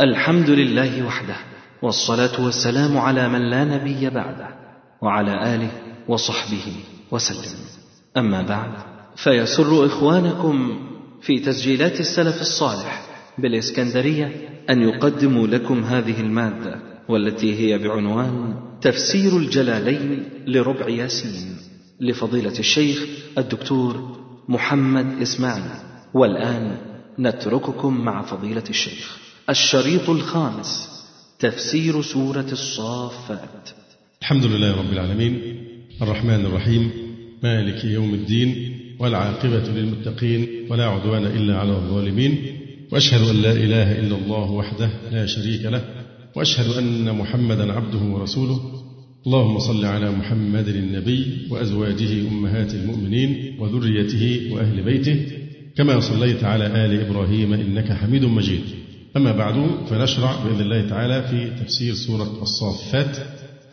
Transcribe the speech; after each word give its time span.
الحمد 0.00 0.50
لله 0.50 1.06
وحده 1.06 1.36
والصلاة 1.82 2.44
والسلام 2.44 2.98
على 2.98 3.28
من 3.28 3.50
لا 3.50 3.64
نبي 3.64 4.10
بعده 4.10 4.48
وعلى 5.02 5.54
آله 5.54 5.70
وصحبه 6.08 6.72
وسلم. 7.10 7.58
أما 8.16 8.42
بعد 8.42 8.70
فيسر 9.16 9.86
إخوانكم 9.86 10.78
في 11.22 11.38
تسجيلات 11.40 12.00
السلف 12.00 12.40
الصالح 12.40 13.02
بالإسكندرية 13.38 14.32
أن 14.70 14.82
يقدموا 14.82 15.46
لكم 15.46 15.84
هذه 15.84 16.20
المادة 16.20 16.80
والتي 17.08 17.54
هي 17.54 17.78
بعنوان 17.78 18.54
تفسير 18.80 19.36
الجلالين 19.36 20.24
لربع 20.46 20.88
ياسين 20.88 21.56
لفضيلة 22.00 22.58
الشيخ 22.58 23.06
الدكتور 23.38 24.16
محمد 24.48 25.22
إسماعيل. 25.22 25.70
والآن 26.14 26.76
نترككم 27.18 28.04
مع 28.04 28.22
فضيلة 28.22 28.64
الشيخ. 28.70 29.25
الشريط 29.50 30.10
الخامس 30.10 30.88
تفسير 31.38 32.02
سورة 32.02 32.46
الصافات. 32.52 33.68
الحمد 34.20 34.44
لله 34.44 34.76
رب 34.76 34.92
العالمين 34.92 35.40
الرحمن 36.02 36.46
الرحيم 36.46 36.90
مالك 37.42 37.84
يوم 37.84 38.14
الدين 38.14 38.78
والعاقبة 38.98 39.68
للمتقين 39.68 40.48
ولا 40.70 40.84
عدوان 40.86 41.26
إلا 41.26 41.58
على 41.58 41.72
الظالمين 41.72 42.38
وأشهد 42.92 43.28
أن 43.28 43.42
لا 43.42 43.52
إله 43.52 43.98
إلا 43.98 44.16
الله 44.16 44.50
وحده 44.50 44.90
لا 45.12 45.26
شريك 45.26 45.64
له 45.64 45.84
وأشهد 46.36 46.78
أن 46.78 47.18
محمدا 47.18 47.72
عبده 47.72 47.98
ورسوله. 47.98 48.60
اللهم 49.26 49.58
صل 49.58 49.84
على 49.84 50.10
محمد 50.10 50.68
النبي 50.68 51.46
وأزواجه 51.50 52.28
أمهات 52.28 52.74
المؤمنين 52.74 53.56
وذريته 53.60 54.48
وأهل 54.52 54.82
بيته 54.82 55.26
كما 55.76 56.00
صليت 56.00 56.44
على 56.44 56.66
آل 56.66 57.00
إبراهيم 57.06 57.52
إنك 57.52 57.92
حميد 57.92 58.24
مجيد. 58.24 58.85
أما 59.16 59.32
بعد 59.32 59.70
فنشرع 59.90 60.36
بإذن 60.44 60.60
الله 60.60 60.88
تعالى 60.88 61.22
في 61.22 61.64
تفسير 61.64 61.94
سورة 61.94 62.42
الصافات. 62.42 63.16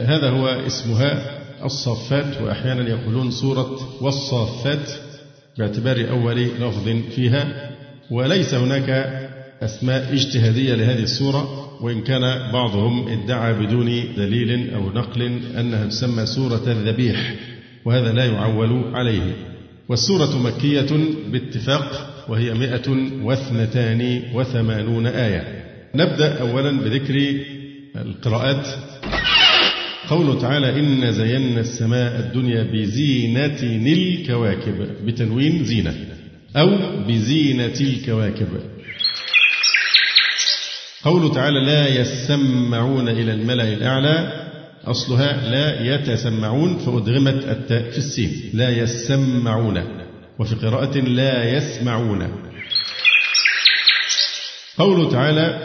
هذا 0.01 0.29
هو 0.29 0.47
اسمها 0.47 1.39
الصافات 1.65 2.41
وأحيانا 2.41 2.89
يقولون 2.89 3.31
سورة 3.31 3.79
والصافات 4.01 4.91
باعتبار 5.57 6.09
أول 6.09 6.41
لفظ 6.41 6.89
فيها. 7.15 7.71
وليس 8.11 8.53
هناك 8.53 8.89
أسماء 9.61 10.13
اجتهادية 10.13 10.75
لهذه 10.75 11.03
السورة 11.03 11.69
وإن 11.81 12.01
كان 12.01 12.51
بعضهم 12.53 13.07
ادعى 13.07 13.53
بدون 13.53 13.85
دليل 14.17 14.73
أو 14.73 14.89
نقل 14.89 15.21
أنها 15.59 15.85
تسمى 15.85 16.25
سورة 16.25 16.63
الذبيح 16.67 17.35
وهذا 17.85 18.11
لا 18.11 18.25
يعول 18.25 18.95
عليه. 18.95 19.35
والسورة 19.89 20.37
مكية 20.37 20.89
باتفاق 21.31 22.12
وهي 22.27 22.53
مئة 22.53 22.89
واثنتان 23.23 24.23
وثمانون 24.33 25.07
آية. 25.07 25.63
نبدأ 25.95 26.41
أولا 26.41 26.71
بذكر 26.71 27.35
القراءات. 27.95 28.67
قوله 30.09 30.41
تعالى 30.41 30.69
إن 30.79 31.11
زينا 31.11 31.59
السماء 31.59 32.19
الدنيا 32.19 32.63
بزينة 32.63 33.59
الكواكب. 33.63 34.87
بتنوين 35.05 35.63
زينة. 35.63 35.95
أو 36.55 36.69
بزينة 37.07 37.73
الكواكب. 37.81 38.47
قوله 41.03 41.33
تعالى 41.33 41.65
لا 41.65 42.01
يسمعون 42.01 43.09
إلى 43.09 43.33
الملأ 43.33 43.73
الأعلى. 43.73 44.43
أصلها 44.85 45.49
لا 45.49 45.95
يتسمعون 45.95 46.77
فأدغمت 46.77 47.43
التاء 47.43 47.91
في 47.91 47.97
السين. 47.97 48.49
لا 48.53 48.69
يسمعون. 48.69 50.02
وفي 50.39 50.55
قراءة 50.55 50.97
لا 50.97 51.57
يسمعون. 51.57 52.27
قوله 54.77 55.11
تعالى 55.11 55.59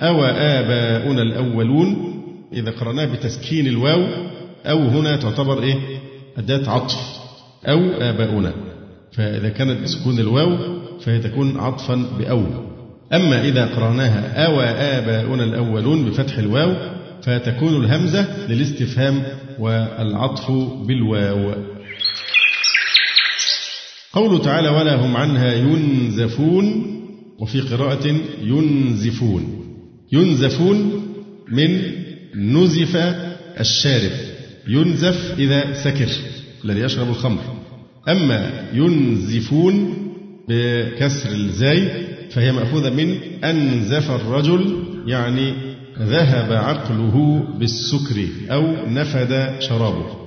أو 0.00 0.24
آباؤنا 0.24 1.22
الأولون 1.22 2.12
إذا 2.52 2.70
قرأناه 2.70 3.04
بتسكين 3.04 3.66
الواو 3.66 4.06
أو 4.66 4.78
هنا 4.78 5.16
تعتبر 5.16 5.62
إيه؟ 5.62 5.76
أداة 6.38 6.70
عطف. 6.70 6.96
أو 7.66 7.90
آباؤنا. 8.00 8.52
فإذا 9.12 9.48
كانت 9.48 9.82
بسكون 9.82 10.18
الواو 10.18 10.58
فهي 11.00 11.18
تكون 11.18 11.60
عطفا 11.60 11.94
بأو. 12.18 12.46
أما 13.12 13.42
إذا 13.42 13.66
قرأناها 13.66 14.46
أو 14.46 14.60
آباؤنا 14.60 15.44
الأولون 15.44 16.04
بفتح 16.04 16.38
الواو 16.38 16.74
فتكون 17.22 17.84
الهمزة 17.84 18.46
للاستفهام 18.48 19.22
والعطف 19.58 20.50
بالواو. 20.86 21.54
قوله 24.12 24.38
تعالى 24.38 24.68
ولا 24.68 25.06
هم 25.06 25.16
عنها 25.16 25.54
ينزفون 25.54 26.86
وفي 27.38 27.60
قراءة 27.60 28.16
ينزفون. 28.42 29.64
ينزفون 30.12 31.02
من 31.48 31.80
نزف 32.34 32.96
الشارب. 33.60 34.12
ينزف 34.68 35.34
إذا 35.38 35.72
سكر 35.72 36.08
الذي 36.64 36.80
يشرب 36.80 37.08
الخمر. 37.08 37.42
أما 38.08 38.50
ينزفون 38.74 39.94
بكسر 40.48 41.30
الزاي 41.30 42.06
فهي 42.30 42.52
مأخوذة 42.52 42.90
من 42.90 43.18
أنزف 43.44 44.10
الرجل 44.10 44.84
يعني 45.06 45.54
ذهب 45.98 46.52
عقله 46.52 47.46
بالسكر 47.58 48.28
أو 48.50 48.76
نفد 48.88 49.60
شرابه. 49.60 50.21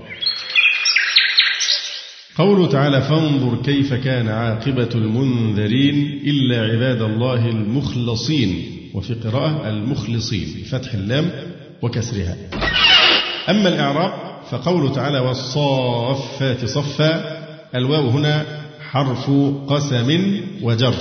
قوله 2.38 2.68
تعالى 2.68 3.02
فانظر 3.02 3.56
كيف 3.62 3.94
كان 3.94 4.28
عاقبة 4.28 4.90
المنذرين 4.96 6.22
إلا 6.26 6.62
عباد 6.62 7.02
الله 7.02 7.50
المخلصين 7.50 8.66
وفي 8.94 9.14
قراءة 9.14 9.70
المخلصين 9.70 10.48
بفتح 10.62 10.94
اللام 10.94 11.32
وكسرها. 11.82 12.38
أما 13.50 13.70
الإعراب 13.70 14.14
فقوله 14.50 14.94
تعالى 14.94 15.20
والصافات 15.20 16.66
صفا 16.66 17.38
الواو 17.76 18.10
هنا 18.10 18.46
حرف 18.92 19.32
قسم 19.68 20.40
وجر. 20.62 20.96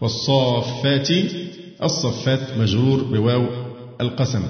والصافات 0.00 1.08
الصفات 1.82 2.40
مجرور 2.58 3.02
بواو 3.02 3.46
القسم. 4.00 4.42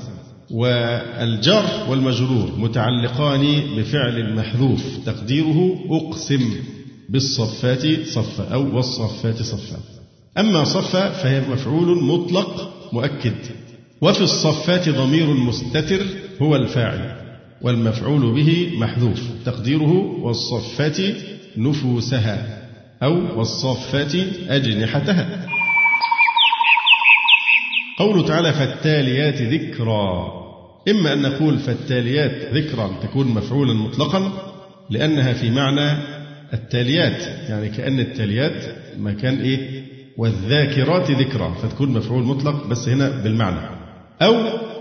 والجر 0.51 1.65
والمجرور 1.89 2.53
متعلقان 2.59 3.63
بفعل 3.77 4.35
محذوف 4.35 4.83
تقديره 5.07 5.79
أقسم 5.91 6.55
بالصفات 7.09 8.07
صفا 8.07 8.55
أو 8.55 8.77
والصفات 8.77 9.43
صفا. 9.43 9.79
أما 10.39 10.65
صفا 10.65 11.11
فهي 11.11 11.41
مفعول 11.41 12.05
مطلق 12.05 12.71
مؤكد 12.93 13.35
وفي 14.01 14.21
الصفات 14.21 14.89
ضمير 14.89 15.27
مستتر 15.27 16.07
هو 16.43 16.57
الفاعل 16.57 17.17
والمفعول 17.63 18.35
به 18.35 18.71
محذوف 18.79 19.21
تقديره 19.45 19.93
والصفات 20.23 20.97
نفوسها 21.57 22.69
أو 23.03 23.39
والصفات 23.39 24.15
أجنحتها. 24.49 25.48
قوله 27.99 28.27
تعالى 28.27 28.53
فالتاليات 28.53 29.43
ذكرا. 29.43 30.39
إما 30.89 31.13
أن 31.13 31.23
نقول 31.23 31.59
فالتاليات 31.59 32.55
ذكرا 32.55 32.91
تكون 33.03 33.29
مفعولا 33.29 33.75
مطلقا 33.75 34.33
لأنها 34.91 35.33
في 35.33 35.51
معنى 35.51 35.99
التاليات 36.53 37.23
يعني 37.49 37.69
كأن 37.69 38.01
التاليات 38.01 38.65
مكان 38.99 39.41
إيه؟ 39.41 39.83
والذاكرات 40.17 41.11
ذكرا 41.11 41.55
فتكون 41.55 41.89
مفعول 41.89 42.23
مطلق 42.23 42.67
بس 42.67 42.89
هنا 42.89 43.09
بالمعنى. 43.09 43.61
أو 44.23 44.35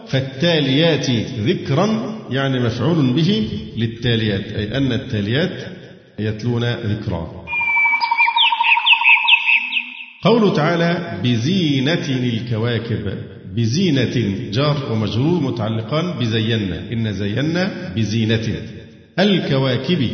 فالتاليات 0.08 1.10
ذكرا 1.40 2.18
يعني 2.30 2.60
مفعول 2.60 3.14
به 3.14 3.50
للتاليات 3.78 4.52
أي 4.52 4.78
أن 4.78 4.92
التاليات 4.92 5.64
يتلون 6.20 6.64
ذكرا. 6.74 7.37
قوله 10.22 10.54
تعالى 10.54 11.22
بزينة 11.24 12.08
الكواكب. 12.10 13.14
بزينة 13.56 14.38
جار 14.52 14.92
ومجرور 14.92 15.42
متعلقان 15.42 16.20
بزينا 16.20 16.92
إن 16.92 17.14
زينا 17.14 17.94
بزينة. 17.96 18.56
الكواكب 19.20 20.10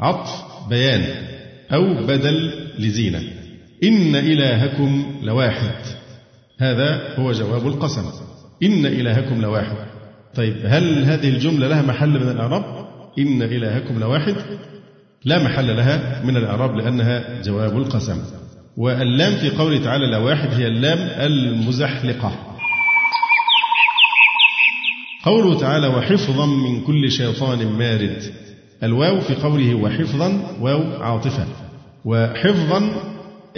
عطف 0.00 0.30
بيان 0.70 1.04
أو 1.72 2.06
بدل 2.06 2.52
لزينة. 2.78 3.22
إن 3.84 4.16
إلهكم 4.16 5.20
لواحد. 5.22 5.84
هذا 6.58 7.14
هو 7.18 7.32
جواب 7.32 7.66
القسم. 7.66 8.04
إن 8.62 8.86
إلهكم 8.86 9.40
لواحد. 9.40 9.76
طيب 10.34 10.56
هل 10.64 11.04
هذه 11.04 11.28
الجملة 11.28 11.68
لها 11.68 11.82
محل 11.82 12.10
من 12.10 12.28
الإعراب؟ 12.28 12.86
إن 13.18 13.42
إلهكم 13.42 13.98
لواحد. 13.98 14.34
لا 15.24 15.42
محل 15.42 15.76
لها 15.76 16.22
من 16.24 16.36
الإعراب 16.36 16.76
لأنها 16.76 17.42
جواب 17.42 17.76
القسم. 17.76 18.22
واللام 18.76 19.36
في 19.36 19.50
قوله 19.50 19.84
تعالى 19.84 20.06
لواحد 20.06 20.54
هي 20.54 20.66
اللام 20.66 20.98
المزحلقة. 20.98 22.32
قوله 25.24 25.58
تعالى 25.60 25.86
وحفظا 25.86 26.46
من 26.46 26.80
كل 26.80 27.10
شيطان 27.10 27.66
مارد. 27.66 28.22
الواو 28.82 29.20
في 29.20 29.34
قوله 29.34 29.74
وحفظا 29.74 30.56
واو 30.60 31.02
عاطفة. 31.02 31.46
وحفظا 32.04 32.90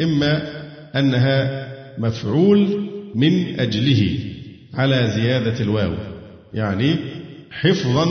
إما 0.02 0.42
أنها 0.96 1.68
مفعول 1.98 2.88
من 3.14 3.60
أجله 3.60 4.18
على 4.74 5.10
زيادة 5.10 5.60
الواو. 5.60 5.94
يعني 6.54 6.96
حفظا 7.50 8.06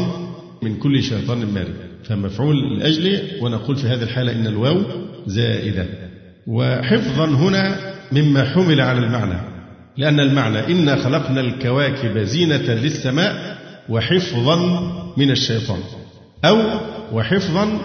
من 0.61 0.77
كل 0.77 1.03
شيطان 1.03 1.53
مارد. 1.53 1.75
فمفعول 2.03 2.79
لأجله 2.79 3.43
ونقول 3.43 3.75
في 3.75 3.87
هذه 3.87 4.03
الحالة 4.03 4.31
إن 4.31 4.47
الواو 4.47 4.83
زائدة. 5.25 6.06
وحفظا 6.47 7.25
هنا 7.25 7.75
مما 8.11 8.49
حمل 8.53 8.81
على 8.81 8.99
المعنى 8.99 9.37
لأن 9.97 10.19
المعنى 10.19 10.59
إنا 10.67 10.95
خلقنا 10.95 11.41
الكواكب 11.41 12.17
زينة 12.17 12.73
للسماء 12.73 13.57
وحفظا 13.89 14.57
من 15.17 15.31
الشيطان 15.31 15.79
أو 16.45 16.57
وحفظا 17.13 17.79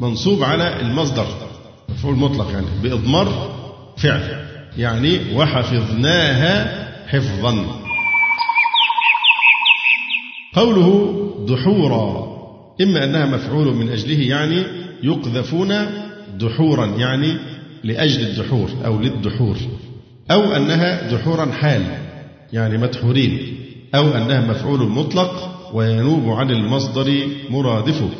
منصوب 0.00 0.42
على 0.42 0.80
المصدر 0.80 1.26
مفعول 1.88 2.16
مطلق 2.16 2.50
يعني 2.52 2.66
بإضمار 2.82 3.54
فعل 3.96 4.46
يعني 4.78 5.20
وحفظناها 5.34 6.82
حفظا. 7.06 7.66
قوله 10.54 11.18
دحورا 11.48 12.32
إما 12.80 13.04
أنها 13.04 13.26
مفعول 13.26 13.74
من 13.74 13.88
أجله 13.88 14.20
يعني 14.20 14.62
يقذفون 15.02 15.74
دحورا 16.38 16.86
يعني 16.86 17.36
لأجل 17.84 18.26
الدحور 18.26 18.70
أو 18.84 19.00
للدحور 19.00 19.56
أو 20.30 20.56
أنها 20.56 21.10
دحورا 21.10 21.52
حال 21.52 21.82
يعني 22.52 22.78
مدحورين 22.78 23.56
أو 23.94 24.08
أنها 24.08 24.40
مفعول 24.40 24.88
مطلق 24.88 25.58
وينوب 25.74 26.28
عن 26.28 26.50
المصدر 26.50 27.26
مرادفه 27.50 28.10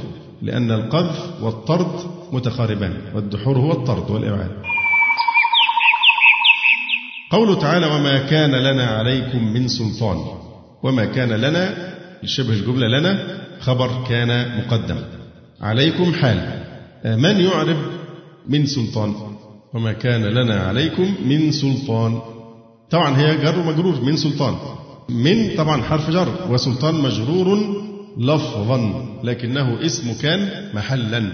لأن 0.42 0.70
القذف 0.70 1.42
والطرد 1.42 2.00
متقاربان 2.32 2.94
والدحور 3.14 3.58
هو 3.58 3.72
الطرد 3.72 4.10
والإبعاد 4.10 4.50
قوله 7.30 7.54
تعالى 7.54 7.86
وما 7.86 8.18
كان 8.18 8.50
لنا 8.50 8.86
عليكم 8.86 9.52
من 9.52 9.68
سلطان 9.68 10.16
وما 10.82 11.04
كان 11.04 11.28
لنا 11.28 11.92
شبه 12.24 12.52
الجملة 12.52 12.98
لنا 12.98 13.42
خبر 13.60 14.04
كان 14.08 14.58
مقدم. 14.58 14.96
عليكم 15.60 16.14
حال 16.14 16.64
من 17.04 17.40
يعرب 17.40 17.76
من 18.48 18.66
سلطان؟ 18.66 19.14
وما 19.74 19.92
كان 19.92 20.24
لنا 20.24 20.60
عليكم 20.60 21.14
من 21.24 21.52
سلطان. 21.52 22.20
طبعا 22.90 23.16
هي 23.16 23.36
جر 23.36 23.62
مجرور 23.62 24.00
من 24.00 24.16
سلطان. 24.16 24.54
من 25.08 25.56
طبعا 25.56 25.82
حرف 25.82 26.10
جر 26.10 26.28
وسلطان 26.50 26.94
مجرور 26.94 27.58
لفظا 28.18 29.06
لكنه 29.24 29.86
اسم 29.86 30.12
كان 30.22 30.70
محلا. 30.74 31.30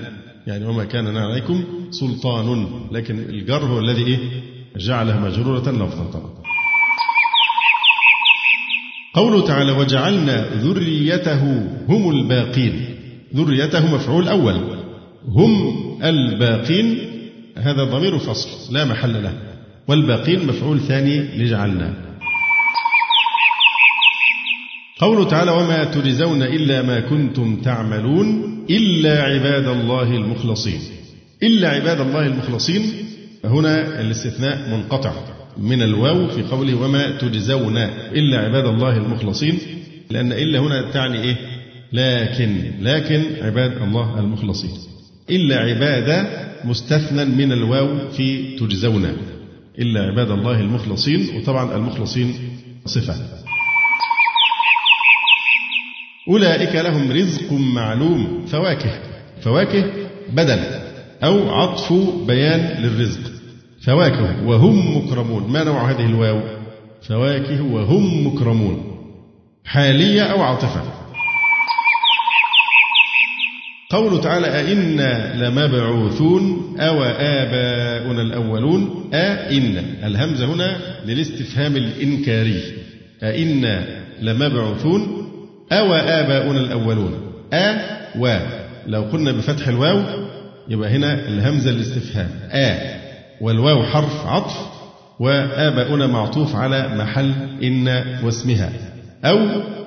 يعني 0.47 0.67
وما 0.67 0.85
كان 0.85 1.09
لنا 1.09 1.21
عليكم 1.21 1.65
سلطان 1.91 2.67
لكن 2.93 3.19
الجر 3.19 3.65
هو 3.65 3.79
الذي 3.79 4.07
إيه؟ 4.07 4.19
جعلها 4.77 5.21
مجرورة 5.21 5.71
لفظا 5.71 6.05
طبعا. 6.05 6.31
قوله 9.15 9.47
تعالى 9.47 9.73
وجعلنا 9.73 10.47
ذريته 10.55 11.43
هم 11.89 12.11
الباقين 12.11 12.85
ذريته 13.35 13.95
مفعول 13.95 14.29
أول. 14.29 14.61
هم 15.29 15.75
الباقين 16.03 17.08
هذا 17.59 17.85
ضمير 17.85 18.19
فصل 18.19 18.75
لا 18.75 18.85
محل 18.85 19.23
له. 19.23 19.33
والباقين 19.89 20.47
مفعول 20.47 20.81
ثاني 20.81 21.21
لجعلنا. 21.21 21.95
قوله 24.99 25.25
تعالى 25.25 25.51
وما 25.51 25.85
تجزون 25.85 26.43
إلا 26.43 26.83
ما 26.83 27.01
كنتم 27.01 27.57
تعملون 27.57 28.27
إلا 28.71 29.23
عباد 29.23 29.69
الله 29.69 30.17
المخلصين. 30.17 30.81
إلا 31.43 31.69
عباد 31.69 32.01
الله 32.01 32.27
المخلصين 32.27 32.83
هنا 33.45 34.01
الاستثناء 34.01 34.71
منقطع 34.71 35.13
من 35.59 35.83
الواو 35.83 36.29
في 36.29 36.43
قوله 36.43 36.75
وما 36.75 37.19
تجزون 37.19 37.77
إلا 38.13 38.39
عباد 38.39 38.67
الله 38.67 38.97
المخلصين. 38.97 39.59
لأن 40.11 40.33
إلا 40.33 40.59
هنا 40.59 40.91
تعني 40.91 41.21
إيه؟ 41.23 41.37
لكن 41.93 42.73
لكن 42.81 43.23
عباد 43.43 43.83
الله 43.83 44.21
المخلصين. 44.21 44.71
إلا 45.31 45.57
عباد 45.57 46.27
مستثنى 46.65 47.25
من 47.25 47.53
الواو 47.53 48.11
في 48.11 48.57
تجزون. 48.57 49.17
إلا 49.79 50.01
عباد 50.01 50.31
الله 50.31 50.61
المخلصين 50.61 51.37
وطبعا 51.37 51.77
المخلصين 51.77 52.35
صفة. 52.87 53.15
أولئك 56.29 56.75
لهم 56.75 57.13
رزق 57.13 57.53
معلوم. 57.53 58.47
فواكه. 58.47 59.01
فواكه 59.41 59.85
بدل. 60.33 60.61
أو 61.25 61.51
عطف 61.51 61.93
بيان 62.27 62.83
للرزق. 62.83 63.21
فواكه 63.87 64.47
وهم 64.47 64.97
مكرمون. 64.97 65.53
ما 65.53 65.65
نوع 65.65 65.91
هذه 65.91 66.07
الواو؟ 66.07 66.41
فواكه 67.03 67.63
وهم 67.63 68.27
مكرمون. 68.27 68.99
حالية 69.65 70.23
أو 70.23 70.43
عاطفة؟ 70.43 70.83
قوله 73.91 74.21
تعالى 74.21 74.47
أئنا 74.47 75.37
لمبعوثون 75.37 76.75
أو 76.81 77.03
آباؤنا 77.05 78.23
الأولون 78.23 79.11
أئنا. 79.15 80.07
الهمزة 80.07 80.47
هنا 80.55 80.77
للاستفهام 81.07 81.77
الإنكاري. 81.77 82.63
أئنا 83.23 83.85
لمبعوثون 84.23 85.29
أو 85.73 85.95
آباؤنا 85.95 86.61
الأولون. 86.61 87.33
أ 87.53 87.77
و. 88.19 88.39
لو 88.87 89.03
قلنا 89.03 89.33
بفتح 89.33 89.69
الواو 89.69 90.03
يبقى 90.69 90.91
هنا 90.91 91.29
الهمزة 91.29 91.71
الاستفهام 91.71 92.29
آ. 92.51 92.77
والواو 93.41 93.83
حرف 93.83 94.27
عطف 94.27 94.57
وآباؤنا 95.21 96.07
معطوف 96.07 96.57
على 96.57 96.89
محل 96.97 97.33
إن 97.63 97.89
واسمها 98.25 98.73
أو 99.25 99.39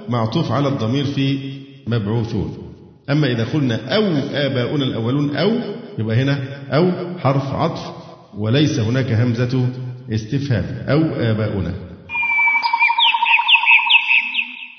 معطوف 0.10 0.52
على 0.52 0.68
الضمير 0.68 1.06
في 1.06 1.38
مبعوثون. 1.88 2.71
أما 3.10 3.28
إذا 3.28 3.44
قلنا 3.44 3.96
أو 3.96 4.04
آباؤنا 4.34 4.84
الأولون 4.84 5.36
أو 5.36 5.52
يبقى 6.00 6.16
هنا 6.16 6.40
أو 6.70 6.92
حرف 7.20 7.54
عطف 7.54 7.82
وليس 8.38 8.80
هناك 8.80 9.12
همزة 9.12 9.68
استفهام 10.12 10.66
أو 10.90 11.02
آباؤنا. 11.16 11.74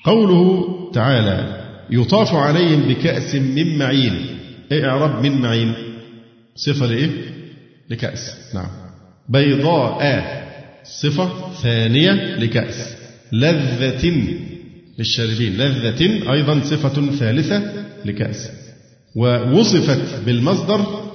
قوله 0.04 0.68
تعالى 0.94 1.62
يطاف 1.90 2.34
عليهم 2.34 2.80
بكأس 2.80 3.34
من 3.34 3.78
معين. 3.78 4.38
إيه 4.72 4.88
إعراب 4.88 5.22
من 5.22 5.40
معين؟ 5.42 5.74
صفة 6.56 6.86
لإيه؟ 6.86 7.10
لكأس 7.90 8.54
نعم. 8.54 8.68
بيضاء 9.28 10.32
صفة 10.84 11.52
ثانية 11.62 12.12
لكأس. 12.12 12.96
لذة 13.32 14.12
للشاربين 14.98 15.56
لذة 15.56 16.32
أيضا 16.32 16.60
صفة 16.60 17.10
ثالثة 17.10 17.84
لكأس. 18.04 18.50
ووصفت 19.16 20.24
بالمصدر 20.26 21.10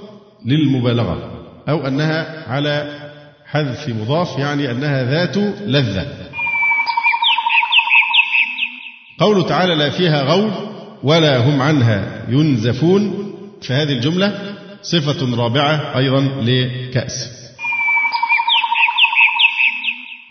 للمبالغة 0.46 1.44
أو 1.68 1.86
أنها 1.86 2.48
على 2.48 2.98
حذف 3.46 3.88
مضاف 3.88 4.38
يعني 4.38 4.70
أنها 4.70 5.04
ذات 5.04 5.36
لذة. 5.66 6.06
قوله 9.18 9.42
تعالى 9.42 9.74
لا 9.74 9.90
فيها 9.90 10.22
غول 10.22 10.50
ولا 11.02 11.38
هم 11.38 11.62
عنها 11.62 12.26
ينزفون 12.28 13.32
فهذه 13.62 13.92
الجملة 13.92 14.54
صفة 14.82 15.36
رابعة 15.36 15.98
أيضا 15.98 16.20
لكأس. 16.20 17.38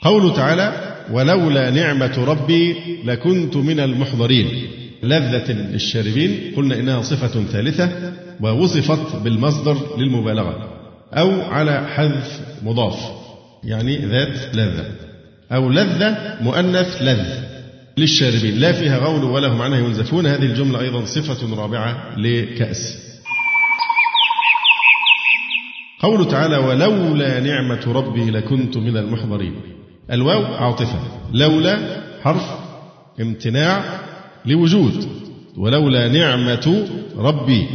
قوله 0.02 0.34
تعالى 0.36 0.87
ولولا 1.12 1.70
نعمة 1.70 2.26
ربي 2.26 2.76
لكنت 3.06 3.56
من 3.56 3.80
المحضرين. 3.80 4.68
لذة 5.04 5.52
للشاربين. 5.52 6.54
قلنا 6.56 6.80
إنها 6.80 7.02
صفة 7.02 7.44
ثالثة 7.44 8.14
ووصفت 8.42 9.16
بالمصدر 9.16 9.78
للمبالغة 9.98 10.70
أو 11.14 11.42
على 11.42 11.88
حذف 11.88 12.42
مضاف 12.64 13.00
يعني 13.64 13.98
ذات 13.98 14.56
لذة 14.56 14.86
أو 15.52 15.70
لذة 15.70 16.38
مؤنث 16.42 17.02
لذ 17.02 17.48
للشاربين. 17.98 18.60
لا 18.60 18.72
فيها 18.72 18.98
غول 18.98 19.24
ولا 19.24 19.48
هم 19.48 19.62
عنها 19.62 19.80
ينزفون. 19.80 20.26
هذه 20.26 20.44
الجملة 20.44 20.80
أيضا 20.80 21.06
صفة 21.06 21.56
رابعة 21.56 22.20
لكأس. 22.20 23.08
قوله 26.00 26.24
تعالى 26.26 26.58
ولولا 26.58 27.40
نعمة 27.40 27.94
ربي 27.94 28.32
لكنت 28.32 28.78
من 28.78 28.98
المحضرين 28.98 29.54
الواو 30.12 30.46
عاطفة 30.46 31.00
لولا 31.34 31.80
حرف 32.24 32.44
امتناع 33.22 34.00
لوجود 34.46 35.08
ولولا 35.58 36.08
نعمة 36.08 36.88
ربي 37.18 37.68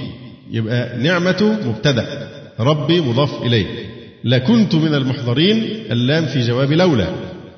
يبقى 0.51 0.99
نعمة 0.99 1.59
مبتدأ 1.67 2.29
ربي 2.61 3.01
مضاف 3.01 3.43
إليه. 3.43 3.67
لكنت 4.25 4.75
من 4.75 4.95
المحضرين 4.95 5.65
اللام 5.91 6.27
في 6.27 6.41
جواب 6.41 6.73
لولا. 6.73 7.07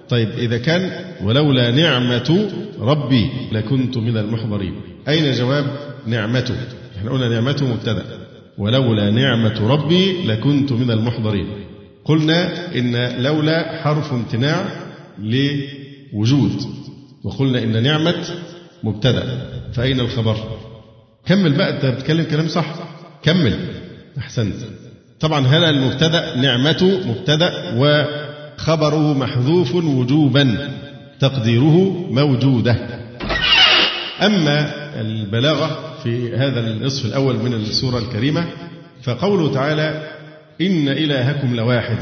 طيب 0.08 0.28
إذا 0.38 0.58
كان 0.58 0.90
ولولا 1.24 1.70
نعمة 1.70 2.50
ربي 2.80 3.30
لكنت 3.52 3.98
من 3.98 4.16
المحضرين 4.16 4.74
أين 5.08 5.32
جواب 5.32 5.64
نعمته 6.06 6.54
إحنا 6.98 7.10
قلنا 7.10 7.28
نعمته 7.28 7.66
مبتدأ 7.66 8.04
ولولا 8.58 9.10
نعمة 9.10 9.68
ربي 9.68 10.26
لكنت 10.26 10.72
من 10.72 10.90
المحضرين. 10.90 11.46
قلنا 12.04 12.66
إن 12.74 13.22
لولا 13.22 13.82
حرف 13.82 14.12
امتناع 14.12 14.64
لوجود 15.18 16.52
وقلنا 17.24 17.62
إن 17.62 17.82
نعمة 17.82 18.24
مبتدأ. 18.82 19.50
فأين 19.72 20.00
الخبر؟ 20.00 20.36
كمل 21.26 21.52
بقى 21.52 21.70
أنت 21.76 21.86
بتتكلم 21.86 22.24
كلام 22.24 22.48
صح. 22.48 22.74
كمل. 23.22 23.58
أحسنت. 24.18 24.54
طبعا 25.20 25.40
هنا 25.46 25.70
المبتدأ 25.70 26.36
نعمة 26.36 27.00
مبتدأ 27.06 27.52
وخبره 27.76 29.12
محذوف 29.18 29.74
وجوبا 29.74 30.70
تقديره 31.20 32.06
موجودة. 32.10 32.76
أما 34.22 34.72
البلاغة 35.00 35.94
في 36.02 36.36
هذا 36.36 36.60
النصف 36.60 37.06
الأول 37.06 37.36
من 37.36 37.54
السورة 37.54 37.98
الكريمة 37.98 38.46
فقوله 39.02 39.54
تعالى 39.54 40.13
إن 40.60 40.88
إلهكم 40.88 41.56
لواحد. 41.56 41.98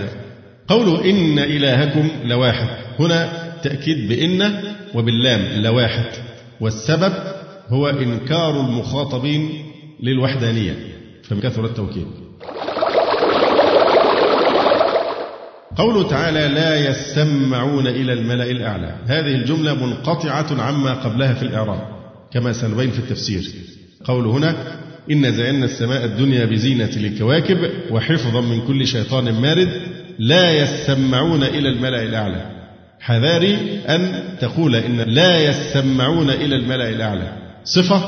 قوله 0.68 1.10
إن 1.10 1.38
إلهكم 1.38 2.08
لواحد. 2.24 2.68
هنا 3.00 3.32
تأكيد 3.62 4.08
بإن 4.08 4.52
وباللام 4.94 5.62
لواحد. 5.62 6.04
والسبب 6.60 7.12
هو 7.68 7.88
إنكار 7.88 8.60
المخاطبين 8.60 9.50
للوحدانية. 10.02 10.74
فكثر 11.22 11.64
التوكيد. 11.64 12.06
قوله 15.76 16.08
تعالى 16.08 16.48
لا 16.48 16.90
يسمعون 16.90 17.86
إلى 17.86 18.12
الملأ 18.12 18.50
الأعلى. 18.50 18.94
هذه 19.06 19.34
الجملة 19.34 19.74
منقطعة 19.86 20.62
عما 20.62 20.94
قبلها 20.94 21.34
في 21.34 21.42
الإعراب 21.42 21.80
كما 22.32 22.52
سنبين 22.52 22.90
في 22.90 22.98
التفسير. 22.98 23.42
قول 24.04 24.26
هنا 24.26 24.56
إن 25.10 25.32
زينا 25.32 25.64
السماء 25.64 26.04
الدنيا 26.04 26.44
بزينة 26.44 26.90
الكواكب 26.96 27.70
وحفظا 27.90 28.40
من 28.40 28.60
كل 28.60 28.86
شيطان 28.86 29.32
مارد 29.32 29.68
لا 30.18 30.52
يسمعون 30.52 31.42
إلى 31.42 31.68
الملأ 31.68 32.02
الأعلى. 32.02 32.46
حذاري 33.00 33.80
أن 33.88 34.22
تقول 34.40 34.76
إن 34.76 35.00
لا 35.00 35.38
يسمعون 35.38 36.30
إلى 36.30 36.56
الملأ 36.56 36.88
الأعلى. 36.88 37.32
صفة 37.64 38.02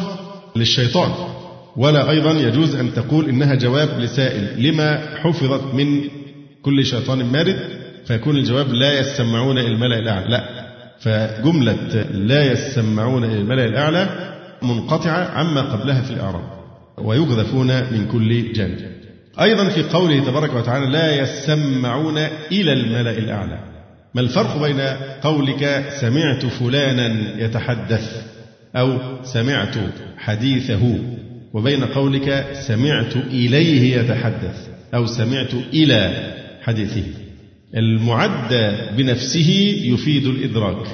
للشيطان. 0.57 1.11
ولا 1.77 2.11
أيضا 2.11 2.31
يجوز 2.31 2.75
أن 2.75 2.95
تقول 2.95 3.29
إنها 3.29 3.55
جواب 3.55 4.01
لسائل. 4.01 4.63
لما 4.69 5.17
حفظت 5.17 5.75
من 5.75 6.01
كل 6.63 6.85
شيطان 6.85 7.25
مارد 7.25 7.57
فيكون 8.07 8.37
الجواب 8.37 8.73
لا 8.73 9.01
يسمعون 9.01 9.59
إلى 9.59 9.69
الملأ 9.69 9.99
الأعلى. 9.99 10.27
لا. 10.29 10.65
فجملة 11.01 12.07
لا 12.13 12.53
يسمعون 12.53 13.25
إلى 13.25 13.39
الملأ 13.39 13.65
الأعلى 13.65 14.35
منقطعة 14.63 15.31
عما 15.39 15.61
قبلها 15.61 16.03
في 16.03 16.11
الإعراب. 16.11 16.54
ويقذفون 16.99 17.67
من 17.67 18.09
كل 18.13 18.53
جانب 18.53 18.95
أيضا 19.41 19.69
في 19.69 19.83
قوله 19.83 20.25
تبارك 20.25 20.55
وتعالى 20.55 20.87
لا 20.87 21.23
يسمعون 21.23 22.19
إلى 22.53 22.73
الملأ 22.73 23.19
الأعلى. 23.19 23.59
ما 24.15 24.21
الفرق 24.21 24.63
بين 24.63 24.81
قولك 25.23 25.85
سمعت 26.01 26.47
فلانا 26.47 27.41
يتحدث 27.45 28.23
أو 28.77 28.99
سمعت 29.23 29.75
حديثه 30.19 30.99
وبين 31.53 31.85
قولك 31.85 32.47
سمعت 32.53 33.17
إليه 33.17 33.97
يتحدث 33.97 34.69
أو 34.95 35.07
سمعت 35.07 35.55
إلى 35.73 36.33
حديثه؟ 36.63 37.05
المعدى 37.77 38.73
بنفسه 38.97 39.51
يفيد 39.85 40.27
الإدراك. 40.27 40.87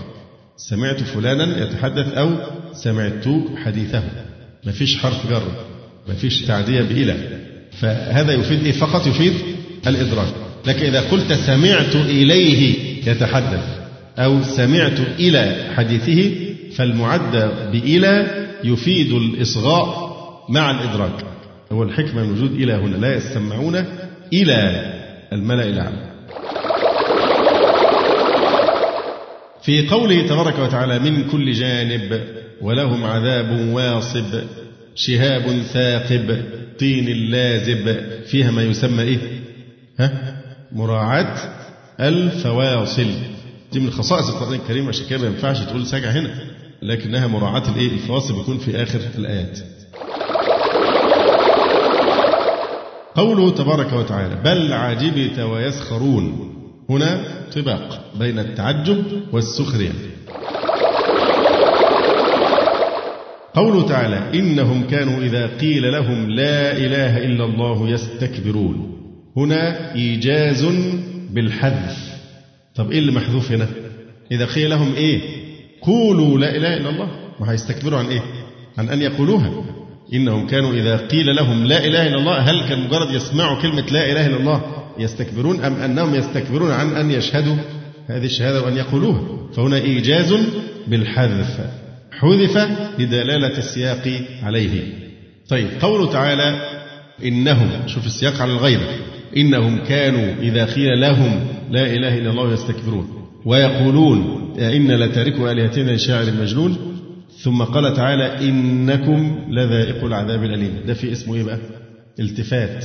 سمعت 0.56 1.02
فلانا 1.02 1.62
يتحدث 1.62 2.14
أو 2.14 2.30
سمعت 2.72 3.24
حديثه. 3.64 4.02
ما 4.64 4.72
فيش 4.72 4.98
حرف 4.98 5.30
جر. 5.30 5.69
ما 6.08 6.14
فيش 6.14 6.42
تعدية 6.42 6.82
بإلى 6.82 7.16
فهذا 7.80 8.32
يفيد 8.32 8.64
إيه 8.64 8.72
فقط 8.72 9.06
يفيد 9.06 9.32
الإدراك. 9.86 10.32
لكن 10.66 10.86
إذا 10.86 11.00
قلت 11.00 11.32
سمعت 11.32 11.96
إليه 11.96 12.76
يتحدث 13.06 13.64
أو 14.18 14.42
سمعت 14.42 15.00
إلى 15.18 15.72
حديثه 15.76 16.30
فالمعدى 16.76 17.48
بإلى 17.72 18.26
يفيد 18.64 19.12
الإصغاء 19.12 20.10
مع 20.48 20.70
الإدراك. 20.70 21.24
هو 21.72 21.82
الحكمة 21.82 22.24
من 22.24 22.32
وجود 22.32 22.52
إلى 22.52 22.72
هنا 22.72 22.96
لا 22.96 23.16
يستمعون 23.16 23.84
إلى 24.32 24.86
الملأ 25.32 25.64
الأعلى. 25.64 26.10
في 29.62 29.88
قوله 29.88 30.26
تبارك 30.26 30.58
وتعالى 30.58 30.98
من 30.98 31.24
كل 31.30 31.52
جانب 31.52 32.20
ولهم 32.60 33.04
عذاب 33.04 33.68
واصب 33.72 34.42
شهاب 34.94 35.62
ثاقب 35.62 36.42
طين 36.78 37.30
لازب 37.30 38.00
فيها 38.26 38.50
ما 38.50 38.62
يسمى 38.62 39.02
إيه؟ 39.02 39.18
ها؟ 39.98 40.36
مراعاة 40.72 41.36
الفواصل. 42.00 43.06
دي 43.72 43.80
من 43.80 43.90
خصائص 43.90 44.28
القرآن 44.28 44.54
الكريم 44.54 44.88
عشان 44.88 45.06
كده 45.06 45.18
ما 45.18 45.26
ينفعش 45.26 45.60
تقول 45.60 45.86
سجع 45.86 46.10
هنا 46.10 46.30
لكنها 46.82 47.26
مراعاة 47.26 47.70
الإيه؟ 47.72 47.92
الفواصل 47.92 48.34
بيكون 48.34 48.58
في 48.58 48.82
آخر 48.82 49.00
الآيات. 49.18 49.58
قوله 53.14 53.50
تبارك 53.50 53.92
وتعالى 53.92 54.34
بل 54.44 54.72
عجبت 54.72 55.38
ويسخرون. 55.38 56.54
هنا 56.90 57.24
طباق 57.56 58.04
بين 58.18 58.38
التعجب 58.38 59.04
والسخرية. 59.32 59.92
قوله 63.60 63.88
تعالى 63.88 64.38
إنهم 64.38 64.86
كانوا 64.86 65.22
إذا 65.22 65.46
قيل 65.46 65.92
لهم 65.92 66.30
لا 66.30 66.76
إله 66.76 67.26
إلا 67.26 67.44
الله 67.44 67.88
يستكبرون. 67.88 68.96
هنا 69.36 69.94
إيجاز 69.94 70.66
بالحذف. 71.30 71.98
طب 72.74 72.90
إيه 72.90 72.98
اللي 72.98 73.12
محذوف 73.12 73.52
هنا؟ 73.52 73.66
إذا 74.32 74.44
قيل 74.44 74.70
لهم 74.70 74.94
إيه؟ 74.94 75.20
قولوا 75.82 76.38
لا 76.38 76.56
إله 76.56 76.76
إلا 76.76 76.90
الله. 76.90 77.08
ما 77.40 77.52
هيستكبروا 77.52 77.98
عن 77.98 78.06
إيه؟ 78.06 78.22
عن 78.78 78.88
أن 78.88 79.02
يقولوها. 79.02 79.50
إنهم 80.14 80.46
كانوا 80.46 80.72
إذا 80.72 80.96
قيل 80.96 81.36
لهم 81.36 81.66
لا 81.66 81.84
إله 81.84 82.06
إلا 82.06 82.16
الله 82.16 82.38
هل 82.38 82.68
كان 82.68 82.84
مجرد 82.84 83.14
يسمعوا 83.14 83.62
كلمة 83.62 83.86
لا 83.92 84.12
إله 84.12 84.26
إلا 84.26 84.36
الله 84.36 84.62
يستكبرون 84.98 85.60
أم 85.60 85.74
أنهم 85.74 86.14
يستكبرون 86.14 86.70
عن 86.70 86.96
أن 86.96 87.10
يشهدوا 87.10 87.56
هذه 88.06 88.24
الشهادة 88.24 88.62
وأن 88.62 88.76
يقولوها؟ 88.76 89.20
فهنا 89.56 89.76
إيجاز 89.76 90.34
بالحذف. 90.86 91.79
حذف 92.12 92.56
لدلالة 92.98 93.58
السياق 93.58 94.22
عليه. 94.42 94.82
طيب 95.48 95.68
قوله 95.80 96.12
تعالى 96.12 96.60
إنهم 97.24 97.70
شوف 97.86 98.06
السياق 98.06 98.42
على 98.42 98.52
الغير 98.52 98.80
إنهم 99.36 99.78
كانوا 99.78 100.34
إذا 100.42 100.64
قيل 100.64 101.00
لهم 101.00 101.46
لا 101.70 101.86
إله 101.86 102.18
إلا 102.18 102.30
الله 102.30 102.52
يستكبرون. 102.52 103.08
ويقولون 103.44 104.50
إن 104.58 104.90
لتاركوا 104.90 105.52
آلهتنا 105.52 105.90
لشاعر 105.90 106.24
مجنون. 106.40 106.76
ثم 107.42 107.62
قال 107.62 107.96
تعالى 107.96 108.48
إنكم 108.48 109.38
لذائق 109.50 110.04
العذاب 110.04 110.44
الأليم. 110.44 110.80
ده 110.86 110.94
في 110.94 111.12
اسمه 111.12 111.34
إيه 111.34 111.42
بقى؟ 111.42 111.58
التفات. 112.20 112.84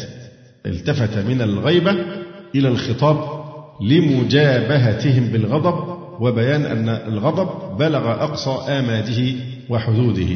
التفت 0.65 1.17
من 1.17 1.41
الغيبة 1.41 1.91
إلى 2.55 2.67
الخطاب 2.67 3.45
لمجابهتهم 3.81 5.27
بالغضب. 5.27 5.94
وبيان 6.19 6.65
أن 6.65 6.89
الغضب 6.89 7.77
بلغ 7.77 8.11
أقصى 8.11 8.71
آماده 8.71 9.33
وحدوده. 9.69 10.27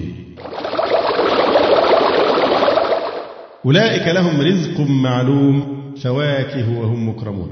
أولئك 3.66 4.08
لهم 4.08 4.42
رزق 4.42 4.80
معلوم 4.80 5.80
فواكه 6.04 6.80
وهم 6.80 7.10
مكرمون. 7.10 7.52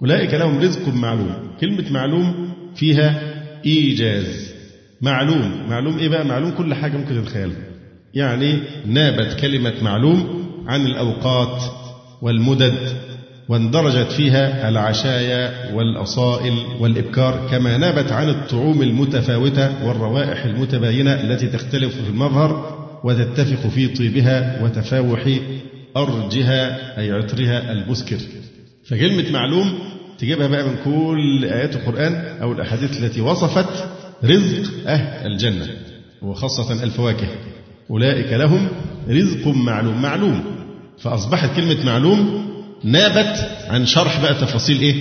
أولئك 0.00 0.34
لهم 0.34 0.58
رزق 0.60 0.94
معلوم. 0.94 1.34
كلمة 1.60 1.84
معلوم 1.90 2.48
فيها 2.74 3.20
إيجاز. 3.66 4.54
معلوم. 5.02 5.66
معلوم 5.68 5.98
إيه 5.98 6.08
بقى؟ 6.08 6.24
معلوم 6.24 6.50
كل 6.50 6.74
حاجة 6.74 6.96
ممكن 6.96 7.22
تتخيلها. 7.24 7.56
يعني 8.14 8.58
نابت 8.86 9.40
كلمة 9.40 9.74
معلوم 9.82 10.46
عن 10.66 10.86
الأوقات 10.86 11.62
والمدد. 12.22 12.74
واندرجت 13.48 14.12
فيها 14.12 14.68
العشايا 14.68 15.72
والأصائل 15.74 16.54
والإبكار 16.80 17.48
كما 17.50 17.76
نابت 17.76 18.12
عن 18.12 18.28
الطعوم 18.28 18.82
المتفاوتة 18.82 19.86
والروائح 19.86 20.44
المتباينة 20.44 21.12
التي 21.14 21.46
تختلف 21.46 21.94
في 22.02 22.08
المظهر 22.10 22.76
وتتفق 23.04 23.68
في 23.68 23.88
طيبها 23.88 24.62
وتفاوح 24.64 25.38
أرجها 25.96 26.98
أي 27.00 27.12
عطرها 27.12 27.72
المسكر 27.72 28.16
فكلمة 28.84 29.30
معلوم 29.32 29.78
تجيبها 30.18 30.46
بقى 30.48 30.64
من 30.64 30.76
كل 30.84 31.44
آيات 31.44 31.76
القرآن 31.76 32.14
أو 32.42 32.52
الأحاديث 32.52 33.02
التي 33.04 33.20
وصفت 33.20 33.88
رزق 34.24 34.70
أهل 34.86 35.32
الجنة 35.32 35.66
وخاصة 36.22 36.82
الفواكه. 36.82 37.28
أولئك 37.90 38.32
لهم 38.32 38.68
رزق 39.10 39.48
معلوم 39.48 40.02
معلوم. 40.02 40.44
فأصبحت 40.98 41.56
كلمة 41.56 41.86
معلوم 41.86 42.45
نابت 42.84 43.50
عن 43.68 43.86
شرح 43.86 44.22
بقى 44.22 44.34
تفاصيل 44.34 44.80
إيه؟ 44.80 44.94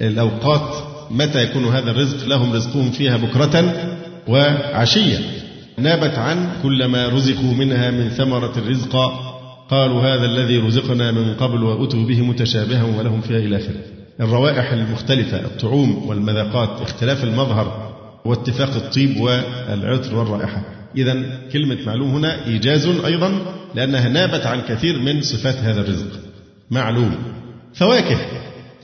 الأوقات 0.00 0.74
متى 1.10 1.42
يكون 1.42 1.64
هذا 1.64 1.90
الرزق 1.90 2.26
لهم 2.26 2.52
رزقهم 2.52 2.90
فيها 2.90 3.16
بكرة 3.16 3.74
وعشية. 4.28 5.18
نابت 5.78 6.18
عن 6.18 6.48
كلما 6.62 7.08
رزقوا 7.08 7.54
منها 7.54 7.90
من 7.90 8.08
ثمرة 8.08 8.52
الرزق 8.58 8.96
قالوا 9.70 10.02
هذا 10.02 10.24
الذي 10.24 10.58
رزقنا 10.58 11.12
من 11.12 11.34
قبل 11.34 11.62
وأتوا 11.62 12.04
به 12.04 12.22
متشابها 12.22 12.82
ولهم 12.82 13.20
فيها 13.20 13.38
إلى 13.38 13.56
آخره. 13.56 13.80
الروائح 14.20 14.72
المختلفة 14.72 15.40
الطعوم 15.40 16.08
والمذاقات 16.08 16.80
اختلاف 16.80 17.24
المظهر 17.24 17.94
واتفاق 18.24 18.74
الطيب 18.74 19.20
والعطر 19.20 20.14
والرائحة. 20.14 20.62
إذا 20.96 21.38
كلمة 21.52 21.78
معلوم 21.86 22.10
هنا 22.10 22.46
إيجاز 22.46 22.86
أيضا 22.86 23.32
لأنها 23.74 24.08
نابت 24.08 24.46
عن 24.46 24.60
كثير 24.60 24.98
من 24.98 25.22
صفات 25.22 25.56
هذا 25.56 25.80
الرزق. 25.80 26.27
معلوم. 26.70 27.16
فواكه. 27.74 28.18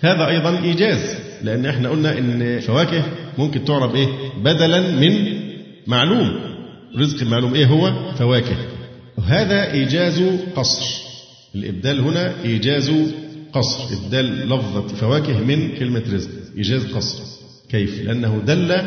هذا 0.01 0.29
أيضا 0.29 0.59
إيجاز 0.59 1.17
لأن 1.43 1.67
إحنا 1.67 1.89
قلنا 1.89 2.19
إن 2.19 2.61
فواكه 2.61 3.03
ممكن 3.39 3.65
تعرب 3.65 3.95
إيه؟ 3.95 4.09
بدلا 4.45 4.81
من 4.81 5.41
معلوم. 5.87 6.41
رزق 6.99 7.23
المعلوم 7.23 7.55
إيه 7.55 7.67
هو؟ 7.67 8.13
فواكه. 8.19 8.57
وهذا 9.19 9.73
إيجاز 9.73 10.23
قصر. 10.57 10.85
الإبدال 11.55 12.01
هنا 12.01 12.33
إيجاز 12.45 12.93
قصر. 13.53 13.85
إبدال 13.95 14.49
لفظة 14.49 14.89
فواكه 14.89 15.41
من 15.41 15.75
كلمة 15.79 16.03
رزق. 16.13 16.31
إيجاز 16.57 16.87
قصر. 16.87 17.23
كيف؟ 17.71 18.05
لأنه 18.05 18.43
دل 18.47 18.83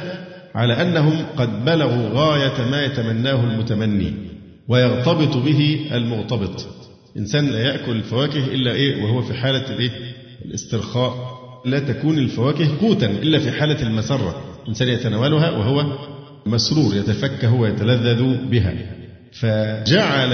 على 0.55 0.81
أنهم 0.81 1.25
قد 1.37 1.65
بلغوا 1.65 2.09
غاية 2.13 2.69
ما 2.71 2.85
يتمناه 2.85 3.43
المتمني 3.43 4.13
ويغتبط 4.67 5.37
به 5.37 5.87
المغتبط 5.91 6.67
إنسان 7.17 7.47
لا 7.47 7.59
يأكل 7.59 7.91
الفواكه 7.91 8.45
إلا 8.45 8.71
إيه؟ 8.71 9.03
وهو 9.03 9.21
في 9.21 9.33
حالة 9.33 9.69
الإيه 9.69 9.91
الاسترخاء. 10.45 11.37
لا 11.65 11.79
تكون 11.79 12.17
الفواكه 12.17 12.77
قوتا 12.81 13.05
إلا 13.05 13.39
في 13.39 13.51
حالة 13.51 13.81
المسرة. 13.81 14.41
إنسان 14.69 14.87
يتناولها 14.87 15.49
وهو 15.51 15.97
مسرور 16.45 16.95
يتفكه 16.95 17.53
ويتلذذ 17.53 18.35
بها. 18.51 18.73
فجعل 19.31 20.33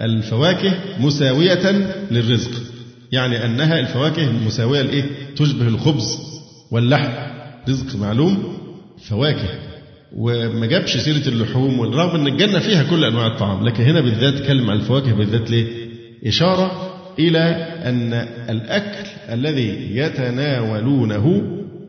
الفواكه 0.00 0.74
مساوية 1.00 1.70
للرزق. 2.10 2.50
يعني 3.12 3.44
أنها 3.44 3.80
الفواكه 3.80 4.32
مساوية 4.46 4.82
لإيه؟ 4.82 5.04
تشبه 5.36 5.68
الخبز 5.68 6.18
واللحم. 6.70 7.12
رزق 7.68 7.96
معلوم 7.96 8.58
فواكه. 9.08 9.48
وما 10.16 10.66
جابش 10.66 10.96
سيرة 10.96 11.28
اللحوم 11.28 11.78
والرغم 11.78 12.20
أن 12.20 12.26
الجنة 12.26 12.58
فيها 12.58 12.82
كل 12.82 13.04
أنواع 13.04 13.26
الطعام 13.26 13.66
لكن 13.66 13.84
هنا 13.84 14.00
بالذات 14.00 14.46
كلم 14.46 14.70
عن 14.70 14.76
الفواكه 14.76 15.12
بالذات 15.12 15.50
ليه؟ 15.50 15.81
إشارة 16.26 16.92
إلى 17.18 17.38
أن 17.84 18.12
الأكل 18.50 19.08
الذي 19.32 19.96
يتناولونه 19.96 21.42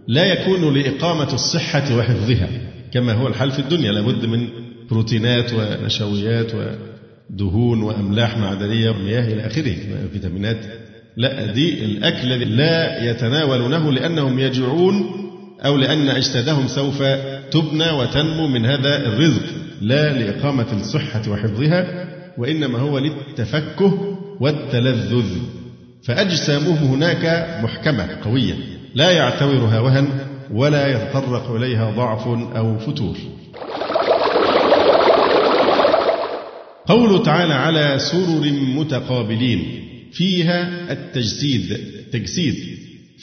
لا 0.07 0.25
يكون 0.25 0.73
لإقامة 0.73 1.33
الصحة 1.33 1.97
وحفظها 1.97 2.47
كما 2.93 3.13
هو 3.13 3.27
الحال 3.27 3.51
في 3.51 3.59
الدنيا 3.59 3.91
لابد 3.91 4.25
من 4.25 4.47
بروتينات 4.91 5.53
ونشويات 5.53 6.51
ودهون 6.55 7.81
وأملاح 7.81 8.37
معدنية 8.37 8.89
ومياه 8.89 9.27
إلى 9.33 9.45
آخره 9.45 9.75
فيتامينات. 10.13 10.57
لا 11.17 11.45
دي 11.45 11.85
الأكل 11.85 12.31
الذي 12.31 12.45
لا 12.45 13.03
يتناولونه 13.11 13.91
لأنهم 13.91 14.39
يجوعون 14.39 15.05
أو 15.65 15.77
لأن 15.77 16.09
أجسادهم 16.09 16.67
سوف 16.67 17.03
تبنى 17.51 17.91
وتنمو 17.91 18.47
من 18.47 18.65
هذا 18.65 19.07
الرزق. 19.07 19.43
لا 19.81 20.13
لإقامة 20.13 20.67
الصحة 20.73 21.31
وحفظها 21.31 22.07
وإنما 22.37 22.79
هو 22.79 22.99
للتفكه 22.99 24.12
والتلذذ. 24.39 25.37
فأجسامهم 26.03 26.77
هناك 26.77 27.59
محكمة 27.63 28.07
قوية 28.23 28.53
لا 28.95 29.11
يعتورها 29.11 29.79
وهن 29.79 30.07
ولا 30.51 30.87
يتطرق 30.87 31.51
إليها 31.51 31.91
ضعف 31.91 32.27
أو 32.27 32.77
فتور. 32.79 33.15
قوله 36.87 37.23
تعالى 37.23 37.53
على 37.53 37.99
سرر 37.99 38.51
متقابلين 38.51 39.83
فيها 40.11 40.91
التجسيد 40.91 41.77
تجسيد. 42.11 42.55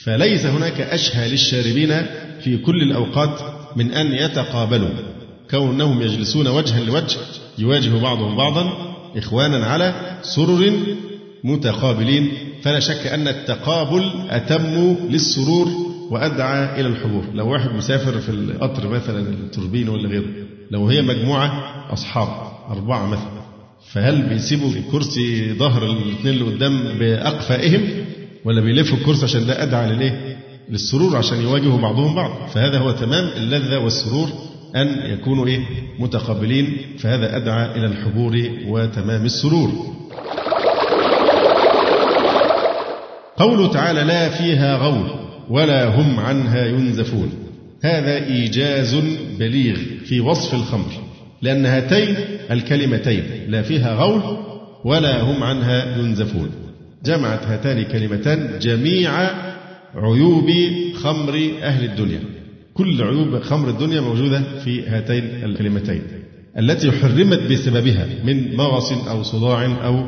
فليس 0.05 0.47
هناك 0.47 0.81
أشهى 0.81 1.29
للشاربين 1.29 2.07
في 2.45 2.57
كل 2.57 2.83
الأوقات 2.83 3.41
من 3.77 3.93
أن 3.93 4.13
يتقابلوا 4.13 4.91
كونهم 5.51 6.03
يجلسون 6.03 6.49
وجها 6.49 6.81
لوجه 6.81 7.19
يواجه 7.59 7.99
بعضهم 8.03 8.37
بعضا 8.37 8.90
إخوانا 9.17 9.67
على 9.67 10.19
سرر 10.23 10.73
متقابلين. 11.45 12.29
فلا 12.63 12.81
شك 12.81 13.07
أن 13.07 13.29
التقابل 13.29 14.11
أتم 14.31 14.97
للسرور 15.11 15.69
وأدعى 16.11 16.81
إلى 16.81 16.89
الحضور. 16.89 17.25
لو 17.35 17.53
واحد 17.53 17.71
مسافر 17.75 18.19
في 18.19 18.29
القطر 18.29 18.89
مثلا 18.89 19.19
التوربين 19.29 19.89
ولا 19.89 20.09
غيره 20.09 20.25
لو 20.71 20.89
هي 20.89 21.03
مجموعة 21.03 21.53
أصحاب 21.93 22.29
أربعة 22.71 23.07
مثلا 23.07 23.41
فهل 23.93 24.23
بيسيبوا 24.29 24.71
كرسي 24.93 25.53
ظهر 25.55 25.83
الاثنين 25.87 26.35
اللي 26.35 26.45
قدام 26.45 26.99
بأقفائهم 26.99 27.83
ولا 28.45 28.61
بيلفوا 28.61 28.99
الكرسي 28.99 29.25
عشان 29.25 29.47
ده 29.47 29.63
أدعى 29.63 29.93
للإيه؟ 29.93 30.37
للسرور 30.71 31.17
عشان 31.17 31.41
يواجهوا 31.43 31.79
بعضهم 31.79 32.15
بعض؟ 32.15 32.49
فهذا 32.49 32.79
هو 32.79 32.91
تمام 32.91 33.29
اللذة 33.37 33.79
والسرور 33.79 34.29
أن 34.77 35.13
يكونوا 35.13 35.47
إيه؟ 35.47 35.61
متقابلين 35.99 36.77
فهذا 36.99 37.37
أدعى 37.37 37.79
إلى 37.79 37.87
الحضور 37.87 38.51
وتمام 38.69 39.25
السرور. 39.25 39.71
قوله 43.37 43.69
تعالى 43.73 44.05
لا 44.05 44.29
فيها 44.29 44.77
غول 44.77 45.11
ولا 45.51 45.85
هم 45.89 46.21
عنها 46.21 46.67
ينزفون 46.67 47.33
هذا 47.83 48.27
إيجاز 48.27 48.95
بليغ 49.39 49.77
في 50.05 50.21
وصف 50.21 50.55
الخمر 50.55 50.93
لأن 51.43 51.67
هاتين 51.67 52.17
الكلمتين 52.51 53.25
لا 53.49 53.63
فيها 53.63 53.95
غول 53.95 54.23
ولا 54.85 55.21
هم 55.23 55.43
عنها 55.43 55.99
ينزفون 55.99 56.51
جمعت 57.05 57.47
هاتان 57.47 57.79
الكلمتان 57.79 58.59
جميع 58.59 59.13
عيوب 59.95 60.51
خمر 60.95 61.51
أهل 61.63 61.85
الدنيا. 61.85 62.21
كل 62.75 63.03
عيوب 63.03 63.43
خمر 63.43 63.69
الدنيا 63.69 64.01
موجودة 64.01 64.43
في 64.65 64.87
هاتين 64.87 65.25
الكلمتين 65.45 66.03
التي 66.59 66.93
حرمت 66.93 67.53
بسببها 67.53 68.07
من 68.25 68.57
مغص 68.57 68.93
أو 68.93 69.23
صداع 69.23 69.87
أو 69.87 70.07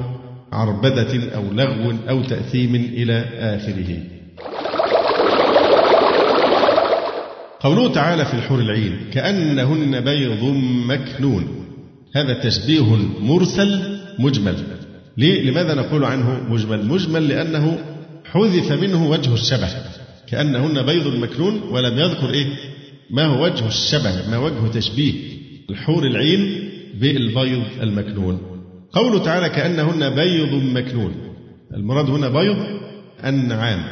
عربدة 0.53 1.35
أو 1.35 1.53
لغو 1.53 1.92
أو 2.09 2.22
تأثيم 2.22 2.75
إلى 2.75 3.25
آخره. 3.38 3.96
قوله 7.61 7.92
تعالى 7.92 8.25
في 8.25 8.35
الحور 8.35 8.59
العين 8.61 8.96
كأنهن 9.12 10.01
بيض 10.01 10.44
مكنون. 10.87 11.44
هذا 12.14 12.35
تشبيه 12.42 12.96
مرسل 13.20 13.98
مجمل. 14.18 14.57
ليه؟ 15.16 15.51
لماذا 15.51 15.75
نقول 15.75 16.05
عنه 16.05 16.40
مجمل؟ 16.48 16.87
مجمل 16.87 17.29
لأنه 17.29 17.79
حذف 18.25 18.72
منه 18.72 19.11
وجه 19.11 19.35
الشبه. 19.35 19.68
كأنهن 20.33 20.83
بيض 20.83 21.07
مكنون 21.07 21.62
ولم 21.71 21.99
يذكر 21.99 22.31
إيه؟ 22.31 22.47
ما 23.11 23.25
هو 23.25 23.45
وجه 23.45 23.66
الشبه 23.66 24.31
ما 24.31 24.38
وجه 24.38 24.68
تشبيه؟ 24.75 25.12
الحور 25.71 26.07
العين 26.07 26.71
بالبيض 27.01 27.62
المكنون. 27.83 28.38
قوله 28.92 29.18
تعالى 29.18 29.49
كأنهن 29.49 30.14
بيض 30.14 30.55
مكنون. 30.55 31.14
المراد 31.75 32.11
هنا 32.11 32.29
بيض 32.29 32.57
النعام 33.25 33.85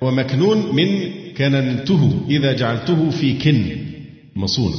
ومكنون 0.00 0.76
من 0.76 1.10
كننته 1.38 2.20
إذا 2.28 2.52
جعلته 2.52 3.10
في 3.10 3.38
كن 3.38 3.76
مصون. 4.36 4.72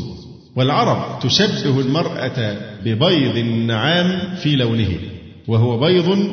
والعرب 0.55 1.19
تشبه 1.19 1.79
المرأة 1.79 2.57
ببيض 2.85 3.37
النعام 3.37 4.35
في 4.35 4.55
لونه 4.55 4.99
وهو 5.47 5.79
بيض 5.79 6.29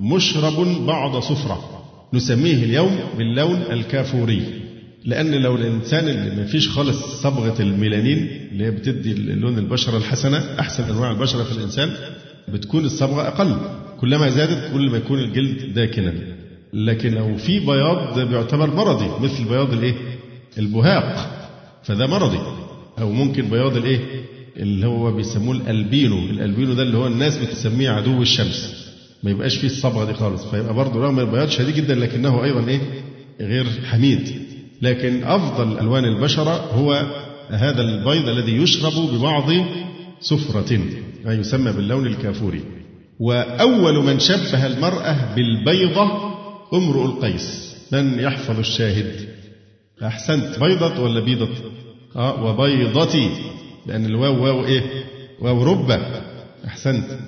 مشرب 0.00 0.86
بعض 0.86 1.16
صفرة. 1.16 1.75
نسميه 2.12 2.64
اليوم 2.64 2.98
باللون 3.18 3.62
الكافوري 3.70 4.42
لأن 5.04 5.34
لو 5.34 5.56
الإنسان 5.56 6.08
اللي 6.08 6.36
ما 6.36 6.44
فيش 6.44 6.68
خالص 6.68 7.22
صبغة 7.22 7.62
الميلانين 7.62 8.48
اللي 8.52 8.64
هي 8.64 8.70
بتدي 8.70 9.14
لون 9.14 9.58
البشرة 9.58 9.96
الحسنة 9.96 10.38
أحسن 10.60 10.84
أنواع 10.84 11.10
البشرة 11.10 11.42
في 11.42 11.52
الإنسان 11.52 11.90
بتكون 12.48 12.84
الصبغة 12.84 13.28
أقل 13.28 13.56
كلما 14.00 14.30
زادت 14.30 14.72
كل 14.72 14.90
ما 14.90 14.96
يكون 14.96 15.18
الجلد 15.18 15.74
داكنا. 15.74 16.12
لكن 16.72 17.14
لو 17.14 17.36
في 17.36 17.60
بياض 17.60 18.20
بيعتبر 18.20 18.74
مرضي 18.74 19.24
مثل 19.24 19.44
بياض 19.44 19.72
الإيه؟ 19.72 19.94
البهاق 20.58 21.30
فده 21.84 22.06
مرضي. 22.06 22.38
أو 22.98 23.12
ممكن 23.12 23.48
بياض 23.48 23.76
الإيه؟ 23.76 24.00
اللي 24.56 24.86
هو 24.86 25.12
بيسموه 25.12 25.56
الألبينو. 25.56 26.18
الألبينو 26.18 26.72
ده 26.74 26.82
اللي 26.82 26.96
هو 26.98 27.06
الناس 27.06 27.38
بتسميه 27.38 27.90
عدو 27.90 28.22
الشمس. 28.22 28.85
ما 29.22 29.30
يبقاش 29.30 29.56
فيه 29.56 29.66
الصبغة 29.66 30.04
دي 30.04 30.14
خالص. 30.14 30.44
فيبقى 30.44 30.74
برضه 30.74 31.00
رغم 31.00 31.20
البياض 31.20 31.48
شديد 31.48 31.74
جدا 31.74 31.94
لكنه 31.94 32.44
أيضا 32.44 32.68
إيه؟ 32.68 32.80
غير 33.40 33.66
حميد. 33.90 34.42
لكن 34.82 35.24
أفضل 35.24 35.78
ألوان 35.78 36.04
البشرة 36.04 36.52
هو 36.52 37.06
هذا 37.50 37.82
البيض 37.82 38.28
الذي 38.28 38.56
يشرب 38.56 38.92
ببعض 39.14 39.50
سفرة 40.20 40.80
ما 41.24 41.34
يسمى 41.34 41.72
باللون 41.72 42.06
الكافوري. 42.06 42.62
وأول 43.20 44.04
من 44.04 44.18
شبه 44.18 44.66
المرأة 44.66 45.34
بالبيضة 45.34 46.10
امرؤ 46.74 47.04
القيس. 47.04 47.76
من 47.92 48.18
يحفظ 48.20 48.58
الشاهد؟ 48.58 49.28
أحسنت. 50.02 50.58
بيضة 50.58 51.02
ولا 51.02 51.20
بيضة 51.20 51.48
آه 52.16 52.44
وبيضتي. 52.44 53.30
لأن 53.86 54.06
الواو 54.06 54.44
واو 54.44 54.64
إيه؟ 54.64 54.82
واو 55.40 55.62
ربة 55.64 56.00
أحسنت. 56.66 57.18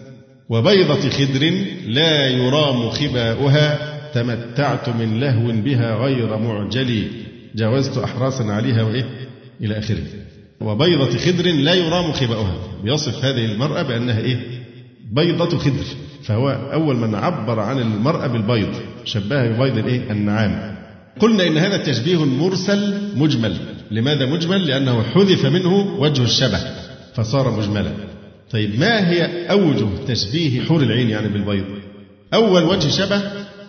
وبيضة 0.49 1.09
خدر 1.09 1.53
لا 1.87 2.27
يرام 2.27 2.91
خباؤها 2.91 3.99
تمتعت 4.15 4.89
من 4.89 5.21
لهو 5.21 5.53
بها 5.53 5.95
غير 5.95 6.37
معجلي. 6.37 7.05
جاوزت 7.55 7.99
أحراسا 7.99 8.43
عليها 8.43 8.83
وإيه؟ 8.83 9.05
إلى 9.61 9.79
آخره. 9.79 10.03
وبيضة 10.61 11.19
خدر 11.19 11.47
لا 11.47 11.75
يرام 11.75 12.13
خباؤها. 12.13 12.55
بيصف 12.85 13.25
هذه 13.25 13.45
المرأة 13.45 13.83
بأنها 13.83 14.21
إيه؟ 14.21 14.39
بيضة 15.13 15.59
خدر. 15.59 15.85
فهو 16.23 16.49
أول 16.49 16.97
من 16.97 17.15
عبر 17.15 17.61
عن 17.61 17.79
المرأة 17.79 18.27
بالبيض 18.27 18.69
شبهها 19.05 19.49
ببيض 19.49 19.79
الإيه؟ 19.79 20.11
النعام. 20.11 20.77
قلنا 21.21 21.47
إن 21.47 21.59
هذا 21.59 21.77
التشبيه 21.77 22.25
مرسل 22.25 22.99
مجمل. 23.17 23.57
لماذا 23.91 24.27
مجمل؟ 24.27 24.67
لأنه 24.67 25.03
حذف 25.03 25.47
منه 25.47 26.01
وجه 26.01 26.23
الشبه 26.23 26.59
فصار 27.15 27.51
مجملا. 27.51 28.08
طيب 28.51 28.81
ما 28.81 29.11
هي 29.11 29.51
أوجه 29.51 29.89
تشبيه 30.07 30.61
حور 30.61 30.83
العين 30.83 31.11
يعني 31.11 31.29
بالبيض؟ 31.29 31.65
أول 32.35 32.63
وجه 32.63 32.89
شبه 32.89 33.23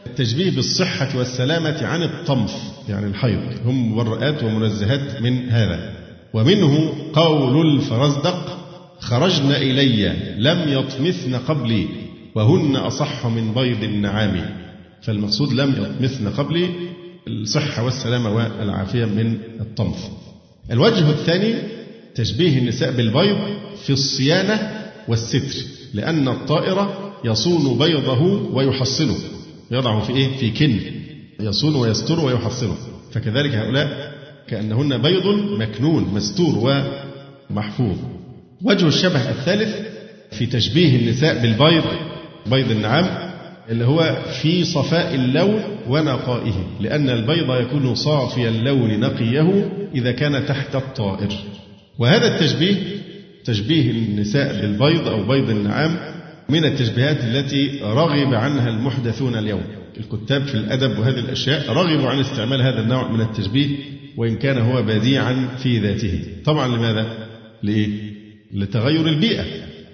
التشبيه 0.07 0.51
بالصحة 0.51 1.17
والسلامة 1.17 1.85
عن 1.85 2.03
الطمث 2.03 2.53
يعني 2.89 3.07
الحيض 3.07 3.39
هم 3.65 3.91
مبرئات 3.91 4.43
ومنزهات 4.43 5.21
من 5.21 5.49
هذا. 5.49 5.93
ومنه 6.33 6.93
قول 7.13 7.75
الفرزدق 7.75 8.59
خرجن 8.99 9.51
إلي 9.51 10.13
لم 10.37 10.59
يطمثن 10.67 11.35
قبلي 11.35 11.87
وهن 12.35 12.75
أصح 12.75 13.25
من 13.25 13.53
بيض 13.53 13.83
النعام. 13.83 14.55
فالمقصود 15.01 15.53
لم 15.53 15.71
يطمثن 15.71 16.29
قبلي 16.29 16.69
الصحة 17.27 17.85
والسلامة 17.85 18.35
والعافية 18.35 19.05
من 19.05 19.37
الطمث. 19.59 20.05
الوجه 20.71 21.09
الثاني 21.09 21.78
تشبيه 22.15 22.57
النساء 22.57 22.91
بالبيض 22.91 23.37
في 23.83 23.89
الصيانة 23.89 24.81
والستر 25.07 25.65
لأن 25.93 26.27
الطائر 26.27 27.09
يصون 27.25 27.77
بيضه 27.77 28.21
ويحصنه. 28.53 29.15
يضعه 29.71 29.99
في 29.99 30.13
إيه؟ 30.13 30.37
في 30.37 30.49
كن. 30.49 30.79
يصون 31.39 31.75
ويستر 31.75 32.19
ويحصنه. 32.25 32.75
فكذلك 33.11 33.55
هؤلاء 33.55 34.13
كأنهن 34.47 34.97
بيض 34.97 35.27
مكنون 35.59 36.03
مستور 36.13 36.83
ومحفوظ. 37.49 37.97
وجه 38.63 38.87
الشبه 38.87 39.29
الثالث 39.29 39.75
في 40.31 40.45
تشبيه 40.45 40.95
النساء 40.95 41.41
بالبيض 41.41 41.83
بيض 42.45 42.71
النعام 42.71 43.29
اللي 43.69 43.85
هو 43.85 44.17
في 44.41 44.63
صفاء 44.63 45.15
اللون 45.15 45.63
ونقائه 45.87 46.67
لأن 46.79 47.09
البيض 47.09 47.61
يكون 47.61 47.95
صافي 47.95 48.47
اللون 48.47 48.99
نقيه 48.99 49.71
إذا 49.95 50.11
كان 50.11 50.45
تحت 50.45 50.75
الطائر. 50.75 51.29
وهذا 51.99 52.35
التشبيه 52.35 52.75
تشبيه 53.45 53.91
النساء 53.91 54.61
بالبيض 54.61 55.07
أو 55.07 55.27
بيض 55.27 55.49
النعام 55.49 55.97
من 56.49 56.65
التشبيهات 56.65 57.23
التي 57.23 57.79
رغب 57.83 58.33
عنها 58.33 58.69
المحدثون 58.69 59.35
اليوم 59.35 59.61
الكتاب 59.97 60.47
في 60.47 60.55
الأدب 60.55 60.99
وهذه 60.99 61.19
الأشياء 61.19 61.73
رغبوا 61.73 62.09
عن 62.09 62.19
استعمال 62.19 62.61
هذا 62.61 62.81
النوع 62.81 63.11
من 63.11 63.21
التشبيه 63.21 63.67
وإن 64.17 64.35
كان 64.35 64.57
هو 64.57 64.81
بديعا 64.83 65.47
في 65.63 65.79
ذاته 65.79 66.21
طبعا 66.45 66.67
لماذا؟ 66.67 67.27
لإيه؟ 67.63 67.89
لتغير 68.53 69.07
البيئة 69.07 69.43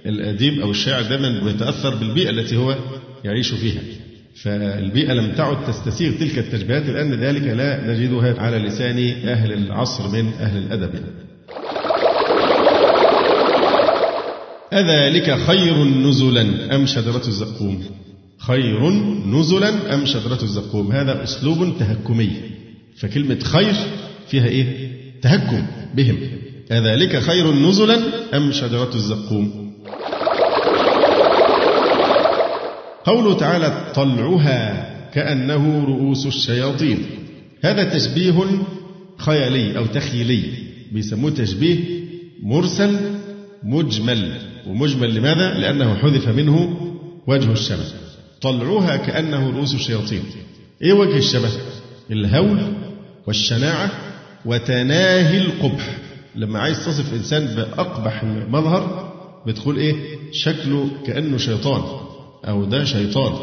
الأديب 0.06 0.60
أو 0.60 0.72
الشاعر 0.72 1.04
دائما 1.04 1.44
بيتأثر 1.44 1.96
بالبيئة 1.96 2.30
التي 2.30 2.58
هو 2.58 2.76
يعيش 3.24 3.54
فيها 3.54 3.82
فالبيئة 4.44 5.14
لم 5.14 5.32
تعد 5.32 5.66
تستسيغ 5.66 6.12
تلك 6.20 6.38
التشبيهات 6.38 6.86
لأن 6.86 7.14
ذلك 7.14 7.44
لا 7.44 7.94
نجدها 7.94 8.42
على 8.42 8.58
لسان 8.58 8.98
أهل 9.28 9.54
العصر 9.54 10.08
من 10.08 10.34
أهل 10.40 10.58
الأدب 10.58 10.92
أذلك 14.74 15.40
خير 15.40 15.84
نزلا 15.84 16.76
أم 16.76 16.86
شجرة 16.86 17.28
الزقوم؟ 17.28 17.84
خير 18.38 18.90
نزلا 19.28 19.96
أم 19.96 20.06
شجرة 20.06 20.44
الزقوم؟ 20.44 20.92
هذا 20.92 21.24
أسلوب 21.24 21.78
تهكمي. 21.80 22.32
فكلمة 22.98 23.40
خير 23.40 23.74
فيها 24.28 24.48
إيه؟ 24.48 24.92
تهكم 25.22 25.66
بهم. 25.96 26.18
أذلك 26.72 27.20
خير 27.20 27.54
نزلا 27.54 28.00
أم 28.38 28.52
شجرة 28.52 28.92
الزقوم؟ 28.96 29.74
قوله 33.06 33.34
تعالى 33.34 33.92
طلعها 33.96 34.86
كأنه 35.14 35.86
رؤوس 35.86 36.26
الشياطين. 36.26 37.06
هذا 37.62 37.84
تشبيه 37.84 38.48
خيالي 39.18 39.78
أو 39.78 39.86
تخيلي. 39.86 40.44
بيسموه 40.92 41.32
تشبيه 41.32 41.78
مرسل 42.44 43.00
مجمل. 43.64 44.55
ومجمل 44.68 45.16
لماذا؟ 45.16 45.54
لأنه 45.60 45.96
حذف 45.96 46.28
منه 46.30 46.78
وجه 47.28 47.52
الشبه 47.52 47.86
طلعها 48.42 48.98
كأنه 48.98 49.50
رؤوس 49.50 49.74
الشياطين 49.76 50.24
إيه 50.82 50.94
وجه 50.94 51.18
الشبه؟ 51.18 51.50
الهول 52.12 52.60
والشناعة 53.28 53.92
وتناهي 54.46 55.38
القبح 55.42 55.98
لما 56.36 56.60
عايز 56.60 56.86
تصف 56.86 57.14
إنسان 57.14 57.46
بأقبح 57.46 58.24
مظهر 58.24 59.14
بتقول 59.48 59.78
إيه؟ 59.78 59.96
شكله 60.32 60.88
كأنه 61.08 61.38
شيطان 61.38 61.84
أو 62.46 62.66
ده 62.66 62.84
شيطان 62.84 63.34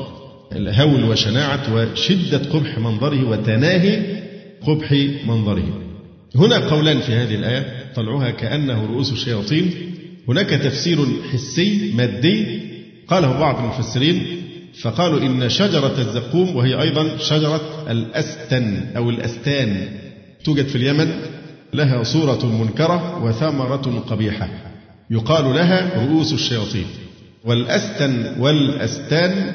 الهول 0.53 1.05
وشناعة 1.05 1.75
وشدة 1.75 2.39
قبح 2.39 2.79
منظره 2.79 3.29
وتناهي 3.29 4.23
قبح 4.67 4.93
منظره 5.27 5.81
هنا 6.37 6.69
قولان 6.69 7.01
في 7.01 7.13
هذه 7.13 7.35
الآية 7.35 7.93
طلعها 7.95 8.31
كأنه 8.31 8.87
رؤوس 8.87 9.13
الشياطين 9.13 9.92
هناك 10.29 10.51
تفسير 10.51 11.07
حسي 11.33 11.93
مادي 11.97 12.61
قاله 13.09 13.39
بعض 13.39 13.59
المفسرين 13.59 14.43
فقالوا 14.81 15.21
إن 15.21 15.49
شجرة 15.49 15.95
الزقوم 15.99 16.57
وهي 16.57 16.83
أيضا 16.83 17.17
شجرة 17.17 17.87
الأستن 17.91 18.87
أو 18.97 19.11
الأستان 19.11 19.89
توجد 20.45 20.67
في 20.67 20.77
اليمن 20.77 21.13
لها 21.75 22.03
صورة 22.03 22.47
منكرة 22.47 23.25
وثمرة 23.25 24.05
قبيحة. 24.09 24.49
يقال 25.11 25.45
لها 25.45 26.05
رؤوس 26.05 26.33
الشياطين. 26.33 26.87
والأستن 27.45 28.41
والأستان 28.41 29.55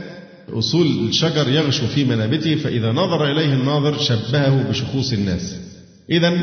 أصول 0.50 1.08
الشجر 1.08 1.50
يغشو 1.50 1.88
في 1.88 2.06
منابته 2.06 2.56
فإذا 2.56 2.92
نظر 2.92 3.32
إليه 3.32 3.54
الناظر 3.54 3.98
شبهه 3.98 4.70
بشخوص 4.70 5.14
الناس. 5.14 5.56
إذا 6.10 6.34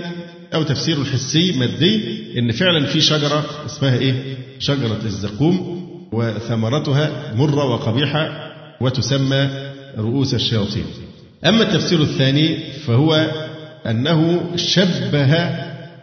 أو 0.55 0.63
تفسير 0.63 1.05
حسي 1.05 1.53
مادي 1.53 2.01
إن 2.39 2.53
فعلا 2.53 2.87
في 2.87 3.01
شجرة 3.01 3.45
اسمها 3.67 3.99
إيه؟ 3.99 4.15
شجرة 4.59 5.01
الزقوم 5.05 5.85
وثمرتها 6.13 7.35
مرة 7.35 7.65
وقبيحة 7.65 8.53
وتسمى 8.81 9.49
رؤوس 9.99 10.35
الشياطين. 10.35 10.85
أما 11.47 11.63
التفسير 11.63 12.03
الثاني 12.03 12.57
فهو 12.87 13.31
أنه 13.87 14.51
شبه 14.57 15.35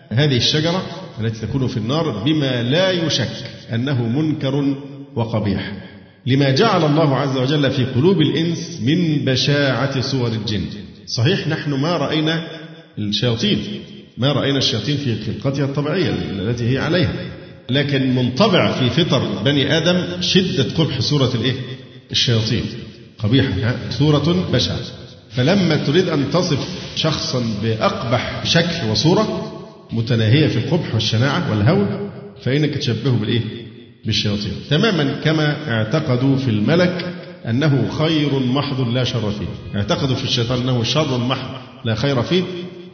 هذه 0.09 0.37
الشجرة 0.37 0.83
التي 1.21 1.47
تكون 1.47 1.67
في 1.67 1.77
النار 1.77 2.23
بما 2.23 2.63
لا 2.63 2.91
يشك 2.91 3.31
أنه 3.73 4.07
منكر 4.07 4.75
وقبيح 5.15 5.71
لما 6.25 6.49
جعل 6.49 6.85
الله 6.85 7.15
عز 7.15 7.37
وجل 7.37 7.71
في 7.71 7.85
قلوب 7.85 8.21
الإنس 8.21 8.81
من 8.85 9.25
بشاعة 9.25 10.01
صور 10.01 10.27
الجن 10.27 10.65
صحيح 11.07 11.47
نحن 11.47 11.73
ما 11.73 11.97
رأينا 11.97 12.47
الشياطين 12.97 13.59
ما 14.21 14.31
رأينا 14.31 14.57
الشياطين 14.57 14.97
في 14.97 15.15
خلقتها 15.41 15.65
الطبيعية 15.65 16.09
التي 16.09 16.73
هي 16.73 16.77
عليها. 16.77 17.13
لكن 17.69 18.15
منطبع 18.15 18.71
في 18.71 18.89
فطر 18.89 19.43
بني 19.45 19.77
آدم 19.77 20.21
شدة 20.21 20.63
قبح 20.77 20.99
صورة 20.99 21.31
الإيه؟ 21.35 21.55
الشياطين. 22.11 22.63
قبيحة 23.19 23.75
صورة 23.89 24.45
بشعة 24.53 24.79
فلما 25.29 25.75
تريد 25.75 26.09
أن 26.09 26.29
تصف 26.31 26.67
شخصا 26.95 27.43
بأقبح 27.63 28.45
شكل 28.45 28.89
وصورة 28.91 29.51
متناهية 29.91 30.47
في 30.47 30.57
القبح 30.57 30.93
والشناعة 30.93 31.51
والهول 31.51 32.09
فإنك 32.43 32.77
تشبهه 32.77 33.17
بالإيه؟ 33.17 33.41
بالشياطين. 34.05 34.53
تماما 34.69 35.15
كما 35.23 35.55
اعتقدوا 35.67 36.37
في 36.37 36.49
الملك 36.49 37.13
أنه 37.45 37.89
خير 37.91 38.39
محض 38.39 38.89
لا 38.89 39.03
شر 39.03 39.31
فيه. 39.31 39.77
اعتقدوا 39.79 40.15
في 40.15 40.23
الشيطان 40.23 40.59
أنه 40.59 40.83
شر 40.83 41.17
محض 41.17 41.49
لا 41.85 41.95
خير 41.95 42.21
فيه. 42.21 42.43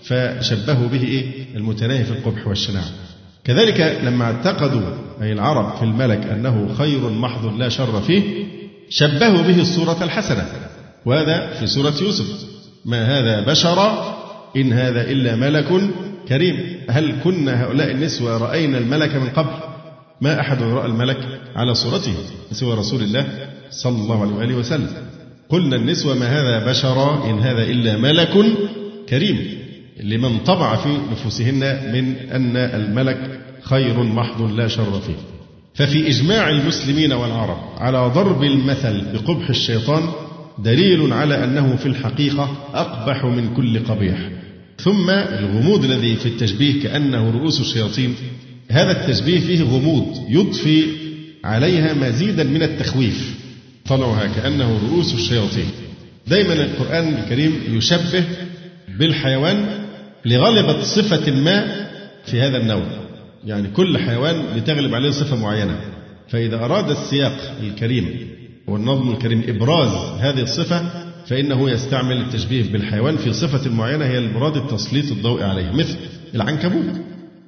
فشبهوا 0.07 0.87
به 0.87 1.03
إيه؟ 1.03 1.25
المتناهي 1.55 2.03
في 2.03 2.11
القبح 2.11 2.47
والشناعة 2.47 2.89
كذلك 3.43 3.99
لما 4.03 4.25
اعتقدوا 4.25 4.81
أي 5.21 5.33
العرب 5.33 5.75
في 5.75 5.83
الملك 5.83 6.25
أنه 6.25 6.73
خير 6.77 7.09
محض 7.09 7.59
لا 7.59 7.69
شر 7.69 8.01
فيه 8.01 8.21
شبهوا 8.89 9.41
به 9.41 9.61
الصورة 9.61 10.03
الحسنة. 10.03 10.45
وهذا 11.05 11.53
في 11.59 11.67
سورة 11.67 11.93
يوسف. 12.01 12.45
ما 12.85 13.19
هذا 13.19 13.51
بشرا؟ 13.51 14.17
إن 14.57 14.73
هذا 14.73 15.11
إلا 15.11 15.35
ملك 15.35 15.89
كريم. 16.27 16.79
هل 16.89 17.15
كنا 17.23 17.63
هؤلاء 17.63 17.91
النسوة 17.91 18.37
رأينا 18.37 18.77
الملك 18.77 19.15
من 19.15 19.29
قبل؟ 19.29 19.49
ما 20.21 20.39
أحد 20.39 20.61
رأى 20.61 20.85
الملك 20.85 21.17
على 21.55 21.75
صورته 21.75 22.13
سوى 22.51 22.75
رسول 22.75 23.01
الله 23.01 23.27
صلى 23.71 23.95
الله 23.95 24.21
عليه 24.21 24.35
وآله 24.35 24.55
وسلم. 24.55 24.89
قلنا 25.49 25.75
النسوة 25.75 26.15
ما 26.15 26.25
هذا 26.25 26.69
بشرا؟ 26.69 27.29
إن 27.29 27.39
هذا 27.39 27.63
إلا 27.63 27.97
ملك 27.97 28.45
كريم. 29.09 29.56
لمن 30.03 30.39
طبع 30.39 30.75
في 30.75 30.89
نفوسهن 31.11 31.59
من 31.93 32.15
أن 32.31 32.57
الملك 32.57 33.39
خير 33.61 34.03
محض 34.03 34.41
لا 34.41 34.67
شر 34.67 34.99
فيه. 34.99 35.15
ففي 35.75 36.07
إجماع 36.07 36.49
المسلمين 36.49 37.13
والعرب 37.13 37.57
على 37.77 38.11
ضرب 38.15 38.43
المثل 38.43 39.05
بقبح 39.13 39.49
الشيطان 39.49 40.03
دليل 40.59 41.13
على 41.13 41.43
أنه 41.43 41.75
في 41.75 41.85
الحقيقة 41.85 42.57
أقبح 42.73 43.25
من 43.25 43.53
كل 43.55 43.79
قبيح. 43.79 44.17
ثم 44.79 45.09
الغموض 45.09 45.83
الذي 45.83 46.15
في 46.15 46.25
التشبيه 46.25 46.83
كأنه 46.83 47.29
رؤوس 47.31 47.61
الشياطين 47.61 48.15
هذا 48.69 48.91
التشبيه 48.91 49.39
فيه 49.39 49.63
غموض 49.63 50.25
يضفي 50.29 50.83
عليها 51.43 51.93
مزيدا 51.93 52.43
من 52.43 52.63
التخويف 52.63 53.35
طلعها 53.87 54.27
كأنه 54.27 54.79
رؤوس 54.89 55.13
الشياطين. 55.13 55.65
دايما 56.27 56.53
القرآن 56.53 57.13
الكريم 57.13 57.53
يشبه 57.69 58.23
بالحيوان 58.99 59.86
لغلبة 60.25 60.83
صفة 60.83 61.31
ما 61.31 61.87
في 62.25 62.41
هذا 62.41 62.57
النوع. 62.57 62.85
يعني 63.45 63.67
كل 63.67 63.97
حيوان 63.97 64.35
بتغلب 64.55 64.95
عليه 64.95 65.09
صفة 65.11 65.35
معينة. 65.35 65.79
فإذا 66.29 66.55
أراد 66.65 66.89
السياق 66.89 67.57
الكريم 67.63 68.27
والنظم 68.67 69.11
الكريم 69.11 69.43
إبراز 69.47 69.89
هذه 70.19 70.41
الصفة 70.41 71.07
فإنه 71.27 71.69
يستعمل 71.69 72.17
التشبيه 72.17 72.71
بالحيوان 72.71 73.17
في 73.17 73.33
صفة 73.33 73.69
معينة 73.71 74.05
هي 74.05 74.17
المراد 74.17 74.57
التسليط 74.57 75.11
الضوء 75.11 75.43
عليها 75.43 75.71
مثل 75.71 75.97
العنكبوت. 76.35 76.95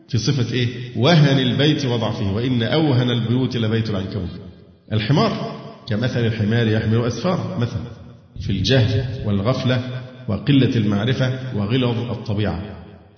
في 0.09 0.17
صفة 0.17 0.53
إيه؟ 0.53 0.67
وهن 0.95 1.39
البيت 1.39 1.85
وضعفه 1.85 2.33
وإن 2.33 2.63
أوهن 2.63 3.09
البيوت 3.09 3.57
لبيت 3.57 3.89
العنكبوت. 3.89 4.29
الحمار 4.93 5.59
كمثل 5.87 6.25
الحمار 6.25 6.67
يحمل 6.67 7.07
أسفار 7.07 7.57
مثلا 7.59 7.81
في 8.41 8.49
الجهل 8.49 9.05
والغفلة 9.25 9.98
وقلة 10.29 10.75
المعرفة 10.75 11.39
وغلظ 11.55 12.11
الطبيعة. 12.11 12.61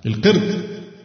القرد 0.06 0.54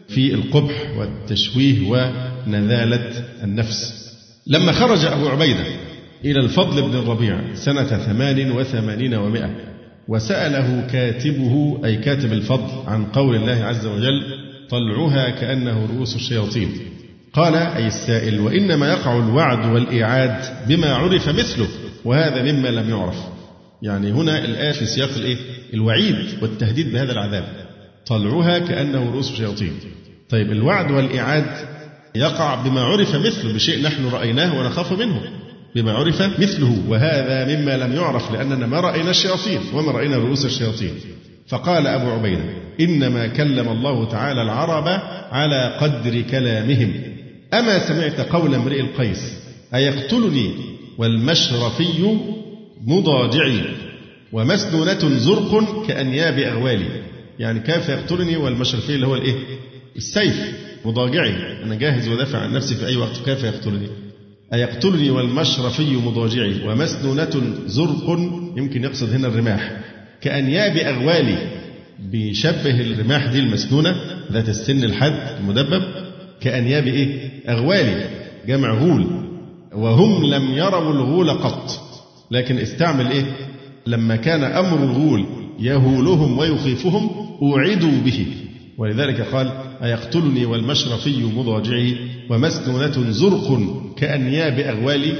في 0.08 0.34
القبح 0.34 0.96
والتشويه 0.98 1.88
ونذالة 1.90 3.24
النفس. 3.44 4.06
لما 4.46 4.72
خرج 4.72 5.04
أبو 5.04 5.28
عبيدة 5.28 5.64
إلى 6.24 6.40
الفضل 6.40 6.82
بن 6.82 6.98
الربيع 6.98 7.54
سنة 7.54 7.84
ثمان 7.84 8.50
وثمانين 8.50 9.14
ومائة 9.14 9.50
وسأله 10.08 10.86
كاتبه 10.92 11.80
أي 11.84 11.96
كاتب 11.96 12.32
الفضل 12.32 12.88
عن 12.90 13.04
قول 13.04 13.36
الله 13.36 13.64
عز 13.64 13.86
وجل 13.86 14.22
طلعها 14.70 15.30
كأنه 15.30 15.86
رؤوس 15.86 16.16
الشياطين 16.16 16.70
قال 17.32 17.54
أي 17.54 17.86
السائل 17.86 18.40
وإنما 18.40 18.88
يقع 18.88 19.16
الوعد 19.16 19.72
والإيعاد 19.72 20.68
بما 20.68 20.94
عرف 20.94 21.28
مثله 21.28 21.68
وهذا 22.04 22.52
مما 22.52 22.68
لم 22.68 22.90
يعرف 22.90 23.35
يعني 23.82 24.12
هنا 24.12 24.44
الآية 24.44 24.72
في 24.72 24.86
سياق 24.86 25.10
الإيه؟ 25.16 25.36
الوعيد 25.74 26.16
والتهديد 26.42 26.92
بهذا 26.92 27.12
العذاب. 27.12 27.44
طلعها 28.06 28.58
كأنه 28.58 29.10
رؤوس 29.10 29.30
الشياطين. 29.30 29.72
طيب 30.28 30.52
الوعد 30.52 30.90
والإيعاد 30.90 31.46
يقع 32.14 32.54
بما 32.54 32.80
عرف 32.80 33.14
مثله 33.14 33.52
بشيء 33.52 33.82
نحن 33.82 34.08
رأيناه 34.08 34.58
ونخاف 34.60 34.92
منه. 34.92 35.22
بما 35.74 35.92
عرف 35.92 36.22
مثله 36.22 36.82
وهذا 36.88 37.56
مما 37.56 37.76
لم 37.76 37.92
يعرف 37.92 38.32
لأننا 38.32 38.66
ما 38.66 38.80
رأينا 38.80 39.10
الشياطين 39.10 39.60
وما 39.74 39.92
رأينا 39.92 40.16
رؤوس 40.16 40.44
الشياطين. 40.44 40.94
فقال 41.48 41.86
أبو 41.86 42.10
عبيدة 42.10 42.42
إنما 42.80 43.26
كلم 43.26 43.68
الله 43.68 44.08
تعالى 44.08 44.42
العرب 44.42 44.88
على 45.30 45.76
قدر 45.80 46.20
كلامهم. 46.20 46.92
أما 47.54 47.88
سمعت 47.88 48.20
قول 48.20 48.54
امرئ 48.54 48.80
القيس 48.80 49.32
أيقتلني 49.74 50.54
والمشرفي 50.98 52.02
مضاجعي 52.84 53.60
ومسنونة 54.32 55.18
زرق 55.18 55.84
كأنياب 55.88 56.38
أغوالي 56.38 57.02
يعني 57.38 57.60
كيف 57.60 57.88
يقتلني 57.88 58.36
والمشرفي 58.36 58.94
اللي 58.94 59.06
هو 59.06 59.14
الإيه؟ 59.14 59.34
السيف. 59.96 60.66
مضاجعي. 60.84 61.62
أنا 61.62 61.74
جاهز 61.74 62.08
ودافع 62.08 62.38
عن 62.38 62.52
نفسي 62.52 62.74
في 62.74 62.86
أي 62.86 62.96
وقت. 62.96 63.22
كيف 63.24 63.44
يقتلني؟ 63.44 63.88
أيقتلني 64.54 65.10
والمشرفي 65.10 65.96
مضاجعي. 65.96 66.68
ومسنونة 66.68 67.54
زرق 67.66 68.10
يمكن 68.56 68.84
يقصد 68.84 69.12
هنا 69.14 69.28
الرماح. 69.28 69.80
كأنياب 70.20 70.76
أغوالي 70.76 71.38
بيشبه 72.10 72.80
الرماح 72.80 73.26
دي 73.26 73.38
المسنونة 73.38 73.96
ذات 74.32 74.48
السن 74.48 74.84
الحد 74.84 75.36
المدبب. 75.40 75.82
كأنياب 76.40 76.86
إيه؟ 76.86 77.30
أغوالي 77.48 78.04
جمع 78.48 78.74
غول 78.74 79.06
وهم 79.72 80.24
لم 80.24 80.52
يروا 80.54 80.92
الغول 80.92 81.30
قط. 81.30 81.85
لكن 82.30 82.58
استعمل 82.58 83.06
إيه؟ 83.06 83.24
لما 83.86 84.16
كان 84.16 84.44
أمر 84.44 84.84
الغول 84.84 85.26
يهولهم 85.60 86.38
ويخيفهم 86.38 87.10
أوعدوا 87.42 88.00
به. 88.04 88.26
ولذلك 88.78 89.20
قال 89.20 89.52
أيقتلني 89.82 90.46
والمشرفي 90.46 91.24
مضاجعي 91.24 91.96
ومسنونة 92.30 93.10
زرق 93.10 93.60
كأنياب 93.96 94.58
أغوالي 94.58 95.14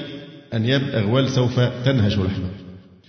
أنياب 0.54 0.82
أغوال 0.82 1.30
سوف 1.30 1.60
تنهش 1.60 2.12
لحمه 2.12 2.50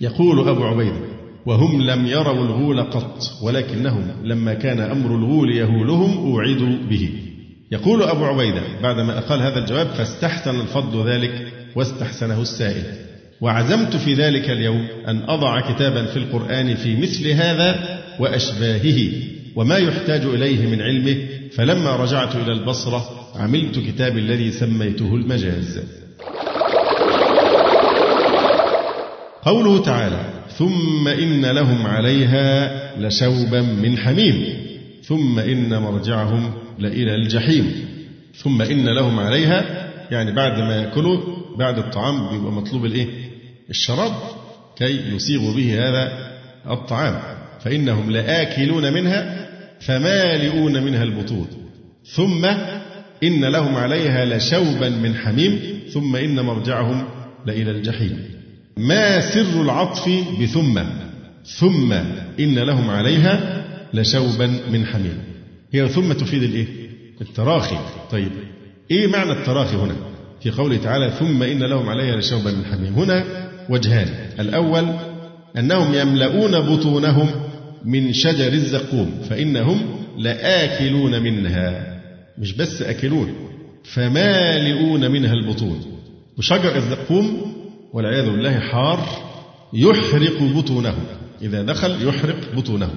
يقول 0.00 0.48
أبو 0.48 0.64
عبيدة 0.64 1.18
وهم 1.46 1.82
لم 1.82 2.06
يروا 2.06 2.44
الغول 2.44 2.82
قط 2.82 3.22
ولكنهم 3.42 4.06
لما 4.24 4.54
كان 4.54 4.80
أمر 4.80 5.14
الغول 5.14 5.56
يهولهم 5.56 6.18
أوعدوا 6.18 6.76
به. 6.90 7.10
يقول 7.72 8.02
أبو 8.02 8.24
عبيدة 8.24 8.62
بعدما 8.82 9.20
قال 9.20 9.42
هذا 9.42 9.58
الجواب 9.58 9.86
فاستحسن 9.86 10.60
الفضل 10.60 11.08
ذلك 11.08 11.52
واستحسنه 11.76 12.42
السائل. 12.42 12.84
وعزمت 13.40 13.96
في 13.96 14.14
ذلك 14.14 14.50
اليوم 14.50 14.86
أن 15.08 15.22
أضع 15.28 15.60
كتابا 15.72 16.04
في 16.04 16.16
القرآن 16.16 16.74
في 16.74 16.96
مثل 16.96 17.28
هذا 17.28 17.98
وأشباهه 18.20 19.10
وما 19.56 19.76
يحتاج 19.76 20.20
إليه 20.24 20.66
من 20.66 20.82
علمه 20.82 21.16
فلما 21.56 21.96
رجعت 21.96 22.36
إلى 22.36 22.52
البصرة 22.52 23.04
عملت 23.36 23.78
كتاب 23.78 24.18
الذي 24.18 24.50
سميته 24.50 25.14
المجاز 25.14 25.80
قوله 29.42 29.82
تعالى 29.82 30.20
ثم 30.58 31.08
إن 31.08 31.46
لهم 31.46 31.86
عليها 31.86 32.70
لشوبا 33.00 33.60
من 33.60 33.98
حميم 33.98 34.44
ثم 35.04 35.38
إن 35.38 35.82
مرجعهم 35.82 36.52
لإلى 36.78 37.14
الجحيم 37.14 37.72
ثم 38.36 38.62
إن 38.62 38.88
لهم 38.88 39.18
عليها 39.18 39.88
يعني 40.10 40.32
بعد 40.32 40.60
ما 40.60 40.76
يأكلوا 40.76 41.18
بعد 41.58 41.78
الطعام 41.78 42.28
بيبقى 42.28 42.52
مطلوب 42.52 42.84
الإيه؟ 42.84 43.06
الشراب 43.70 44.14
كي 44.76 45.14
يسيغوا 45.14 45.54
به 45.54 45.88
هذا 45.88 46.32
الطعام 46.70 47.20
فإنهم 47.60 48.10
لآكلون 48.10 48.92
منها 48.92 49.48
فمالئون 49.80 50.82
منها 50.82 51.02
البطون 51.02 51.46
ثم 52.04 52.46
إن 53.22 53.44
لهم 53.44 53.74
عليها 53.74 54.24
لشوبا 54.24 54.88
من 54.88 55.14
حميم 55.14 55.60
ثم 55.92 56.16
إن 56.16 56.40
مرجعهم 56.40 57.04
لإلى 57.46 57.70
الجحيم. 57.70 58.18
ما 58.76 59.20
سر 59.20 59.62
العطف 59.62 60.08
بثم؟ 60.40 60.80
ثم 61.44 61.92
إن 62.40 62.58
لهم 62.58 62.90
عليها 62.90 63.64
لشوبا 63.94 64.46
من 64.46 64.86
حميم. 64.86 65.18
هي 65.72 65.88
ثم 65.88 66.12
تفيد 66.12 66.42
الإيه؟ 66.42 66.66
التراخي. 67.20 67.78
طيب 68.10 68.30
إيه 68.90 69.06
معنى 69.06 69.32
التراخي 69.32 69.76
هنا؟ 69.76 69.96
في 70.42 70.50
قوله 70.50 70.76
تعالى 70.76 71.10
ثم 71.10 71.42
إن 71.42 71.62
لهم 71.62 71.88
عليها 71.88 72.16
لشوبا 72.16 72.50
من 72.50 72.64
حميم. 72.64 72.94
هنا 72.94 73.47
وجهان. 73.68 74.08
الأول 74.40 74.86
أنهم 75.58 75.94
يملؤون 75.94 76.60
بطونهم 76.60 77.30
من 77.84 78.12
شجر 78.12 78.52
الزقوم 78.52 79.10
فإنهم 79.30 79.80
لآكلون 80.18 81.22
منها. 81.22 81.98
مش 82.38 82.52
بس 82.52 82.82
آكلون 82.82 83.34
فمالئون 83.84 85.10
منها 85.10 85.32
البطون. 85.32 85.82
وشجر 86.38 86.76
الزقوم 86.76 87.54
والعياذ 87.92 88.30
بالله 88.30 88.58
حار 88.58 89.08
يحرق 89.72 90.42
بطونه 90.42 90.94
إذا 91.42 91.62
دخل 91.62 92.08
يحرق 92.08 92.54
بطونه 92.56 92.90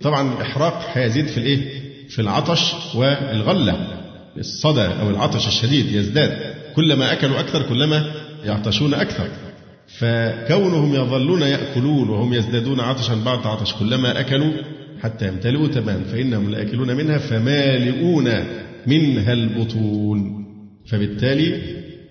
طبعا 0.00 0.34
الإحراق 0.34 0.86
هيزيد 0.92 1.26
في 1.26 1.38
الإيه؟ 1.38 1.86
في 2.08 2.18
العطش 2.22 2.74
والغلة. 2.94 3.86
الصدى 4.38 4.86
أو 4.86 5.10
العطش 5.10 5.46
الشديد 5.46 5.92
يزداد. 5.92 6.54
كلما 6.76 7.12
أكلوا 7.12 7.40
أكثر 7.40 7.62
كلما 7.62 8.12
يعطشون 8.44 8.94
أكثر. 8.94 9.28
فكونهم 9.88 10.94
يظلون 10.94 11.42
يأكلون 11.42 12.08
وهم 12.08 12.34
يزدادون 12.34 12.80
عطشا 12.80 13.14
بعد 13.14 13.46
عطش 13.46 13.74
كلما 13.74 14.20
أكلوا 14.20 14.52
حتى 15.02 15.28
يمتلئوا 15.28 15.68
تمام 15.68 16.04
فإنهم 16.04 16.50
لآكلون 16.50 16.96
منها 16.96 17.18
فمالئون 17.18 18.30
منها 18.86 19.32
البطون. 19.32 20.46
فبالتالي 20.86 21.62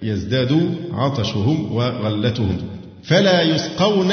يزداد 0.03 0.75
عطشهم 0.93 1.71
وغلتهم 1.75 2.57
فلا 3.03 3.41
يسقون 3.41 4.11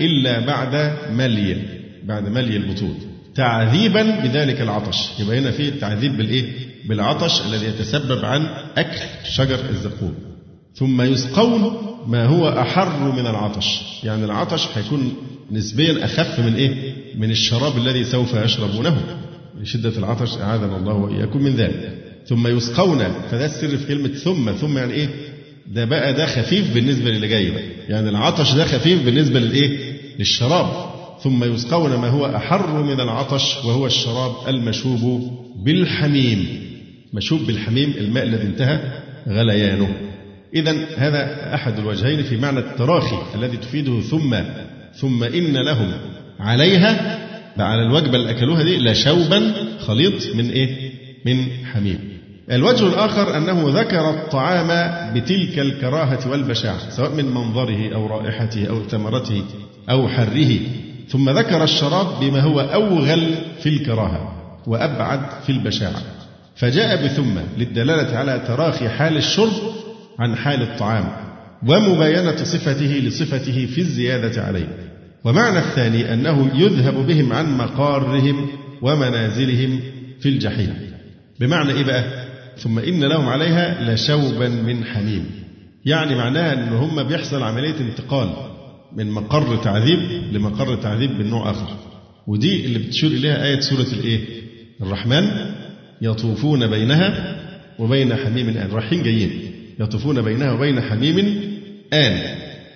إلا 0.00 0.46
بعد 0.46 0.96
ملي 1.12 1.56
بعد 2.04 2.28
ملي 2.28 2.56
البطون. 2.56 2.98
تعذيبا 3.34 4.02
بذلك 4.02 4.60
العطش. 4.60 5.20
يبقى 5.20 5.38
هنا 5.38 5.50
في 5.50 5.68
التعذيب 5.68 6.16
بالإيه؟ 6.16 6.44
بالعطش 6.88 7.40
الذي 7.46 7.66
يتسبب 7.66 8.24
عن 8.24 8.46
أكل 8.76 9.00
شجر 9.24 9.58
الزقوم. 9.70 10.29
ثم 10.74 11.02
يسقون 11.02 11.76
ما 12.06 12.26
هو 12.26 12.48
أحر 12.48 13.12
من 13.12 13.26
العطش. 13.26 13.80
يعني 14.04 14.24
العطش 14.24 14.68
هيكون 14.74 15.12
نسبيا 15.50 16.04
أخف 16.04 16.40
من 16.40 16.54
إيه؟ 16.54 16.94
من 17.18 17.30
الشراب 17.30 17.76
الذي 17.78 18.04
سوف 18.04 18.34
يشربونه. 18.34 19.00
لشدة 19.60 19.98
العطش 19.98 20.38
أعاذنا 20.38 20.76
الله 20.76 20.94
وإياكم 20.94 21.42
من 21.42 21.56
ذلك. 21.56 21.98
ثم 22.26 22.46
يسقون 22.46 22.98
فده 23.30 23.44
السر 23.46 23.76
في 23.76 23.86
كلمة 23.86 24.08
ثم. 24.08 24.52
ثم 24.52 24.78
يعني 24.78 24.92
إيه؟ 24.92 25.08
ده 25.66 25.84
بقى 25.84 26.12
ده 26.14 26.26
خفيف 26.26 26.74
بالنسبة 26.74 27.10
للي 27.10 27.28
جاي 27.28 27.50
بقى 27.50 27.62
يعني 27.88 28.08
العطش 28.08 28.52
ده 28.54 28.64
خفيف 28.64 29.04
بالنسبة 29.04 29.40
للإيه؟ 29.40 29.78
للشراب. 30.18 30.90
ثم 31.22 31.44
يسقون 31.54 31.90
ما 31.96 32.08
هو 32.08 32.26
أحر 32.26 32.82
من 32.82 33.00
العطش 33.00 33.56
وهو 33.64 33.86
الشراب 33.86 34.32
المشوب 34.48 35.30
بالحميم. 35.64 36.46
مشوب 37.12 37.40
بالحميم 37.46 37.94
الماء 37.98 38.24
الذي 38.24 38.42
انتهى 38.42 38.80
غليانه. 39.28 39.94
إذا 40.54 40.76
هذا 40.96 41.54
أحد 41.54 41.78
الوجهين 41.78 42.22
في 42.22 42.36
معنى 42.36 42.58
التراخي 42.58 43.16
الذي 43.34 43.56
تفيده 43.56 44.00
ثم 44.00 44.36
ثم 44.94 45.22
إن 45.24 45.56
لهم 45.56 45.92
عليها 46.40 47.18
على 47.58 47.82
الوجبة 47.82 48.16
اللي 48.16 48.30
أكلوها 48.30 48.62
دي 48.62 48.78
لشوبا 48.78 49.52
خليط 49.86 50.34
من 50.36 50.50
إيه؟ 50.50 50.90
من 51.26 51.46
حميم. 51.72 51.98
الوجه 52.50 52.86
الآخر 52.86 53.36
أنه 53.36 53.64
ذكر 53.80 54.10
الطعام 54.10 54.68
بتلك 55.14 55.58
الكراهة 55.58 56.30
والبشاعة 56.30 56.90
سواء 56.90 57.14
من 57.14 57.24
منظره 57.24 57.94
أو 57.94 58.06
رائحته 58.06 58.66
أو 58.68 58.82
ثمرته 58.82 59.42
أو 59.90 60.08
حره 60.08 60.58
ثم 61.08 61.30
ذكر 61.30 61.62
الشراب 61.64 62.06
بما 62.20 62.40
هو 62.40 62.60
أوغل 62.60 63.34
في 63.62 63.68
الكراهة 63.68 64.32
وأبعد 64.66 65.20
في 65.46 65.52
البشاعة 65.52 66.02
فجاء 66.56 67.04
بثم 67.04 67.38
للدلالة 67.58 68.16
على 68.16 68.42
تراخي 68.48 68.88
حال 68.88 69.16
الشرب 69.16 69.52
عن 70.20 70.36
حال 70.36 70.62
الطعام 70.62 71.04
ومباينة 71.68 72.36
صفته 72.36 73.02
لصفته 73.04 73.66
في 73.66 73.78
الزيادة 73.80 74.42
عليه. 74.42 74.68
ومعنى 75.24 75.58
الثاني 75.58 76.14
أنه 76.14 76.50
يذهب 76.54 77.06
بهم 77.06 77.32
عن 77.32 77.56
مقارهم 77.56 78.48
ومنازلهم 78.82 79.80
في 80.20 80.28
الجحيم. 80.28 80.74
بمعنى 81.40 81.72
إيه 81.72 81.84
بقى؟ 81.84 82.04
ثم 82.58 82.78
إن 82.78 83.04
لهم 83.04 83.28
عليها 83.28 83.94
لشوبا 83.94 84.48
من 84.48 84.84
حميم 84.84 85.24
يعني 85.84 86.14
معناها 86.14 86.52
أن 86.52 86.68
هم 86.68 87.02
بيحصل 87.02 87.42
عملية 87.42 87.80
انتقال 87.80 88.28
من 88.96 89.10
مقر 89.10 89.56
تعذيب 89.56 89.98
لمقر 90.32 90.76
تعذيب 90.76 91.10
من 91.10 91.30
نوع 91.30 91.50
آخر. 91.50 91.76
ودي 92.26 92.64
اللي 92.66 92.78
بتشير 92.78 93.10
إليها 93.10 93.44
آية 93.46 93.60
سورة 93.60 93.86
الإيه؟ 93.92 94.20
الرحمن 94.82 95.30
يطوفون 96.02 96.66
بينها 96.66 97.36
وبين 97.78 98.16
حميم 98.16 98.48
آن 98.48 98.68
رايحين 98.72 99.02
جايين. 99.02 99.30
يطوفون 99.80 100.22
بينها 100.22 100.52
وبين 100.52 100.80
حميم 100.80 101.18
آن. 101.92 102.20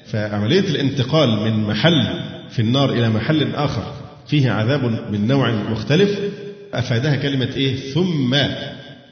فعملية 0.07 0.61
الانتقال 0.61 1.29
من 1.29 1.65
محل 1.65 2.07
في 2.51 2.63
النار 2.63 2.93
إلى 2.93 3.09
محل 3.09 3.55
آخر 3.55 3.93
فيه 4.27 4.51
عذاب 4.51 4.85
من 5.13 5.27
نوع 5.27 5.51
مختلف 5.71 6.19
أفادها 6.75 7.17
كلمة 7.17 7.49
إيه؟ 7.57 7.77
ثم. 7.77 8.35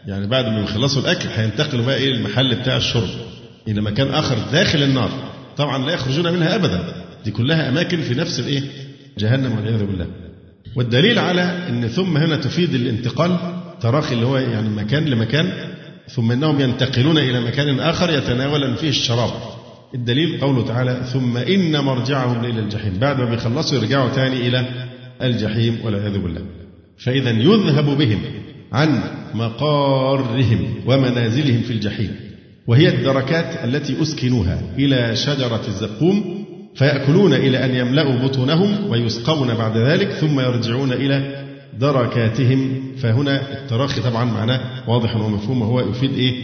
يعني 0.07 0.27
بعد 0.27 0.45
ما 0.45 0.61
يخلصوا 0.61 1.03
الأكل 1.03 1.29
هينتقلوا 1.37 1.87
بقى 1.87 1.97
إيه؟ 1.97 2.11
المحل 2.11 2.55
بتاع 2.55 2.77
الشرب 2.77 3.09
إلى 3.69 3.81
مكان 3.81 4.09
آخر 4.09 4.37
داخل 4.53 4.83
النار. 4.83 5.11
طبعا 5.57 5.87
لا 5.87 5.93
يخرجون 5.93 6.33
منها 6.33 6.55
أبدا. 6.55 6.95
دي 7.25 7.31
كلها 7.31 7.69
أماكن 7.69 8.01
في 8.01 8.15
نفس 8.15 8.41
الإيه؟ 8.41 8.63
جهنم 9.19 9.57
والعياذ 9.57 9.85
بالله. 9.87 10.07
والدليل 10.77 11.19
على 11.19 11.43
أن 11.69 11.89
ثم 11.89 12.17
هنا 12.17 12.37
تفيد 12.37 12.75
الانتقال 12.75 13.37
تراخي 13.81 14.15
اللي 14.15 14.27
هو 14.27 14.37
يعني 14.37 14.69
مكان 14.69 15.05
لمكان 15.05 15.53
ثم 16.09 16.33
إنهم 16.33 16.61
ينتقلون 16.61 17.19
إلى 17.19 17.41
مكان 17.41 17.81
آخر 17.81 18.11
يتناولون 18.11 18.75
فيه 18.75 18.89
الشراب. 18.89 19.31
الدليل 19.95 20.41
قوله 20.41 20.67
تعالى: 20.67 21.01
ثم 21.13 21.37
إن 21.37 21.85
مرجعهم 21.85 22.45
إلى 22.45 22.61
الجحيم، 22.61 22.99
بعد 22.99 23.21
ما 23.21 23.31
بيخلصوا 23.31 23.79
يرجعوا 23.79 24.09
تاني 24.09 24.49
إلى 24.49 24.67
الجحيم 25.23 25.79
والعياذ 25.85 26.19
بالله. 26.19 26.41
فاذا 26.99 27.31
يذهب 27.31 27.99
بهم 27.99 28.21
عن 28.73 29.01
مقارهم 29.35 30.75
ومنازلهم 30.87 31.63
في 31.63 31.71
الجحيم. 31.73 32.17
وهي 32.67 32.89
الدركات 32.89 33.65
التي 33.65 34.03
أسكنوها 34.03 34.63
إلى 34.79 35.17
شجرة 35.17 35.63
الزقوم 35.69 36.45
فيأكلون 36.75 37.35
إلى 37.35 37.65
أن 37.65 37.75
يملأوا 37.75 38.15
بطونهم 38.15 38.91
ويسقون 38.91 39.55
بعد 39.55 39.77
ذلك 39.77 40.11
ثم 40.11 40.41
يرجعون 40.41 40.93
إلى 40.93 41.42
دركاتهم 41.83 42.83
فهنا 42.97 43.63
التراخي 43.63 44.01
طبعا 44.01 44.25
معناه 44.25 44.91
واضح 44.91 45.17
ومفهوم 45.17 45.63
وهو 45.63 45.81
يفيد 45.81 46.13
إيه؟ 46.15 46.35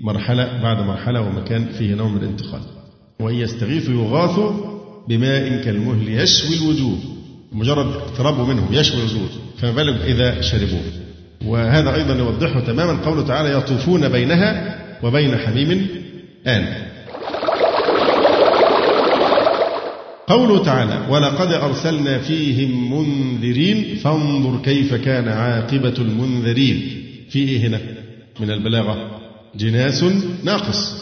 مرحلة 0.00 0.62
بعد 0.62 0.86
مرحلة 0.86 1.20
ومكان 1.20 1.64
فيه 1.78 1.94
نوع 1.94 2.08
من 2.08 2.22
الانتقال. 2.22 2.60
وإن 3.20 3.34
يستغيثوا 3.34 3.94
يغاثوا 3.94 4.52
بماء 5.08 5.62
كالمهل 5.64 6.08
يشوي 6.08 6.56
الوجوه. 6.56 6.98
مجرد 7.52 7.86
اقترابه 7.86 8.46
منه 8.46 8.68
يشوي 8.70 9.00
الوجوه 9.00 9.28
فما 9.58 9.70
بالك 9.70 10.00
إذا 10.00 10.40
شربوه. 10.40 10.82
وهذا 11.46 11.94
أيضا 11.94 12.14
يوضحه 12.14 12.60
تماما 12.60 12.92
قوله 13.04 13.26
تعالى 13.26 13.52
يطوفون 13.52 14.08
بينها 14.08 14.78
وبين 15.02 15.36
حميم 15.36 15.86
آن 16.46 16.87
قوله 20.28 20.64
تعالى 20.64 21.06
ولقد 21.10 21.52
أرسلنا 21.52 22.18
فيهم 22.18 22.94
منذرين 22.94 23.96
فانظر 23.96 24.62
كيف 24.62 24.94
كان 24.94 25.28
عاقبة 25.28 25.94
المنذرين. 25.98 27.04
في 27.30 27.38
إيه 27.38 27.66
هنا 27.66 27.80
من 28.40 28.50
البلاغة 28.50 29.20
جناس 29.56 30.04
ناقص 30.44 30.94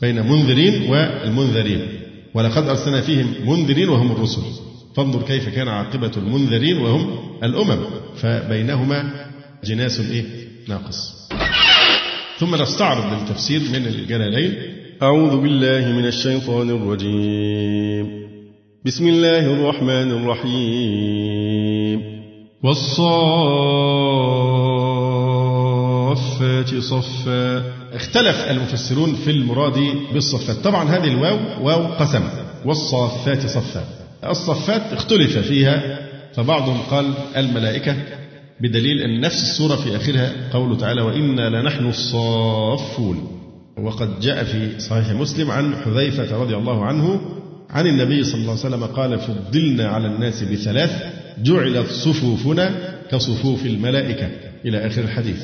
بين 0.00 0.26
منذرين 0.26 0.90
والمنذرين. 0.90 1.80
ولقد 2.34 2.68
أرسلنا 2.68 3.00
فيهم 3.00 3.34
منذرين 3.46 3.88
وهم 3.88 4.12
الرسل 4.12 4.42
فانظر 4.96 5.22
كيف 5.22 5.48
كان 5.48 5.68
عاقبة 5.68 6.12
المنذرين 6.16 6.78
وهم 6.78 7.18
الأمم. 7.44 7.80
فبينهما 8.16 9.10
جناس 9.64 10.00
إيه؟ 10.00 10.24
ناقص. 10.68 11.28
ثم 12.38 12.54
نستعرض 12.54 13.12
التفسير 13.12 13.60
من 13.60 13.86
الجلالين. 13.86 14.54
أعوذ 15.02 15.40
بالله 15.40 15.92
من 15.92 16.06
الشيطان 16.06 16.70
الرجيم. 16.70 18.19
بسم 18.86 19.08
الله 19.08 19.38
الرحمن 19.38 20.10
الرحيم. 20.10 22.00
والصافات 22.64 23.04
صفا. 26.78 27.62
اختلف 27.92 28.36
المفسرون 28.50 29.14
في 29.14 29.30
المراد 29.30 29.78
بالصفات. 30.12 30.56
طبعا 30.56 30.84
هذه 30.84 31.04
الواو 31.04 31.38
واو 31.62 31.86
قسم. 31.86 32.22
والصافات 32.64 33.46
صفا. 33.46 33.84
الصفات 34.24 34.92
اختلف 34.92 35.38
فيها 35.38 35.98
فبعضهم 36.34 36.78
قال 36.90 37.14
الملائكة 37.36 37.96
بدليل 38.60 38.98
أن 39.02 39.20
نفس 39.20 39.42
السورة 39.42 39.76
في 39.76 39.96
آخرها 39.96 40.32
قوله 40.52 40.76
تعالى 40.76 41.02
وإنا 41.02 41.60
لنحن 41.60 41.88
الصافون. 41.88 43.28
وقد 43.78 44.20
جاء 44.20 44.44
في 44.44 44.80
صحيح 44.80 45.10
مسلم 45.10 45.50
عن 45.50 45.76
حذيفة 45.76 46.42
رضي 46.42 46.56
الله 46.56 46.84
عنه 46.84 47.20
عن 47.72 47.86
النبي 47.86 48.24
صلى 48.24 48.40
الله 48.40 48.50
عليه 48.50 48.60
وسلم 48.60 48.84
قال 48.84 49.18
فضلنا 49.18 49.88
على 49.88 50.06
الناس 50.06 50.42
بثلاث 50.42 51.02
جعلت 51.42 51.90
صفوفنا 51.90 52.94
كصفوف 53.10 53.66
الملائكة. 53.66 54.28
إلى 54.64 54.86
آخر 54.86 55.02
الحديث. 55.02 55.42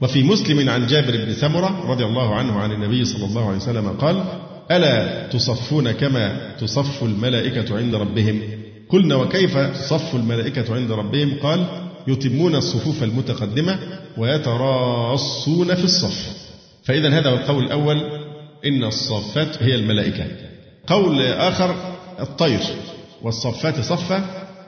وفي 0.00 0.22
مسلم 0.22 0.68
عن 0.68 0.86
جابر 0.86 1.16
بن 1.24 1.32
سمرة 1.32 1.90
رضي 1.90 2.04
الله 2.04 2.34
عنه 2.34 2.52
عن 2.52 2.72
النبي 2.72 3.04
صلى 3.04 3.24
الله 3.24 3.46
عليه 3.48 3.56
وسلم 3.56 3.88
قال 3.88 4.24
ألا 4.70 5.26
تصفون 5.28 5.92
كما 5.92 6.54
تصف 6.60 7.04
الملائكة 7.04 7.76
عند 7.76 7.94
ربهم؟ 7.94 8.40
قلنا 8.88 9.16
وكيف 9.16 9.56
تصف 9.56 10.14
الملائكة 10.14 10.74
عند 10.74 10.92
ربهم؟ 10.92 11.34
قال 11.42 11.66
يتمون 12.08 12.54
الصفوف 12.54 13.02
المتقدمة 13.02 13.78
ويتراصون 14.18 15.74
في 15.74 15.84
الصف. 15.84 16.36
فإذا 16.84 17.08
هذا 17.08 17.30
هو 17.30 17.34
القول 17.34 17.64
الأول 17.64 18.00
إن 18.66 18.84
الصفات 18.84 19.62
هي 19.62 19.74
الملائكة. 19.74 20.24
قول 20.86 21.22
آخر 21.22 21.74
الطير. 22.20 22.60
والصفات 23.22 23.80
صفة 23.80 24.24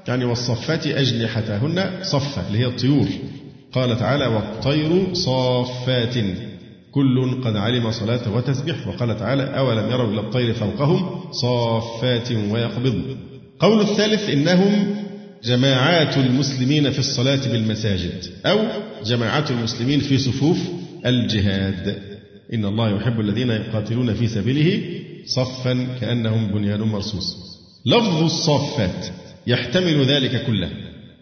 يعني 0.08 0.24
والصفات 0.24 0.86
أجنحتهن 0.86 1.90
صفة 2.02 2.48
اللي 2.48 2.58
هي 2.58 2.66
الطيور. 2.66 3.08
قال 3.72 3.98
تعالى 3.98 4.26
والطير 4.26 5.14
صافات. 5.14 6.14
كل 6.92 7.42
قد 7.44 7.56
علم 7.56 7.90
صلاته 7.90 8.36
وتسبح 8.36 8.86
وقال 8.88 9.18
تعالى 9.18 9.42
أولم 9.42 9.90
يروا 9.90 10.12
إلى 10.12 10.20
الطير 10.20 10.54
فوقهم 10.54 11.32
صافات 11.32 12.32
ويقبضن 12.32 13.16
قول 13.58 13.80
الثالث 13.80 14.30
إنهم 14.30 14.94
جماعات 15.44 16.16
المسلمين 16.16 16.90
في 16.90 16.98
الصلاة 16.98 17.48
بالمساجد 17.52 18.24
أو 18.46 18.58
جماعات 19.04 19.50
المسلمين 19.50 20.00
في 20.00 20.18
صفوف 20.18 20.58
الجهاد. 21.06 21.96
إن 22.54 22.64
الله 22.64 22.96
يحب 22.96 23.20
الذين 23.20 23.50
يقاتلون 23.50 24.14
في 24.14 24.26
سبيله 24.26 24.82
صفا 25.26 25.86
كأنهم 26.00 26.46
بنيان 26.52 26.80
مرصوص. 26.80 27.36
لفظ 27.86 28.22
الصافات 28.22 29.06
يحتمل 29.46 30.04
ذلك 30.04 30.46
كله 30.46 30.70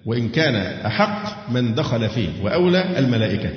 وإن 0.06 0.28
كان 0.28 0.54
أحق 0.86 1.50
من 1.50 1.74
دخل 1.74 2.08
فيه 2.08 2.28
وأولى 2.42 2.98
الملائكة. 2.98 3.50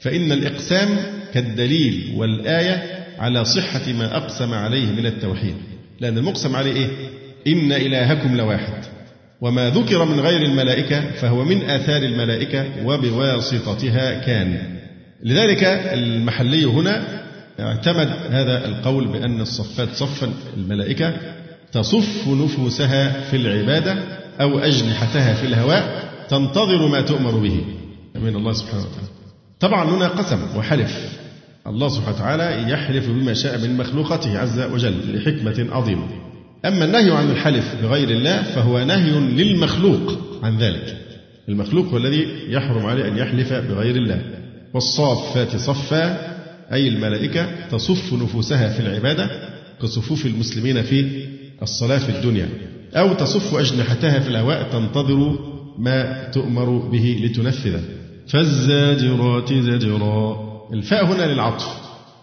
فإن 0.00 0.32
الإقسام 0.32 0.88
كالدليل 1.34 2.12
والآية 2.16 2.82
على 3.18 3.44
صحة 3.44 3.92
ما 3.92 4.16
أقسم 4.16 4.54
عليه 4.54 4.86
من 4.86 5.06
التوحيد. 5.06 5.54
لأن 6.00 6.18
المقسم 6.18 6.56
عليه 6.56 6.72
إيه؟ 6.72 6.88
إن 7.46 7.72
إلهكم 7.72 8.36
لواحد 8.36 8.84
وما 9.40 9.70
ذكر 9.70 10.04
من 10.04 10.20
غير 10.20 10.42
الملائكة 10.42 11.10
فهو 11.10 11.44
من 11.44 11.62
آثار 11.70 12.02
الملائكة 12.02 12.66
وبواسطتها 12.84 14.20
كان. 14.20 14.76
لذلك 15.22 15.64
المحلي 15.92 16.64
هنا 16.64 17.19
اعتمد 17.60 18.08
هذا 18.30 18.68
القول 18.68 19.08
بأن 19.08 19.40
الصفات 19.40 19.88
صفا 19.94 20.30
الملائكة 20.56 21.14
تصف 21.72 22.28
نفوسها 22.28 23.20
في 23.20 23.36
العبادة 23.36 23.96
أو 24.40 24.58
أجنحتها 24.58 25.34
في 25.34 25.46
الهواء 25.46 26.10
تنتظر 26.28 26.88
ما 26.88 27.00
تؤمر 27.00 27.30
به. 27.30 27.60
من 28.14 28.36
الله 28.36 28.52
سبحانه 28.52 28.82
وتعالى. 28.82 29.08
طبعا 29.60 29.84
هنا 29.84 30.08
قسم 30.08 30.38
وحلف. 30.56 31.20
الله 31.66 31.88
سبحانه 31.88 32.16
وتعالى 32.16 32.72
يحلف 32.72 33.08
بما 33.08 33.34
شاء 33.34 33.58
من 33.58 33.76
مخلوقته 33.76 34.38
عز 34.38 34.60
وجل 34.60 35.16
لحكمة 35.16 35.74
عظيمة. 35.76 36.06
أما 36.64 36.84
النهي 36.84 37.10
عن 37.10 37.30
الحلف 37.30 37.76
بغير 37.82 38.10
الله 38.10 38.42
فهو 38.42 38.84
نهي 38.84 39.10
للمخلوق 39.10 40.18
عن 40.42 40.58
ذلك. 40.58 40.96
المخلوق 41.48 41.86
هو 41.86 41.96
الذي 41.96 42.26
يحرم 42.48 42.86
عليه 42.86 43.08
أن 43.08 43.18
يحلف 43.18 43.52
بغير 43.52 43.96
الله. 43.96 44.22
والصافات 44.74 45.56
صفا 45.56 46.39
أي 46.72 46.88
الملائكة 46.88 47.46
تصف 47.70 48.12
نفوسها 48.12 48.68
في 48.68 48.80
العبادة 48.80 49.30
كصفوف 49.82 50.26
المسلمين 50.26 50.82
في 50.82 51.26
الصلاة 51.62 51.98
في 51.98 52.08
الدنيا 52.08 52.48
أو 52.94 53.12
تصف 53.12 53.54
أجنحتها 53.54 54.18
في 54.18 54.28
الهواء 54.28 54.62
تنتظر 54.72 55.38
ما 55.78 56.30
تؤمر 56.34 56.78
به 56.78 57.20
لتنفذه. 57.24 57.80
فالزاجرات 58.28 59.52
زجرا. 59.52 60.36
الفاء 60.72 61.04
هنا 61.04 61.32
للعطف. 61.32 61.66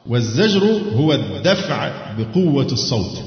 والزجر 0.05 0.63
هو 0.95 1.13
الدفع 1.13 1.91
بقوة 2.17 2.65
الصوت. 2.71 3.23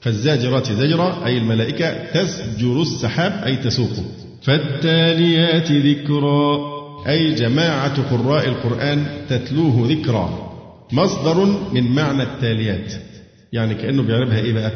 فالزاجرات 0.00 0.72
زجرا 0.72 1.26
أي 1.26 1.38
الملائكة 1.38 2.04
تزجر 2.04 2.82
السحاب 2.82 3.42
أي 3.46 3.56
تسوقه 3.56 4.04
فالتاليات 4.42 5.72
ذكرا. 5.72 6.78
أي 7.08 7.34
جماعة 7.34 8.16
قراء 8.16 8.48
القرآن 8.48 9.06
تتلوه 9.28 9.88
ذكرا. 9.90 10.47
مصدر 10.92 11.44
من 11.72 11.94
معنى 11.94 12.22
التاليات. 12.22 12.92
يعني 13.52 13.74
كأنه 13.74 14.02
بيعربها 14.02 14.38
إيه 14.38 14.52
بقى؟ 14.52 14.72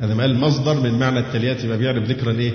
هذا 0.00 0.14
ما 0.14 0.22
قال 0.22 0.38
مصدر 0.38 0.80
من 0.80 0.98
معنى 0.98 1.18
التاليات 1.18 1.64
يبقى 1.64 1.78
بيعرب 1.78 2.04
ذكرا 2.04 2.32
إيه؟ 2.32 2.52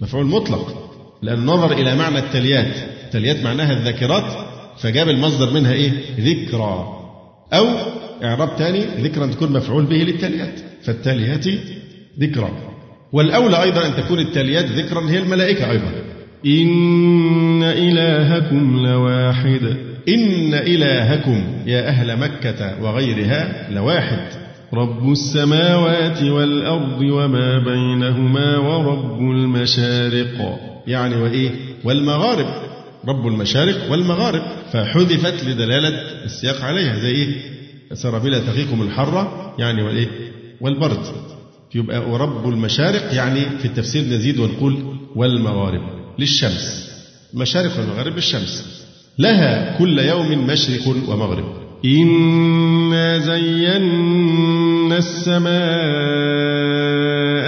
مفعول 0.00 0.26
مطلق. 0.26 0.92
لأن 1.22 1.46
نظر 1.46 1.72
إلى 1.72 1.94
معنى 1.94 2.18
التاليات 2.18 2.76
التاليات 3.04 3.44
معناها 3.44 3.72
الذاكرات 3.72 4.32
فجاب 4.78 5.08
المصدر 5.08 5.50
منها 5.50 5.72
إيه؟ 5.72 5.90
ذكرى. 6.20 6.98
أو 7.52 7.66
إعراب 8.24 8.56
تاني 8.56 8.80
ذكرا 8.80 9.26
تكون 9.26 9.52
مفعول 9.52 9.84
به 9.84 9.96
للتاليات. 9.96 10.60
فالتاليات 10.82 11.46
ذكرى. 12.20 12.50
والأولى 13.12 13.62
أيضا 13.62 13.86
أن 13.86 13.94
تكون 13.96 14.18
التاليات 14.18 14.64
ذكرا 14.64 15.10
هي 15.10 15.18
الملائكة 15.18 15.70
أيضا. 15.70 15.92
إن 16.46 17.62
إلهكم 17.62 18.86
لواحد. 18.86 19.76
إن 20.08 20.54
إلهكم 20.54 21.62
يا 21.66 21.88
أهل 21.88 22.16
مكة 22.16 22.82
وغيرها 22.82 23.70
لواحد. 23.70 24.42
رب 24.74 25.12
السماوات 25.12 26.22
والأرض 26.22 27.00
وما 27.00 27.58
بينهما 27.58 28.56
ورب 28.56 29.20
المشارق. 29.20 30.58
يعني 30.86 31.16
وإيه؟ 31.16 31.50
والمغارب. 31.84 32.46
رب 33.08 33.26
المشارق 33.26 33.90
والمغارب. 33.90 34.42
فحذفت 34.72 35.44
لدلالة 35.44 36.24
السياق 36.24 36.60
عليها. 36.64 36.98
زي 36.98 37.10
إيه؟ 37.10 37.34
سرابيل 37.92 38.46
تقيكم 38.46 38.82
الحرة 38.82 39.54
يعني 39.58 39.82
وإيه؟ 39.82 40.08
والبرد. 40.60 41.06
يبقى 41.74 42.10
ورب 42.10 42.48
المشارق 42.48 43.14
يعني 43.14 43.40
في 43.58 43.64
التفسير 43.64 44.04
نزيد 44.04 44.38
ونقول 44.38 44.96
والمغارب 45.16 45.82
للشمس. 46.18 46.92
مشارق 47.34 47.78
والمغارب 47.78 48.16
للشمس. 48.16 48.71
لها 49.18 49.78
كل 49.78 49.98
يوم 49.98 50.46
مشرق 50.46 50.88
ومغرب. 51.08 51.44
إنا 51.84 53.18
زينا 53.18 54.98
السماء 54.98 55.52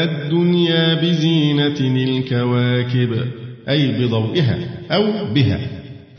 الدنيا 0.04 0.94
بزينة 0.94 1.80
الكواكب 1.80 3.24
أي 3.68 4.06
بضوئها 4.06 4.58
أو 4.90 5.34
بها 5.34 5.60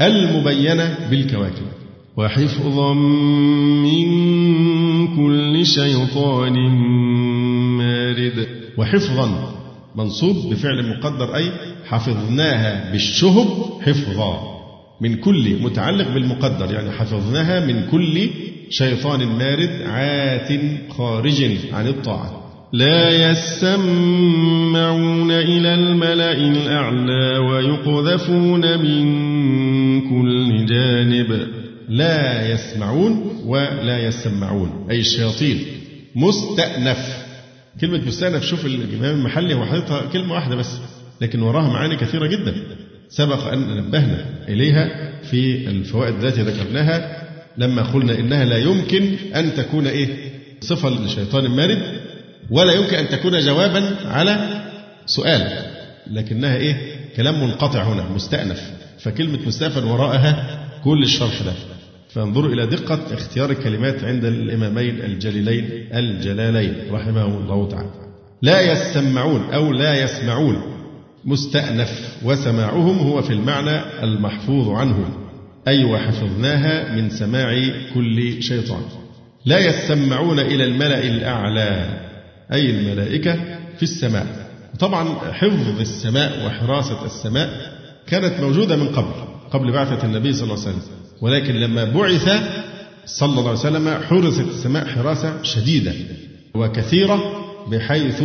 المبينة 0.02 0.98
بالكواكب. 1.10 1.66
وحفظا 2.18 2.94
من 3.84 4.08
كل 5.16 5.66
شيطان 5.66 6.54
مارد. 7.78 8.48
وحفظا 8.78 9.54
منصوب 9.96 10.54
بفعل 10.54 10.90
مقدر 10.90 11.36
أي 11.36 11.52
حفظناها 11.86 12.92
بالشهب 12.92 13.48
حفظا. 13.82 14.55
من 15.02 15.16
كل 15.16 15.56
متعلق 15.62 16.14
بالمقدر 16.14 16.74
يعني 16.74 16.92
حفظناها 16.92 17.66
من 17.66 17.88
كل 17.92 18.30
شيطان 18.70 19.26
مارد 19.26 19.82
عات 19.82 20.60
خارج 20.90 21.44
عن 21.74 21.88
الطاعة. 21.88 22.42
لا 22.74 23.32
يسمعون 23.32 25.32
إلى 25.32 25.74
الملأ 25.74 26.32
الأعلى 26.32 27.38
ويقذفون 27.38 28.80
من 28.80 30.02
كل 30.02 30.66
جانب. 30.66 31.48
لا 31.90 32.52
يسمعون 32.52 33.42
ولا 33.46 34.08
يسمعون. 34.08 34.88
أي 34.90 35.00
الشياطين. 35.00 35.58
مستأنف. 36.16 37.26
كلمة 37.82 38.02
مستأنف 38.08 38.44
شوف 38.44 38.66
الإمام 38.66 39.16
المحلي 39.16 39.54
هو 39.54 39.66
حاططها 39.66 40.02
كلمة 40.14 40.34
واحدة 40.34 40.56
بس 40.56 40.78
لكن 41.22 41.42
وراها 41.42 41.70
معاني 41.70 41.96
كثيرة 41.96 42.28
جدا. 42.28 42.56
سبق 43.10 43.48
أن 43.48 43.78
نبهنا 43.78 44.26
إليها 44.48 45.12
في 45.24 45.70
الفوائد 45.70 46.24
التي 46.24 46.42
ذكرناها 46.42 47.24
لما 47.58 47.82
قلنا 47.82 48.20
إنها 48.20 48.46
لا 48.46 48.58
يمكن 48.58 49.16
أن 49.36 49.54
تكون 49.54 49.88
إيه؟ 49.88 50.08
صفة 50.62 50.90
لشيطان 50.90 51.48
مارد 51.48 51.82
ولا 52.50 52.74
يمكن 52.74 52.96
أن 52.96 53.10
تكون 53.10 53.40
جوابا 53.40 53.96
على 54.06 54.62
سؤال 55.06 55.66
لكنها 56.12 56.56
إيه؟ 56.56 56.76
كلام 57.16 57.44
منقطع 57.44 57.84
هنا 57.84 58.10
مستأنف 58.10 58.72
فكلمة 59.00 59.40
مستأنف 59.48 59.78
وراءها 59.78 60.60
كل 60.84 61.04
الشرح 61.04 61.42
ده. 61.42 61.54
فانظروا 62.14 62.54
إلى 62.54 62.66
دقة 62.66 63.00
اختيار 63.14 63.52
الكلمات 63.52 64.04
عند 64.04 64.26
الإمامين 64.26 65.02
الجليلين 65.02 65.88
الجلالين 65.94 66.74
رحمهم 66.92 67.44
الله 67.44 67.70
تعالى. 67.70 67.90
لا 68.42 68.62
يسمعون 68.62 69.54
أو 69.54 69.72
لا 69.72 70.04
يسمعون. 70.04 70.75
مستأنف 71.26 72.18
وسماعهم 72.24 72.98
هو 72.98 73.22
في 73.22 73.34
المعنى 73.34 74.04
المحفوظ 74.04 74.70
عنه 74.70 75.10
أي 75.68 75.84
وحفظناها 75.84 76.96
من 76.96 77.10
سماع 77.10 77.56
كل 77.94 78.44
شيطان. 78.44 78.82
لا 79.46 79.60
يسمعون 79.60 80.40
إلى 80.40 80.64
الملأ 80.64 81.08
الأعلى 81.08 82.00
أي 82.54 82.70
الملائكة 82.70 83.36
في 83.78 83.84
السماء. 83.84 84.50
طبعا 84.80 85.32
حفظ 85.32 85.80
السماء 85.80 86.46
وحراسة 86.46 87.06
السماء 87.06 87.50
كانت 88.08 88.40
موجودة 88.40 88.76
من 88.76 88.88
قبل 88.88 89.14
قبل 89.52 89.72
بعثة 89.72 90.06
النبي 90.06 90.34
صلى 90.34 90.44
الله 90.44 90.66
عليه 90.66 90.76
وسلم. 90.76 90.82
ولكن 91.22 91.56
لما 91.56 91.84
بعث 91.84 92.30
صلى 93.06 93.30
الله 93.30 93.50
عليه 93.50 93.60
وسلم 93.60 93.90
حرست 93.90 94.48
السماء 94.48 94.88
حراسة 94.88 95.44
شديدة 95.44 95.94
وكثيرة 96.56 97.20
بحيث 97.72 98.24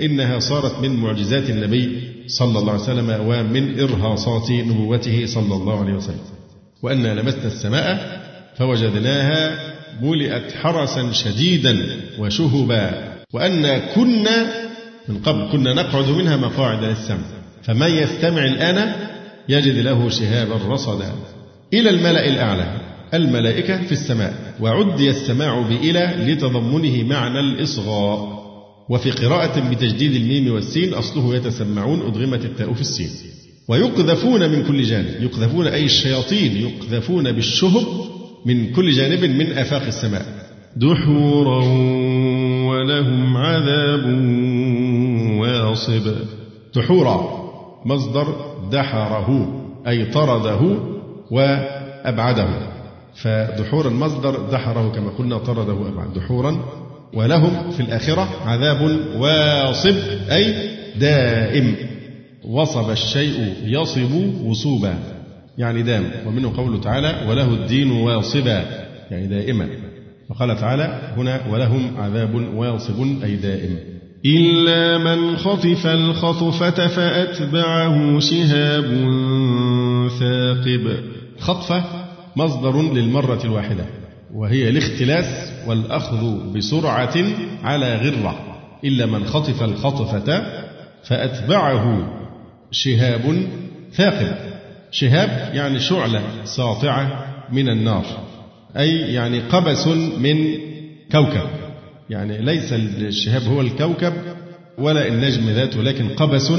إنها 0.00 0.38
صارت 0.38 0.80
من 0.82 0.90
معجزات 0.96 1.50
النبي 1.50 2.02
صلى 2.26 2.58
الله 2.58 2.72
عليه 2.72 2.82
وسلم 2.82 3.26
ومن 3.26 3.80
إرهاصات 3.80 4.50
نبوته 4.50 5.26
صلى 5.26 5.54
الله 5.54 5.80
عليه 5.80 5.92
وسلم. 5.92 6.20
وأنا 6.82 7.20
لمسنا 7.20 7.46
السماء 7.46 8.20
فوجدناها 8.58 9.58
ملئت 10.02 10.52
حرسا 10.52 11.12
شديدا 11.12 11.86
وشهبا. 12.18 13.12
وأن 13.32 13.78
كنا 13.94 14.46
من 15.08 15.18
قبل 15.18 15.48
كنا 15.52 15.74
نقعد 15.74 16.08
منها 16.08 16.36
مقاعد 16.36 16.84
للسمع 16.84 17.24
فمن 17.62 17.90
يستمع 17.90 18.44
الآن 18.44 18.92
يجد 19.48 19.78
له 19.78 20.08
شهابا 20.08 20.54
رصدا. 20.68 21.12
إلى 21.74 21.90
الملأ 21.90 22.28
الأعلى 22.28 22.80
الملائكة 23.14 23.82
في 23.82 23.92
السماء. 23.92 24.54
وعدي 24.60 25.10
السماع 25.10 25.60
بإلى 25.60 26.14
لتضمنه 26.26 27.02
معنى 27.02 27.40
الإصغاء. 27.40 28.39
وفي 28.90 29.10
قراءة 29.10 29.70
بتجديد 29.70 30.14
الميم 30.14 30.54
والسين 30.54 30.94
أصله 30.94 31.34
يتسمعون 31.36 32.00
أدغمت 32.00 32.44
التاء 32.44 32.72
في 32.72 32.80
السين. 32.80 33.10
ويقذفون 33.68 34.50
من 34.50 34.64
كل 34.64 34.82
جانب 34.82 35.22
يقذفون 35.22 35.66
أي 35.66 35.84
الشياطين 35.84 36.56
يقذفون 36.56 37.32
بالشهب 37.32 37.86
من 38.46 38.72
كل 38.72 38.90
جانب 38.90 39.24
من 39.24 39.52
آفاق 39.52 39.82
السماء. 39.82 40.26
دحورا 40.76 41.64
ولهم 42.70 43.36
عذاب 43.36 44.04
واصب. 45.40 46.14
دحورا 46.74 47.16
مصدر 47.84 48.26
دحره 48.72 49.28
أي 49.88 50.04
طرده 50.04 50.60
وأبعده. 51.30 52.48
فدحور 53.22 53.88
المصدر 53.88 54.50
دحره 54.50 54.92
كما 54.94 55.10
قلنا 55.18 55.38
طرده 55.38 55.72
وأبعد 55.74 56.14
دحورا 56.14 56.64
ولهم 57.14 57.70
في 57.70 57.80
الآخرة 57.80 58.28
عذاب 58.46 59.00
واصب 59.16 59.94
أي 60.30 60.54
دائم. 60.98 61.76
وصب 62.44 62.90
الشيء 62.90 63.54
يصب 63.64 64.12
وصوبا 64.44 64.94
يعني 65.58 65.82
دام 65.82 66.10
ومنه 66.26 66.56
قوله 66.56 66.80
تعالى 66.80 67.26
وله 67.28 67.48
الدين 67.54 67.90
واصبا 67.90 68.64
يعني 69.10 69.26
دائما. 69.26 69.68
وقال 70.30 70.56
تعالى 70.56 71.14
هنا 71.16 71.40
ولهم 71.50 71.96
عذاب 71.98 72.34
واصب 72.54 73.22
أي 73.24 73.36
دائم. 73.36 73.78
إلا 74.26 74.98
من 74.98 75.36
خطف 75.36 75.86
الخطفة 75.86 76.86
فأتبعه 76.86 78.20
شهاب 78.20 78.84
ثاقب. 80.20 80.96
خطفة 81.38 81.84
مصدر 82.36 82.82
للمرة 82.82 83.40
الواحدة. 83.44 83.84
وهي 84.34 84.68
الاختلاس 84.68 85.52
والأخذ 85.66 86.52
بسرعة 86.52 87.14
على 87.62 87.96
غرة 87.96 88.38
إلا 88.84 89.06
من 89.06 89.24
خطف 89.24 89.62
الخطفة 89.62 90.42
فأتبعه 91.04 92.12
شهاب 92.70 93.46
ثاقب. 93.92 94.34
شهاب 94.90 95.54
يعني 95.54 95.78
شعلة 95.78 96.22
ساطعة 96.44 97.26
من 97.52 97.68
النار 97.68 98.04
أي 98.76 98.96
يعني 99.14 99.40
قبس 99.40 99.86
من 100.18 100.36
كوكب. 101.12 101.50
يعني 102.10 102.38
ليس 102.38 102.72
الشهاب 102.72 103.42
هو 103.42 103.60
الكوكب 103.60 104.12
ولا 104.78 105.08
النجم 105.08 105.50
ذاته 105.50 105.82
لكن 105.82 106.08
قبس 106.08 106.52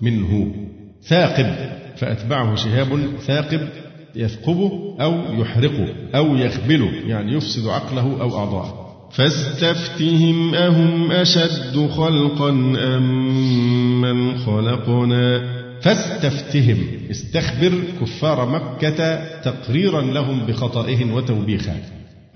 منه. 0.00 0.54
ثاقب 1.02 1.54
فأتبعه 1.96 2.54
شهاب 2.54 3.00
ثاقب 3.26 3.68
يثقبه 4.16 4.96
أو 5.00 5.40
يحرقه 5.40 5.88
أو 6.14 6.36
يخبله 6.36 6.90
يعني 7.06 7.32
يفسد 7.32 7.66
عقله 7.66 8.20
أو 8.20 8.38
أعضاءه. 8.38 8.84
فاستفتهم 9.12 10.54
أهم 10.54 11.12
أشد 11.12 11.88
خلقا 11.90 12.48
أم 12.48 14.00
من 14.00 14.38
خلقنا؟ 14.38 15.42
فاستفتهم 15.80 16.78
استخبر 17.10 17.72
كفار 18.00 18.48
مكة 18.48 19.24
تقريرا 19.40 20.02
لهم 20.02 20.46
بخطئهم 20.46 21.14
وتوبيخا. 21.14 21.76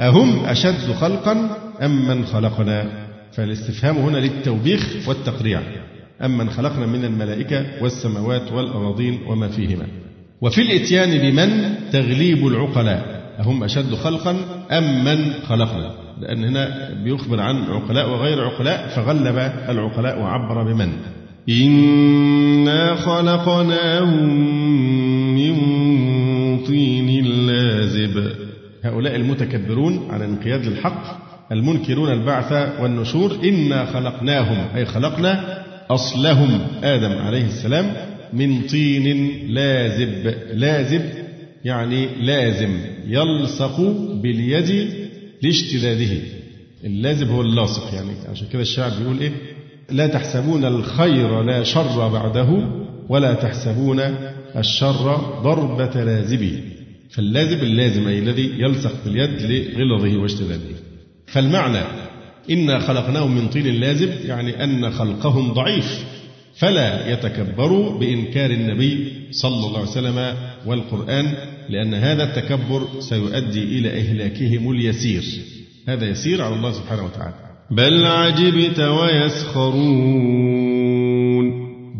أهم 0.00 0.44
أشد 0.44 0.92
خلقا 1.00 1.56
أم 1.82 2.08
من 2.08 2.24
خلقنا؟ 2.24 3.08
فالاستفهام 3.32 3.96
هنا 3.96 4.18
للتوبيخ 4.18 5.08
والتقريع. 5.08 5.60
أم 6.24 6.38
من 6.38 6.50
خلقنا 6.50 6.86
من 6.86 7.04
الملائكة 7.04 7.66
والسماوات 7.80 8.52
والأراضين 8.52 9.18
وما 9.28 9.48
فيهما. 9.48 9.86
وفي 10.40 10.62
الإتيان 10.62 11.18
بمن 11.18 11.74
تغليب 11.92 12.46
العقلاء 12.46 13.18
أهم 13.40 13.64
أشد 13.64 13.94
خلقا 13.94 14.36
أم 14.70 15.04
من 15.04 15.32
خلقنا؟ 15.48 15.94
لأن 16.20 16.44
هنا 16.44 16.90
بيخبر 17.04 17.40
عن 17.40 17.56
عقلاء 17.56 18.10
وغير 18.10 18.44
عقلاء 18.44 18.88
فغلب 18.88 19.36
العقلاء 19.68 20.20
وعبر 20.20 20.72
بمن؟ 20.72 20.92
إنا 21.48 22.94
خلقناهم 22.94 24.28
من 25.34 25.54
طين 26.66 27.24
لازب. 27.46 28.30
هؤلاء 28.84 29.16
المتكبرون 29.16 30.08
عن 30.10 30.22
الانقياد 30.22 30.66
للحق 30.66 31.28
المنكرون 31.52 32.12
البعث 32.12 32.80
والنشور 32.80 33.36
إنا 33.44 33.84
خلقناهم 33.84 34.76
أي 34.76 34.84
خلقنا 34.84 35.64
أصلهم 35.90 36.60
آدم 36.82 37.12
عليه 37.18 37.44
السلام 37.44 38.07
من 38.32 38.62
طين 38.62 39.30
لازب. 39.48 40.34
لازب 40.52 41.02
يعني 41.64 42.08
لازم. 42.20 42.80
يلصق 43.06 43.80
باليد 44.22 44.90
لاشتداده. 45.42 46.18
اللازب 46.84 47.28
هو 47.30 47.40
اللاصق 47.40 47.94
يعني. 47.94 48.10
عشان 48.30 48.46
كده 48.52 48.62
الشاعر 48.62 48.90
بيقول 48.98 49.20
إيه؟ 49.20 49.32
لا 49.90 50.06
تحسبون 50.06 50.64
الخير 50.64 51.42
لا 51.42 51.62
شر 51.62 52.08
بعده 52.08 52.68
ولا 53.08 53.34
تحسبون 53.34 54.00
الشر 54.56 55.16
ضربة 55.42 56.04
لازبه. 56.04 56.60
فاللازب 57.10 57.62
اللازم 57.62 58.08
أي 58.08 58.18
الذي 58.18 58.50
يلصق 58.58 59.04
باليد 59.04 59.42
لغلظه 59.76 60.18
واشتداده. 60.18 60.76
فالمعنى 61.26 61.78
إنا 62.50 62.78
خلقناهم 62.78 63.34
من 63.36 63.48
طين 63.48 63.80
لازب 63.80 64.10
يعني 64.24 64.64
أن 64.64 64.90
خلقهم 64.90 65.52
ضعيف. 65.52 66.04
فلا 66.58 67.12
يتكبروا 67.12 67.98
بإنكار 67.98 68.50
النبي 68.50 69.12
صلى 69.30 69.66
الله 69.66 69.78
عليه 69.78 69.88
وسلم 69.88 70.34
والقرآن 70.66 71.34
لأن 71.68 71.94
هذا 71.94 72.24
التكبر 72.24 72.88
سيؤدي 73.00 73.62
إلى 73.62 74.00
إهلاكهم 74.00 74.70
اليسير. 74.70 75.24
هذا 75.88 76.06
يسير 76.06 76.42
على 76.42 76.54
الله 76.54 76.72
سبحانه 76.72 77.04
وتعالى. 77.04 77.34
بل 77.70 78.06
عجبت 78.06 78.80
ويسخرون. 78.80 79.78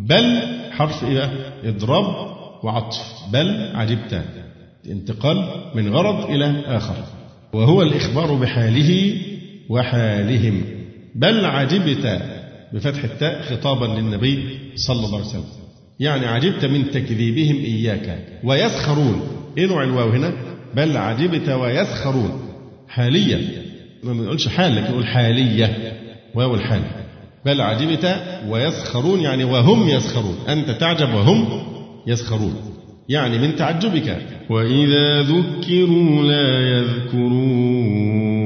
بل 0.07 0.43
حرف 0.71 1.05
إيه 1.05 1.31
إضراب 1.65 2.07
وعطف. 2.65 2.97
بل 3.33 3.71
عجبت. 3.75 4.25
انتقال 4.91 5.49
من 5.75 5.89
غرض 5.89 6.31
إلى 6.31 6.63
آخر. 6.67 6.97
وهو 7.53 7.83
الإخبار 7.83 8.35
بحاله 8.35 9.21
وحالهم. 9.69 10.65
بل 11.15 11.45
عجبت 11.45 12.23
بفتح 12.73 13.05
التاء 13.05 13.43
خطابا 13.43 13.85
للنبي 13.85 14.59
صلى 14.75 15.07
الله 15.07 15.19
عليه 15.19 15.29
وسلم. 15.29 15.45
يعني 16.01 16.27
عجبت 16.27 16.65
من 16.65 16.91
تكذيبهم 16.91 17.57
إياك 17.57 18.19
ويسخرون. 18.45 19.21
إيه 19.59 19.67
نوع 19.67 19.85
الواو 19.85 20.09
هنا؟ 20.09 20.33
بل 20.75 20.97
عجبت 20.97 21.49
ويسخرون. 21.49 22.41
حاليا. 22.89 23.41
ما 24.05 24.13
بنقولش 24.13 24.49
حال 24.49 24.77
لكن 24.77 24.91
نقول 24.91 25.07
حالية. 25.07 25.93
واو 26.35 26.55
الحال. 26.55 26.83
بل 27.47 27.61
عجبت 27.61 28.23
ويسخرون 28.49 29.21
يعني 29.21 29.45
وهم 29.45 29.89
يسخرون. 29.89 30.37
أنت 30.49 30.71
تعجب 30.71 31.15
وهم 31.15 31.63
يسخرون. 32.07 32.55
يعني 33.09 33.39
من 33.39 33.57
تعجبك. 33.57 34.27
وإذا 34.51 35.23
ذكروا 35.23 36.23
لا 36.23 36.79
يذكرون. 36.79 38.38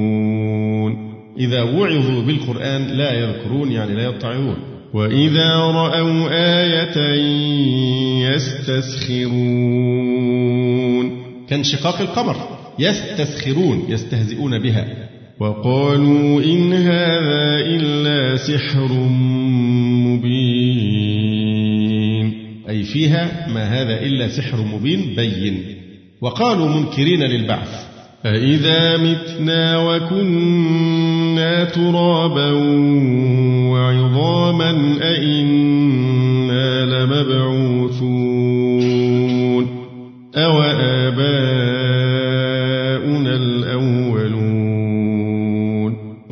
إذا 1.39 1.63
وعظوا 1.63 2.23
بالقرآن 2.23 2.87
لا 2.87 3.13
يذكرون 3.13 3.73
يعني 3.73 3.95
لا 3.95 4.09
يتعظون 4.09 4.57
وإذا 4.95 5.57
رأوا 5.57 6.29
آية 6.31 6.99
يستسخرون. 8.35 9.33
كانشقاق 11.49 12.01
القمر. 12.01 12.37
يستسخرون 12.79 13.85
يستهزئون 13.89 14.59
بها. 14.59 14.87
وقالوا 15.41 16.43
إن 16.45 16.73
هذا 16.73 17.61
إلا 17.61 18.37
سحر 18.37 18.93
مبين. 20.07 21.03
أي 22.69 22.83
فيها 22.83 23.47
ما 23.55 23.65
هذا 23.65 24.03
إلا 24.03 24.29
سحر 24.29 24.65
مبين 24.75 25.15
بين. 25.17 25.65
وقالوا 26.21 26.69
منكرين 26.69 27.23
للبعث. 27.23 27.92
أإذا 28.27 28.97
متنا 28.97 29.79
وكنا 29.79 31.65
ترابا 31.65 32.51
وعظاما 33.73 34.71
أإنا 35.03 36.85
لمبعوثون 36.85 38.03
أو 40.37 40.63
آباؤنا 40.63 41.23
الأولون 43.37 45.03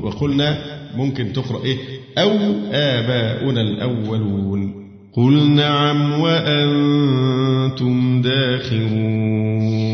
وقلنا 0.03 0.59
ممكن 0.97 1.33
تقرأ 1.33 1.65
إيه؟ 1.65 1.77
أو 2.19 2.31
آباؤنا 2.73 3.61
الأولون 3.61 4.75
قل 5.13 5.51
نعم 5.51 6.21
وأنتم 6.21 8.23
داخرون 8.23 9.90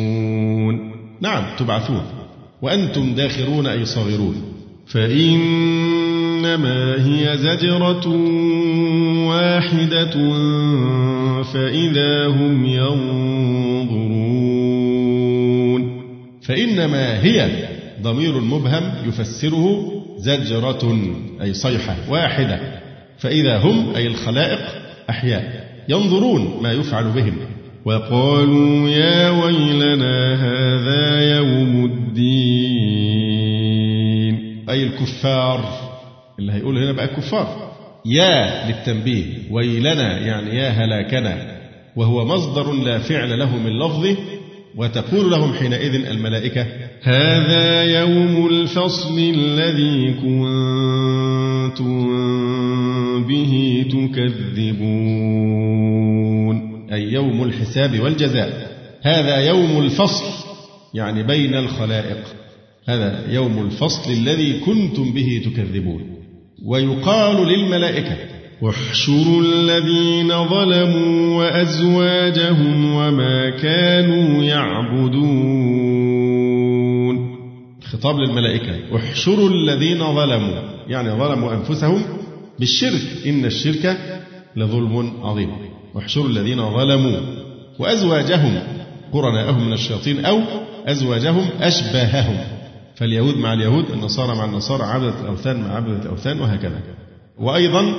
نعم 1.21 1.45
تبعثون. 1.59 2.03
وأنتم 2.63 3.15
داخرون 3.15 3.67
أي 3.67 3.85
صاغرون. 3.85 4.43
فإنما 4.87 6.95
هي 6.95 7.39
زجرة 7.39 8.09
واحدة 9.29 10.15
فإذا 11.43 12.27
هم 12.27 12.67
ينظرون. 12.67 14.27
فإنما 16.43 17.25
هي 17.25 17.51
ضمير 18.03 18.41
مبهم 18.41 18.93
يفسره 19.07 19.93
زجرة 20.19 20.99
أي 21.43 21.55
صيحة 21.55 21.97
واحدة. 22.09 22.61
فإذا 23.19 23.59
هم 23.59 23.95
أي 23.97 24.07
الخلائق 24.07 24.61
أحياء. 25.11 25.67
ينظرون 25.89 26.59
ما 26.63 26.73
يفعل 26.73 27.05
بهم. 27.05 27.37
وقالوا 27.87 28.89
يا 28.89 29.31
ويلنا 29.31 30.35
هذا 30.35 31.37
يوم 31.37 31.85
الدين. 31.85 32.97
أي 34.71 34.83
الكفار 34.83 35.65
اللي 36.39 36.53
هيقول 36.53 36.79
هنا 36.79 36.93
بقى 36.93 37.09
كفار. 37.09 37.73
يا 38.07 38.67
للتنبيه 38.69 39.25
ويلنا 39.51 40.19
يعني 40.19 40.57
يا 40.57 40.69
هلاكنا. 40.69 41.57
وهو 41.97 42.25
مصدر 42.25 42.73
لا 42.73 42.99
فعل 42.99 43.39
له 43.39 43.57
من 43.57 43.79
لفظه. 43.79 44.17
وتقول 44.77 45.31
لهم 45.31 45.53
حينئذ 45.53 45.95
الملائكة 45.95 46.67
هذا 47.03 47.83
يوم 47.83 48.47
الفصل 48.47 49.19
الذي 49.19 50.15
كنتم 50.23 52.07
به 53.29 53.85
تكذبون. 53.91 55.86
أي 56.97 57.13
يوم 57.13 57.43
الحساب 57.43 58.01
والجزاء. 58.01 58.77
هذا 59.03 59.37
يوم 59.37 59.83
الفصل 59.83 60.25
يعني 60.95 61.23
بين 61.23 61.55
الخلائق. 61.55 62.25
هذا 62.89 63.25
يوم 63.31 63.67
الفصل 63.67 64.13
الذي 64.13 64.61
كنتم 64.61 65.13
به 65.13 65.43
تكذبون. 65.45 66.03
ويقال 66.67 67.47
للملائكة 67.47 68.17
واحشروا 68.63 69.43
الذين 69.43 70.49
ظلموا 70.49 71.39
وأزواجهم 71.39 72.95
وما 72.95 73.51
كانوا 73.51 74.45
يعبدون. 74.45 75.27
خطاب 77.83 78.19
للملائكة 78.19 78.97
احشروا 78.97 79.51
الذين 79.51 79.99
ظلموا. 79.99 80.61
يعني 80.89 81.11
ظلموا 81.11 81.55
أنفسهم 81.55 82.03
بالشرك. 82.59 83.27
إن 83.27 83.45
الشرك 83.45 83.99
لظلم 84.57 85.13
عظيم. 85.23 85.76
واحشروا 85.97 86.29
الذين 86.29 86.71
ظلموا 86.71 87.21
وأزواجهم 87.79 88.63
قرناءهم 89.13 89.67
من 89.67 89.73
الشياطين 89.73 90.25
أو 90.25 90.41
أزواجهم 90.87 91.49
أشباههم. 91.61 92.39
فاليهود 92.97 93.37
مع 93.37 93.53
اليهود 93.53 93.91
النصارى 93.91 94.37
مع 94.39 94.45
النصارى 94.45 94.83
عبدة 94.83 95.21
الأوثان 95.21 95.61
مع 95.61 95.77
عبدة 95.77 96.03
الأوثان 96.03 96.41
وهكذا. 96.41 96.81
وأيضا 97.39 97.95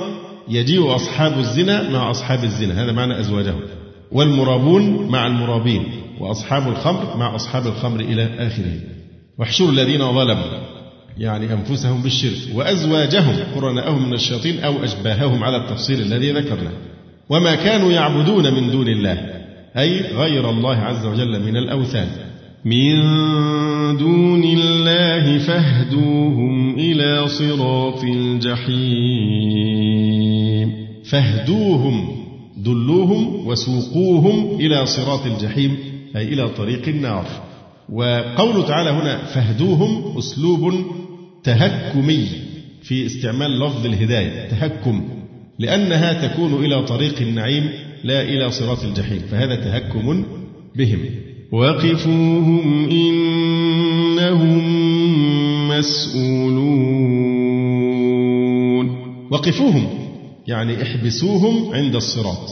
يجيء 0.48 0.96
أصحاب 0.96 1.38
الزنا 1.38 1.90
مع 1.90 2.10
أصحاب 2.10 2.44
الزنا 2.44 2.84
هذا 2.84 2.92
معنى 2.92 3.20
أزواجهم. 3.20 3.60
والمرابون 4.12 5.08
مع 5.08 5.26
المرابين 5.26 5.84
وأصحاب 6.20 6.68
الخمر 6.68 7.16
مع 7.16 7.34
أصحاب 7.34 7.66
الخمر 7.66 8.00
إلى 8.00 8.24
آخره. 8.38 8.80
واحشروا 9.38 9.70
الذين 9.70 10.12
ظلموا 10.12 10.58
يعني 11.18 11.52
أنفسهم 11.52 12.02
بالشرك. 12.02 12.54
وأزواجهم 12.54 13.36
قرناءهم 13.54 14.08
من 14.08 14.14
الشياطين 14.14 14.64
أو 14.64 14.84
أشباههم 14.84 15.44
على 15.44 15.56
التفصيل 15.56 16.00
الذي 16.00 16.32
ذكرنا 16.32 16.70
وما 17.30 17.54
كانوا 17.54 17.92
يعبدون 17.92 18.54
من 18.54 18.70
دون 18.70 18.88
الله 18.88 19.18
أي 19.76 20.00
غير 20.00 20.50
الله 20.50 20.76
عز 20.76 21.06
وجل 21.06 21.42
من 21.42 21.56
الأوثان. 21.56 22.08
من 22.64 22.96
دون 23.96 24.44
الله 24.44 25.38
فاهدوهم 25.38 26.78
إلى 26.78 27.28
صراط 27.28 28.04
الجحيم. 28.04 29.28
فاهدوهم 31.04 32.08
دلوهم 32.56 33.46
وسوقوهم 33.46 34.60
إلى 34.60 34.86
صراط 34.86 35.26
الجحيم 35.26 35.76
أي 36.16 36.22
إلى 36.22 36.48
طريق 36.48 36.88
النار. 36.88 37.26
وقوله 37.92 38.62
تعالى 38.62 38.90
هنا 38.90 39.24
فاهدوهم 39.24 40.18
أسلوب 40.18 40.74
تهكمي 41.44 42.26
في 42.82 43.06
استعمال 43.06 43.60
لفظ 43.60 43.86
الهداية 43.86 44.48
تهكم. 44.48 45.17
لأنها 45.58 46.28
تكون 46.28 46.64
إلى 46.64 46.82
طريق 46.82 47.20
النعيم 47.20 47.70
لا 48.04 48.22
إلى 48.22 48.50
صراط 48.50 48.84
الجحيم 48.84 49.18
فهذا 49.18 49.54
تهكم 49.54 50.24
بهم. 50.76 51.00
وقفوهم 51.52 52.88
إنهم 52.90 54.58
مسؤولون 55.68 56.98
وقفوهم 59.30 59.88
يعني 60.46 60.82
احبسوهم 60.82 61.74
عند 61.74 61.94
الصراط. 61.94 62.48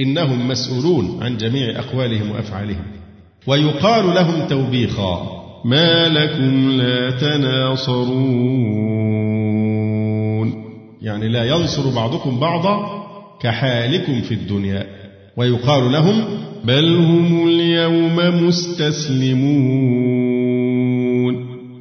إنهم 0.00 0.48
مسؤولون 0.48 1.18
عن 1.22 1.36
جميع 1.36 1.78
أقوالهم 1.78 2.30
وأفعالهم. 2.30 2.84
ويقال 3.46 4.14
لهم 4.14 4.48
توبيخا 4.48 5.42
ما 5.64 6.08
لكم 6.08 6.70
لا 6.70 7.10
تناصرون. 7.10 8.56
يعني 11.02 11.28
لا 11.28 11.44
ينصر 11.44 11.94
بعضكم 11.94 12.40
بعضا 12.40 13.06
كحالكم 13.40 14.20
في 14.20 14.34
الدنيا. 14.34 14.86
ويقال 15.36 15.92
لهم 15.92 16.24
بل 16.64 16.94
هم 16.94 17.48
اليوم 17.48 18.46
مستسلمون. 18.46 19.76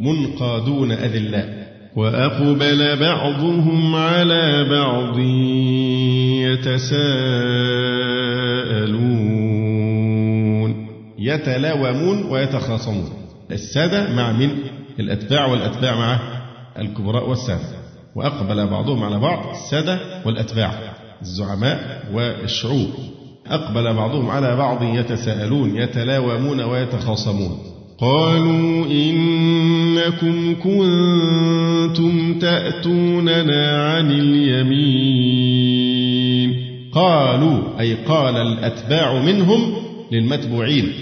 منقادون 0.01 0.91
أذلاء 0.91 1.65
وأقبل 1.95 2.99
بعضهم 2.99 3.95
على 3.95 4.69
بعض 4.69 5.19
يتساءلون. 6.45 7.15
يتلاومون 11.19 12.23
ويتخاصمون. 12.23 13.09
السادة 13.51 14.15
مع 14.15 14.31
من؟ 14.31 14.49
الأتباع 14.99 15.45
والأتباع 15.45 15.95
مع 15.95 16.19
الكبراء 16.79 17.29
والسادة. 17.29 17.74
وأقبل 18.15 18.67
بعضهم 18.67 19.03
على 19.03 19.19
بعض 19.19 19.49
السادة 19.49 19.99
والأتباع 20.25 20.73
الزعماء 21.21 22.05
والشعوب. 22.13 22.89
أقبل 23.47 23.93
بعضهم 23.93 24.29
على 24.29 24.55
بعض 24.55 24.83
يتساءلون 24.83 25.77
يتلاومون 25.77 26.61
ويتخاصمون. 26.61 27.57
قالوا 27.97 28.85
إنكم 28.85 30.55
كنتم 30.63 32.39
تأتوننا 32.39 33.83
عن 33.83 34.11
اليمين. 34.11 35.45
قالوا 36.91 37.79
أي 37.79 37.93
قال 37.93 38.37
الأتباع 38.37 39.21
منهم 39.21 39.73
للمتبوعين 40.11 40.93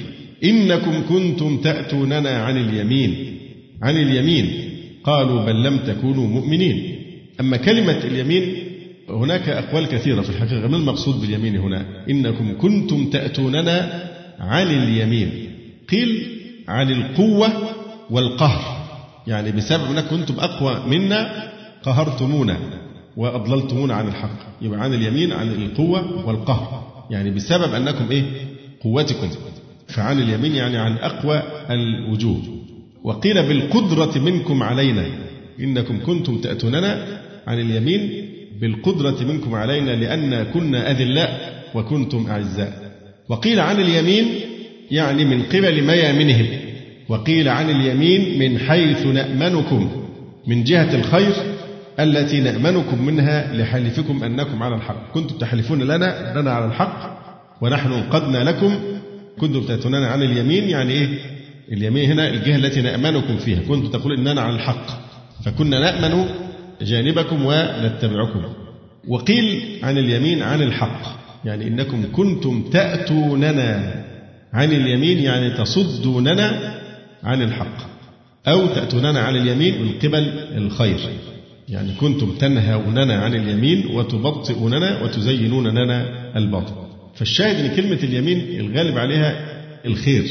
إنكم 0.43 1.03
كنتم 1.09 1.57
تأتوننا 1.57 2.30
عن 2.30 2.57
اليمين. 2.57 3.38
عن 3.82 3.97
اليمين. 3.97 4.51
قالوا 5.03 5.45
بل 5.45 5.64
لم 5.64 5.78
تكونوا 5.78 6.28
مؤمنين. 6.28 6.93
أما 7.40 7.58
كلمة 7.58 7.98
اليمين 7.98 8.56
هناك 9.10 9.50
أقوال 9.50 9.88
كثيرة 9.88 10.22
في 10.22 10.30
الحقيقة. 10.30 10.68
ما 10.68 10.78
المقصود 10.78 11.22
باليمين 11.22 11.58
هنا؟ 11.58 11.86
إنكم 12.10 12.58
كنتم 12.58 13.10
تأتوننا 13.10 14.04
عن 14.40 14.68
اليمين. 14.68 15.50
قيل 15.90 16.28
عن 16.68 16.92
القوة 16.92 17.50
والقهر. 18.10 18.84
يعني 19.28 19.52
بسبب 19.52 19.84
أنكم 19.92 20.10
كنتم 20.10 20.34
أقوى 20.40 20.98
منا 20.98 21.52
قهرتمونا 21.84 22.58
وأضللتمونا 23.18 23.94
عن 23.94 24.08
الحق. 24.08 24.40
يبقى 24.62 24.82
عن 24.82 24.94
اليمين 24.94 25.32
عن 25.32 25.48
القوة 25.48 26.28
والقهر. 26.28 26.84
يعني 27.12 27.32
بسبب 27.32 27.74
أنكم 27.74 28.12
إيه؟ 28.12 28.24
قوتكم. 28.82 29.30
فعن 29.88 30.22
اليمين 30.22 30.56
يعني 30.56 30.78
عن 30.78 30.92
أقوى 30.98 31.44
الوجوه. 31.70 32.42
وقيل 33.04 33.44
بالقدرة 33.44 34.20
منكم 34.20 34.64
علينا. 34.64 35.06
إنكم 35.60 36.00
كنتم 36.06 36.38
تأتوننا 36.38 37.22
عن 37.48 37.60
اليمين 37.60 38.30
بالقدرة 38.62 39.24
منكم 39.24 39.56
علينا 39.56 39.91
لأن 39.91 40.44
كنا 40.44 40.91
أذلاء 40.91 41.54
وكنتم 41.76 42.28
أعزاء. 42.28 42.91
وقيل 43.30 43.60
عن 43.60 43.80
اليمين 43.80 44.26
يعني 44.91 45.26
من 45.26 45.44
قبل 45.44 45.84
ميامنهم. 45.84 46.48
وقيل 47.10 47.50
عن 47.50 47.70
اليمين 47.70 48.39
من 48.39 48.60
حيث 48.60 49.06
نأمنكم 49.06 49.91
من 50.48 50.64
جهة 50.64 50.96
الخير 50.96 51.34
التي 52.00 52.39
نأمنكم 52.39 53.06
منها 53.06 53.54
لحلفكم 53.54 54.24
أنكم 54.24 54.64
على 54.64 54.76
الحق. 54.76 55.12
كنتم 55.14 55.38
تحلفون 55.38 55.84
لنا 55.84 56.32
أننا 56.32 56.52
على 56.52 56.66
الحق 56.66 57.24
ونحن 57.62 57.91
انقذنا 57.91 58.44
لكم. 58.44 58.80
كنتم 59.39 59.62
تأتوننا 59.64 60.08
عن 60.08 60.22
اليمين 60.24 60.70
يعني 60.70 60.94
إيه؟ 60.94 61.08
اليمين 61.72 62.12
هنا 62.12 62.30
الجهة 62.30 62.56
التي 62.56 62.82
نأمنكم 62.82 63.38
فيها. 63.38 63.60
كنتم 63.68 63.88
تقول 63.88 64.14
إننا 64.18 64.41
على 64.41 64.56
الحق 64.56 64.86
فكنا 65.46 65.80
نأمن 65.80 66.26
جانبكم 66.84 67.46
ونتبعكم. 67.46 68.44
وقيل 69.08 69.64
عن 69.84 69.98
اليمين 69.98 70.42
عن 70.42 70.62
الحق 70.62 71.02
يعني 71.46 71.68
إنكم 71.68 72.04
كنتم 72.12 72.64
تأتوننا. 72.72 74.04
عن 74.54 74.72
اليمين 74.72 75.20
يعني 75.20 75.50
تصدوننا 75.50 76.76
عن 77.24 77.42
الحق 77.42 77.78
أو 78.48 78.68
تأتوننا 78.68 79.20
عن 79.20 79.36
اليمين 79.36 79.82
من 79.82 79.92
قبل 80.04 80.34
الخير. 80.58 81.00
يعني 81.70 81.94
كنتم 81.94 82.32
تنهوننا 82.32 83.14
عن 83.14 83.36
اليمين 83.36 83.86
وتبطئوننا 83.88 85.04
وتزينون 85.04 85.68
لنا 85.68 86.06
الباطل. 86.38 86.74
فالشاهد 87.16 87.66
إن 87.66 87.76
كلمة 87.76 88.00
اليمين 88.04 88.60
الغالب 88.60 88.98
عليها 88.98 89.46
الخير 89.86 90.24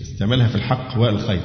استعملها 0.00 0.48
في 0.48 0.54
الحق 0.54 0.98
والخير. 0.98 1.40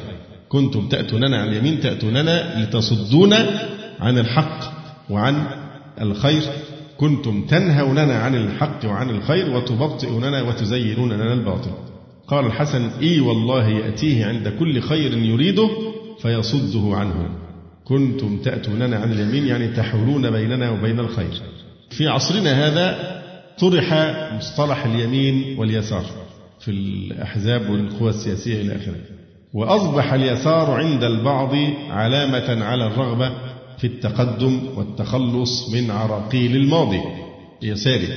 كنتم 0.50 0.88
تأتوننا 0.88 1.38
عن 1.38 1.48
اليمين 1.48 1.80
تأتوننا 1.80 2.64
لتصدونا 2.64 3.70
عن 4.00 4.18
الحق 4.18 4.60
وعن 5.10 5.48
الخير 6.02 6.42
كنتم 6.98 7.46
تنهوننا 7.46 8.20
عن 8.20 8.36
الحق 8.36 8.86
وعن 8.86 9.10
الخير 9.10 9.56
وتبطئوننا 9.56 10.42
وتزينون 10.42 11.14
لنا 11.14 11.34
الباطل. 11.34 11.72
قال 12.28 12.46
الحسن 12.46 12.90
إي 13.02 13.20
والله 13.20 13.68
يأتيه 13.68 14.26
عند 14.26 14.48
كل 14.60 14.82
خير 14.82 15.18
يريده 15.18 15.70
فيصده 16.22 16.96
عنه. 16.96 17.30
كنتم 17.84 18.38
تأتوننا 18.38 18.98
عن 18.98 19.12
اليمين 19.12 19.48
يعني 19.48 19.68
تحولون 19.68 20.32
بيننا 20.32 20.70
وبين 20.70 21.00
الخير. 21.00 21.42
في 21.90 22.08
عصرنا 22.08 22.68
هذا 22.68 23.16
طرح 23.60 23.94
مصطلح 24.38 24.86
اليمين 24.86 25.60
واليسار 25.60 26.06
في 26.60 26.72
الأحزاب 26.72 27.70
والقوى 27.70 28.10
السياسية 28.10 28.62
إلى 28.62 28.76
آخره. 28.76 28.96
وأصبح 29.54 30.14
اليسار 30.14 30.72
عند 30.72 31.04
البعض 31.04 31.56
علامة 31.90 32.66
على 32.66 32.88
الرغبة 32.88 33.32
في 33.78 33.88
التقدم 33.88 34.60
والتخلص 34.76 35.70
من 35.74 35.92
عراقيل 35.92 36.56
الماضي. 36.56 37.02
يساري 37.62 38.08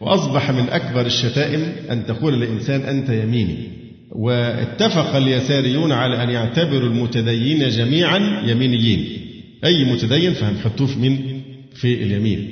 وأصبح 0.00 0.50
من 0.50 0.68
أكبر 0.68 1.06
الشتائم 1.06 1.72
أن 1.90 2.06
تقول 2.06 2.40
لإنسان 2.40 2.80
أنت 2.80 3.10
يميني. 3.10 3.68
واتفق 4.12 5.16
اليساريون 5.16 5.92
على 5.92 6.22
أن 6.22 6.30
يعتبروا 6.30 6.88
المتدينين 6.88 7.68
جميعا 7.68 8.42
يمينيين. 8.46 9.06
أي 9.64 9.84
متدين؟ 9.84 10.32
فهنحطوه 10.32 10.86
في 10.86 10.98
من 10.98 11.40
في 11.74 12.02
اليمين. 12.02 12.48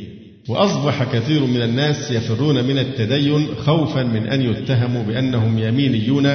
وأصبح 0.48 1.04
كثير 1.12 1.46
من 1.46 1.62
الناس 1.62 2.10
يفرون 2.10 2.64
من 2.64 2.78
التدين 2.78 3.46
خوفا 3.54 4.02
من 4.02 4.26
أن 4.26 4.42
يتهموا 4.42 5.02
بأنهم 5.02 5.58
يمينيون 5.58 6.34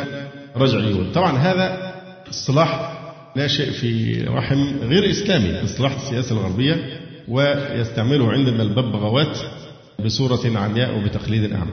رجعيون. 0.55 1.11
طبعا 1.11 1.37
هذا 1.37 1.93
اصطلاح 2.29 2.98
ناشئ 3.35 3.71
في 3.71 4.21
رحم 4.23 4.79
غير 4.81 5.09
إسلامي 5.09 5.63
اصطلاح 5.63 5.95
السياسة 5.95 6.35
الغربية 6.35 6.99
ويستعمله 7.27 8.31
عندنا 8.31 8.63
الببغاوات 8.63 9.37
بصورة 10.05 10.57
عمياء 10.57 10.97
وبتقليد 10.97 11.53
أعمى 11.53 11.71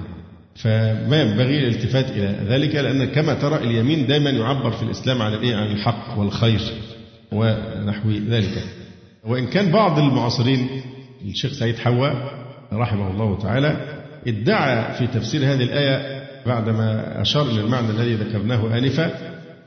فما 0.57 1.23
ينبغي 1.23 1.59
الالتفات 1.59 2.11
إلى 2.11 2.39
ذلك 2.49 2.75
لأن 2.75 3.05
كما 3.05 3.35
ترى 3.35 3.57
اليمين 3.57 4.07
دائما 4.07 4.31
يعبر 4.31 4.71
في 4.71 4.83
الإسلام 4.83 5.23
عن 5.23 5.35
الإيه؟ 5.35 5.57
عن 5.57 5.67
الحق 5.67 6.19
والخير 6.19 6.61
ونحو 7.33 8.11
ذلك. 8.11 8.65
وإن 9.25 9.47
كان 9.47 9.71
بعض 9.71 9.99
المعاصرين 9.99 10.69
الشيخ 11.25 11.53
سعيد 11.53 11.79
حواء 11.79 12.47
رحمه 12.73 13.11
الله 13.11 13.39
تعالى 13.39 13.77
ادعى 14.27 14.95
في 14.95 15.07
تفسير 15.07 15.41
هذه 15.41 15.63
الآية 15.63 16.23
بعدما 16.47 17.21
أشار 17.21 17.43
إلى 17.43 17.61
المعنى 17.61 17.91
الذي 17.91 18.15
ذكرناه 18.15 18.79
آنفا 18.79 19.11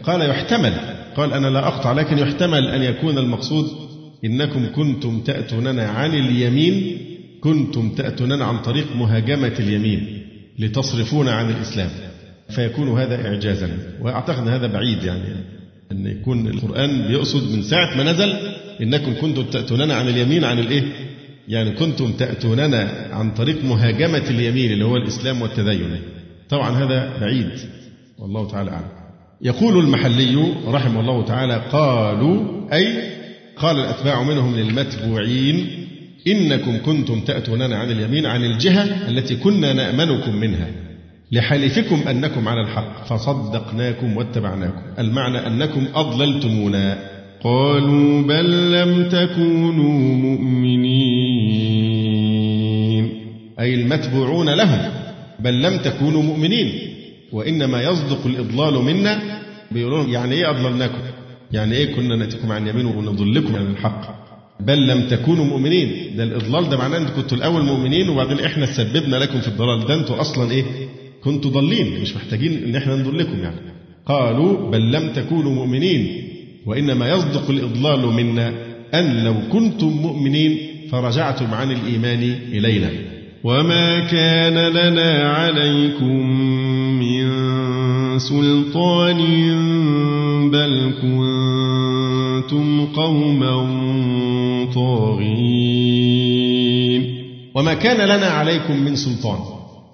قال 0.04 0.30
يحتمل 0.30 0.74
قال 1.20 1.34
أنا 1.34 1.48
لا 1.48 1.68
أقطع 1.68 1.92
لكن 1.94 2.18
يحتمل 2.18 2.68
أن 2.68 2.82
يكون 2.82 3.18
المقصود 3.18 3.66
إنكم 4.26 4.68
كنتم 4.76 5.20
تأتوننا 5.20 5.88
عن 5.88 6.14
اليمين 6.14 6.98
كنتم 7.42 7.90
تأتوننا 7.90 8.46
عن 8.46 8.62
طريق 8.62 8.96
مهاجمة 8.96 9.54
اليمين 9.60 10.26
لتصرفونا 10.60 11.32
عن 11.32 11.50
الإسلام. 11.50 11.90
فيكون 12.50 13.00
هذا 13.00 13.28
إعجازا 13.28 13.70
وأعتقد 14.02 14.48
هذا 14.48 14.68
بعيد 14.68 15.04
يعني 15.04 15.24
أن 15.92 16.08
يكون 16.08 16.48
القرآن 16.48 17.08
بيقصد 17.08 17.56
من 17.56 17.62
ساعة 17.62 17.98
ما 17.98 18.04
نزل 18.04 18.34
إنكم 18.82 19.14
كنتم 19.22 19.44
تأتوننا 19.44 19.96
عن 19.96 20.08
اليمين 20.08 20.44
عن 20.44 20.60
الإيه؟ 20.60 20.84
يعني 21.48 21.72
كنتم 21.72 22.12
تأتوننا 22.12 23.08
عن 23.12 23.32
طريق 23.32 23.66
مهاجمة 23.66 24.30
اليمين 24.30 24.72
اللي 24.72 24.86
هو 24.86 24.98
الإسلام 24.98 25.42
والتدين. 25.42 26.02
طبعا 26.50 26.70
هذا 26.84 27.18
بعيد 27.22 27.50
والله 28.20 28.48
تعالى 28.48 28.72
أعلم. 28.72 28.99
يقول 29.42 29.80
المحلي 29.80 30.54
رحمه 30.68 31.00
الله 31.00 31.26
تعالى 31.26 31.62
قالوا 31.72 32.44
أي 32.74 32.88
قال 33.58 33.80
الأتباع 33.80 34.24
منهم 34.24 34.56
للمتبوعين 34.56 35.68
إنكم 36.28 36.78
كنتم 36.86 37.20
تأتوننا 37.20 37.78
عن 37.78 37.92
اليمين 37.92 38.26
عن 38.26 38.44
الجهة 38.44 39.10
التي 39.10 39.36
كنا 39.36 39.74
نأمنكم 39.74 40.36
منها 40.36 40.68
لحلفكم 41.32 42.08
أنكم 42.08 42.48
على 42.48 42.62
الحق 42.62 43.06
فصدقناكم 43.06 44.18
واتبعناكم 44.18 44.82
المعنى 45.00 45.48
أنكم 45.48 45.88
أضللتمونا. 45.96 46.98
قالوا 47.44 48.22
بل 48.22 48.72
لم 48.72 49.10
تكونوا 49.10 50.16
مؤمنين 50.16 51.60
أي 53.60 53.76
المتبوعون 53.76 54.50
لهم 54.50 54.80
بل 55.40 55.62
لم 55.62 55.78
تكونوا 55.78 56.24
مؤمنين. 56.24 56.89
وإنما 57.32 57.84
يصدق 57.84 58.26
الإضلال 58.26 58.74
منا. 58.84 59.22
بيقولون 59.72 60.10
يعني 60.10 60.36
إيه 60.36 60.50
أضللناكم؟ 60.50 60.98
يعني 61.52 61.76
إيه 61.76 61.96
كنا 61.96 62.16
نأتيكم 62.16 62.52
عن 62.52 62.68
يمين 62.68 62.86
ونضلكم 62.86 63.56
عن 63.56 63.72
الحق؟ 63.72 64.20
بل 64.60 64.88
لم 64.88 65.08
تكونوا 65.08 65.46
مؤمنين. 65.46 66.16
ده 66.18 66.24
الإضلال 66.24 66.70
ده 66.70 66.78
معناه 66.78 66.98
أن 66.98 67.06
كنتوا 67.06 67.38
الأول 67.38 67.64
مؤمنين 67.64 68.10
وبعدين 68.10 68.40
إحنا 68.40 68.66
سببنا 68.66 69.16
لكم 69.16 69.40
في 69.42 69.48
الضلال. 69.48 69.88
ده 69.88 69.94
أنتوا 69.96 70.22
أصلا 70.22 70.52
إيه؟ 70.52 70.64
كنتوا 71.24 71.52
ضالين. 71.52 72.02
مش 72.02 72.16
محتاجين 72.16 72.64
إن 72.64 72.76
إحنا 72.76 72.96
نضلكم 72.96 73.40
يعني. 73.44 73.56
قالوا 74.06 74.72
بل 74.72 74.92
لم 74.92 75.10
تكونوا 75.14 75.52
مؤمنين. 75.52 76.24
وإنما 76.66 77.10
يصدق 77.10 77.50
الإضلال 77.50 78.00
منا 78.00 78.54
أن 78.94 79.24
لو 79.24 79.36
كنتم 79.52 79.88
مؤمنين 79.88 80.58
فرجعتم 80.92 81.54
عن 81.54 81.72
الإيمان 81.72 82.36
إلينا. 82.52 82.90
وما 83.44 84.00
كان 84.00 84.54
لنا 84.74 85.34
عليكم 85.34 86.40
سلطان 88.20 89.18
بل 90.52 90.92
كنتم 91.02 92.86
قوما 92.86 93.54
طاغين. 94.76 96.20
وما 97.56 97.74
كان 97.74 97.98
لنا 98.08 98.28
عليكم 98.28 98.78
من 98.78 98.96
سلطان 98.96 99.40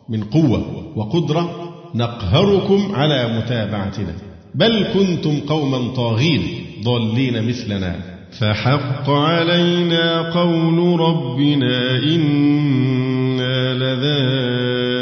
من 0.10 0.24
قوة 0.24 0.66
وقدرة 0.96 1.74
نقهركم 1.96 2.96
على 2.96 3.38
متابعتنا. 3.38 4.16
بل 4.56 4.86
كنتم 4.94 5.40
قوما 5.40 5.94
طاغين 5.96 6.42
ضالين 6.84 7.48
مثلنا. 7.48 7.96
فحق 8.40 9.10
علينا 9.10 10.22
قول 10.30 11.00
ربنا 11.00 11.98
إنا 11.98 13.74
لذائقون 13.74 14.95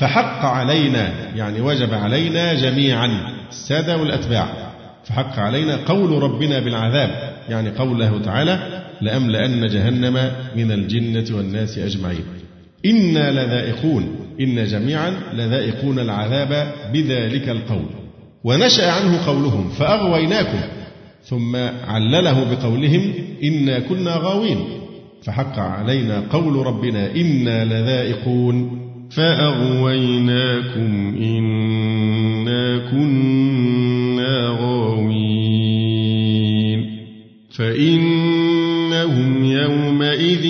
فحق 0.00 0.44
علينا 0.44 1.12
يعني 1.36 1.60
وجب 1.60 1.94
علينا 1.94 2.54
جميعا 2.54 3.10
السادة 3.50 3.96
والأتباع. 3.96 4.48
فحق 5.04 5.38
علينا 5.38 5.76
قول 5.86 6.22
ربنا 6.22 6.60
بالعذاب 6.60 7.10
يعني 7.48 7.70
قوله 7.70 8.22
تعالى 8.24 8.82
لأملأن 9.00 9.66
جهنم 9.66 10.32
من 10.56 10.72
الجنة 10.72 11.36
والناس 11.36 11.78
أجمعين 11.78 12.24
إنا 12.86 13.30
لذائقون 13.30 14.16
إن 14.40 14.64
جميعا 14.64 15.12
لذائقون 15.34 15.98
العذاب 15.98 16.72
بذلك 16.92 17.48
القول. 17.48 17.86
ونشأ 18.44 18.90
عنه 18.90 19.26
قولهم 19.26 19.68
فأغويناكم. 19.68 20.60
ثم 21.24 21.56
علله 21.88 22.44
بقولهم 22.54 23.12
إنا 23.44 23.78
كنا 23.78 24.16
غاوين 24.16 24.64
فحق 25.22 25.58
علينا 25.58 26.22
قول 26.30 26.66
ربنا 26.66 27.14
إنا 27.16 27.64
لذائقون 27.64 28.79
فأغويناكم 29.16 31.14
إنا 31.22 32.78
كنا 32.90 34.56
غاوين 34.60 36.00
فإنهم 37.56 39.44
يومئذ 39.44 40.44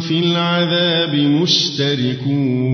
في 0.00 0.18
العذاب 0.18 1.14
مشتركون 1.14 2.68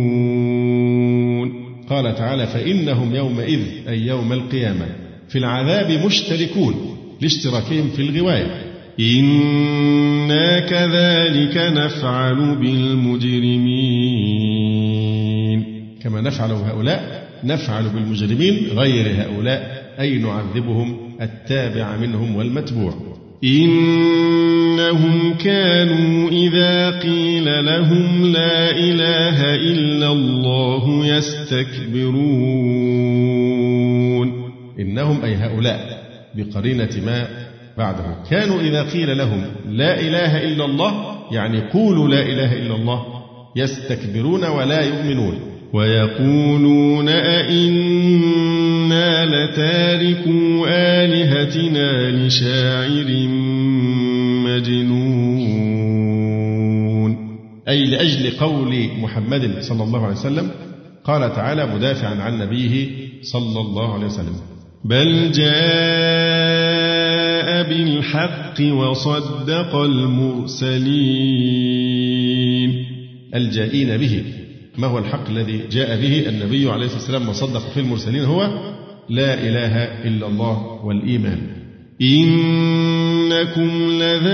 قال 1.90 2.14
تعالى 2.14 2.46
فإنهم 2.46 3.14
يومئذ 3.14 3.60
أي 3.88 4.06
يوم 4.06 4.32
القيامة 4.32 4.86
في 5.28 5.38
العذاب 5.38 6.06
مشتركون 6.06 6.74
لاشتراكهم 7.20 7.88
في 7.88 8.02
الغواية. 8.02 8.64
إنا 9.00 10.60
كذلك 10.60 11.56
نفعل 11.56 12.56
بالمجرمين. 12.56 14.43
كما 16.14 16.22
نفعل 16.22 16.48
بهؤلاء 16.48 17.28
نفعل 17.44 17.88
بالمجرمين 17.88 18.68
غير 18.76 19.22
هؤلاء 19.22 19.84
أي 20.00 20.18
نعذبهم؟ 20.18 20.96
التابع 21.20 21.96
منهم 21.96 22.36
والمتبوع. 22.36 22.94
إنهم 23.44 25.34
كانوا 25.34 26.30
إذا 26.30 26.90
قيل 26.98 27.64
لهم 27.64 28.32
لا 28.32 28.70
إله 28.70 29.54
إلا 29.54 30.12
الله 30.12 31.06
يستكبرون. 31.06 32.14
إنهم 34.80 35.24
أي 35.24 35.34
هؤلاء 35.34 36.04
بقرينة 36.34 36.90
ما 37.06 37.28
بعده 37.78 38.16
كانوا 38.30 38.60
إذا 38.60 38.82
قيل 38.82 39.18
لهم 39.18 39.44
لا 39.68 40.00
إله 40.00 40.44
إلا 40.44 40.64
الله 40.64 41.16
يعني 41.32 41.60
قولوا 41.60 42.08
لا 42.08 42.22
إله 42.22 42.52
إلا 42.52 42.74
الله 42.74 43.04
يستكبرون 43.56 44.44
ولا 44.44 44.80
يؤمنون. 44.80 45.53
ويقولون 45.74 47.08
أئنا 47.08 49.08
لتاركوا 49.26 50.66
آلهتنا 50.68 52.10
لشاعر 52.10 53.28
مجنون. 54.46 55.84
أي 57.68 57.84
لأجل 57.84 58.30
قول 58.30 58.88
محمد 59.00 59.56
صلى 59.60 59.84
الله 59.84 60.04
عليه 60.04 60.16
وسلم 60.16 60.50
قال 61.04 61.34
تعالى 61.34 61.66
مدافعا 61.74 62.22
عن 62.22 62.38
نبيه 62.38 62.86
صلى 63.22 63.60
الله 63.60 63.94
عليه 63.94 64.06
وسلم 64.06 64.36
بل 64.84 65.30
جاء 65.30 65.54
بالحق 67.68 68.60
وصدق 68.60 69.74
المرسلين. 69.74 70.84
الجائين 73.34 73.96
به 73.96 74.24
ما 74.78 74.86
هو 74.86 74.98
الحق 74.98 75.28
الذي 75.28 75.60
جاء 75.70 76.00
به؟ 76.00 76.28
النبي 76.28 76.70
عليه 76.70 76.86
الصلاة 76.86 77.00
والسلام 77.00 77.28
وصدق 77.28 77.70
في 77.70 77.80
المرسلين 77.80 78.24
هو 78.24 78.50
لا 79.08 79.34
إله 79.34 79.82
إلا 79.82 80.26
الله 80.26 80.84
والإيمان. 80.84 81.38
إنكم 82.02 83.92
لذائق 83.92 84.24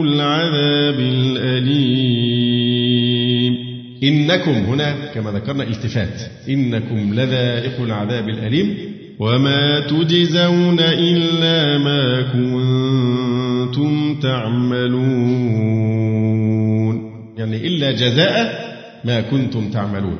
العذاب 0.00 1.00
الأليم. 1.00 2.34
إنكم 4.02 4.50
هنا 4.50 4.94
كما 5.14 5.30
ذكرنا 5.30 5.62
التفات. 5.62 6.22
إنكم 6.48 7.14
لذائق 7.14 7.80
العذاب 7.80 8.28
الأليم. 8.28 8.76
وما 9.18 9.80
تجزون 9.80 10.80
إلا 10.80 11.78
ما 11.78 12.22
كنتم 12.22 14.20
تعملون. 14.20 16.53
يعني 17.36 17.56
إلا 17.56 17.92
جزاء 17.92 18.74
ما 19.04 19.20
كنتم 19.20 19.70
تعملون. 19.70 20.16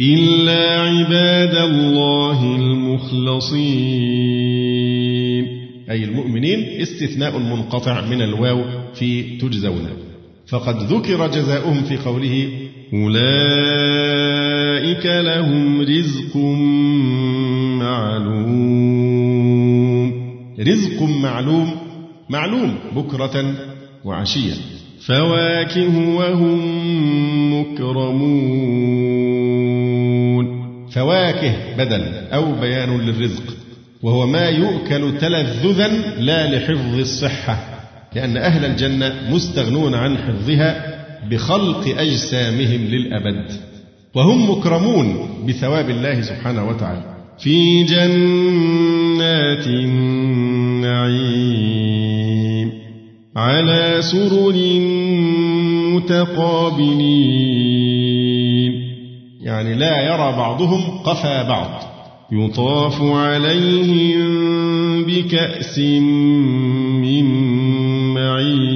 إلا 0.00 0.80
عباد 0.80 1.54
الله 1.54 2.56
المخلصين. 2.56 4.02
أي 5.90 6.04
المؤمنين 6.04 6.80
استثناء 6.80 7.38
منقطع 7.38 8.06
من 8.06 8.22
الواو 8.22 8.64
في 8.94 9.22
تجزون. 9.22 9.88
فقد 10.46 10.92
ذكر 10.92 11.26
جزاؤهم 11.26 11.82
في 11.82 11.96
قوله 11.96 12.48
أولئك 12.94 15.06
لهم 15.06 15.80
رزق 15.80 16.36
معلوم. 17.82 20.12
رزق 20.60 21.02
معلوم 21.02 21.76
معلوم 22.30 22.74
بكرة 22.96 23.54
وعشية. 24.04 24.54
فواكه 25.06 26.16
وهم 26.16 26.60
مكرمون. 27.60 29.32
فواكه 30.90 31.52
بدل 31.78 32.02
أو 32.32 32.52
بيان 32.60 33.00
للرزق 33.00 33.42
وهو 34.02 34.26
ما 34.26 34.48
يؤكل 34.48 35.18
تلذذا 35.18 35.88
لا 36.18 36.56
لحفظ 36.56 36.98
الصحة 36.98 37.68
لأن 38.14 38.36
أهل 38.36 38.64
الجنة 38.64 39.14
مستغنون 39.30 39.94
عن 39.94 40.18
حفظها 40.18 40.98
بخلق 41.30 41.98
أجسامهم 41.98 42.84
للأبد 42.84 43.50
وهم 44.14 44.50
مكرمون 44.50 45.28
بثواب 45.48 45.90
الله 45.90 46.22
سبحانه 46.22 46.68
وتعالى. 46.68 47.02
في 47.38 47.84
جنات 47.84 49.66
النعيم. 49.66 51.81
على 53.36 54.02
سرر 54.02 54.52
متقابلين. 55.94 57.32
يعني 59.40 59.74
لا 59.74 60.00
يرى 60.00 60.36
بعضهم 60.36 60.98
قفا 60.98 61.42
بعض. 61.42 61.82
يطاف 62.32 63.02
عليهم 63.02 64.22
بكأس 65.04 65.78
من 66.98 67.24
معين. 68.14 68.72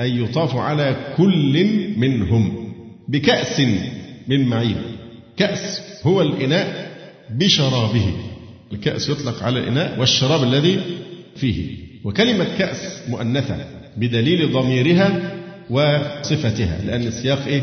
أي 0.00 0.22
يطاف 0.22 0.56
على 0.56 1.14
كل 1.16 1.66
منهم 1.96 2.72
بكأس 3.08 3.60
من 4.28 4.44
معين. 4.48 4.76
كأس 5.36 5.80
هو 6.06 6.22
الإناء 6.22 6.90
بشرابه. 7.30 8.12
الكأس 8.72 9.08
يطلق 9.08 9.42
على 9.42 9.60
الإناء 9.60 10.00
والشراب 10.00 10.42
الذي 10.42 10.80
فيه. 11.36 11.89
وكلمة 12.04 12.46
كأس 12.58 13.02
مؤنثة 13.08 13.56
بدليل 13.96 14.52
ضميرها 14.52 15.20
وصفتها 15.70 16.78
لأن 16.84 17.06
السياق 17.06 17.46
إيه؟ 17.46 17.62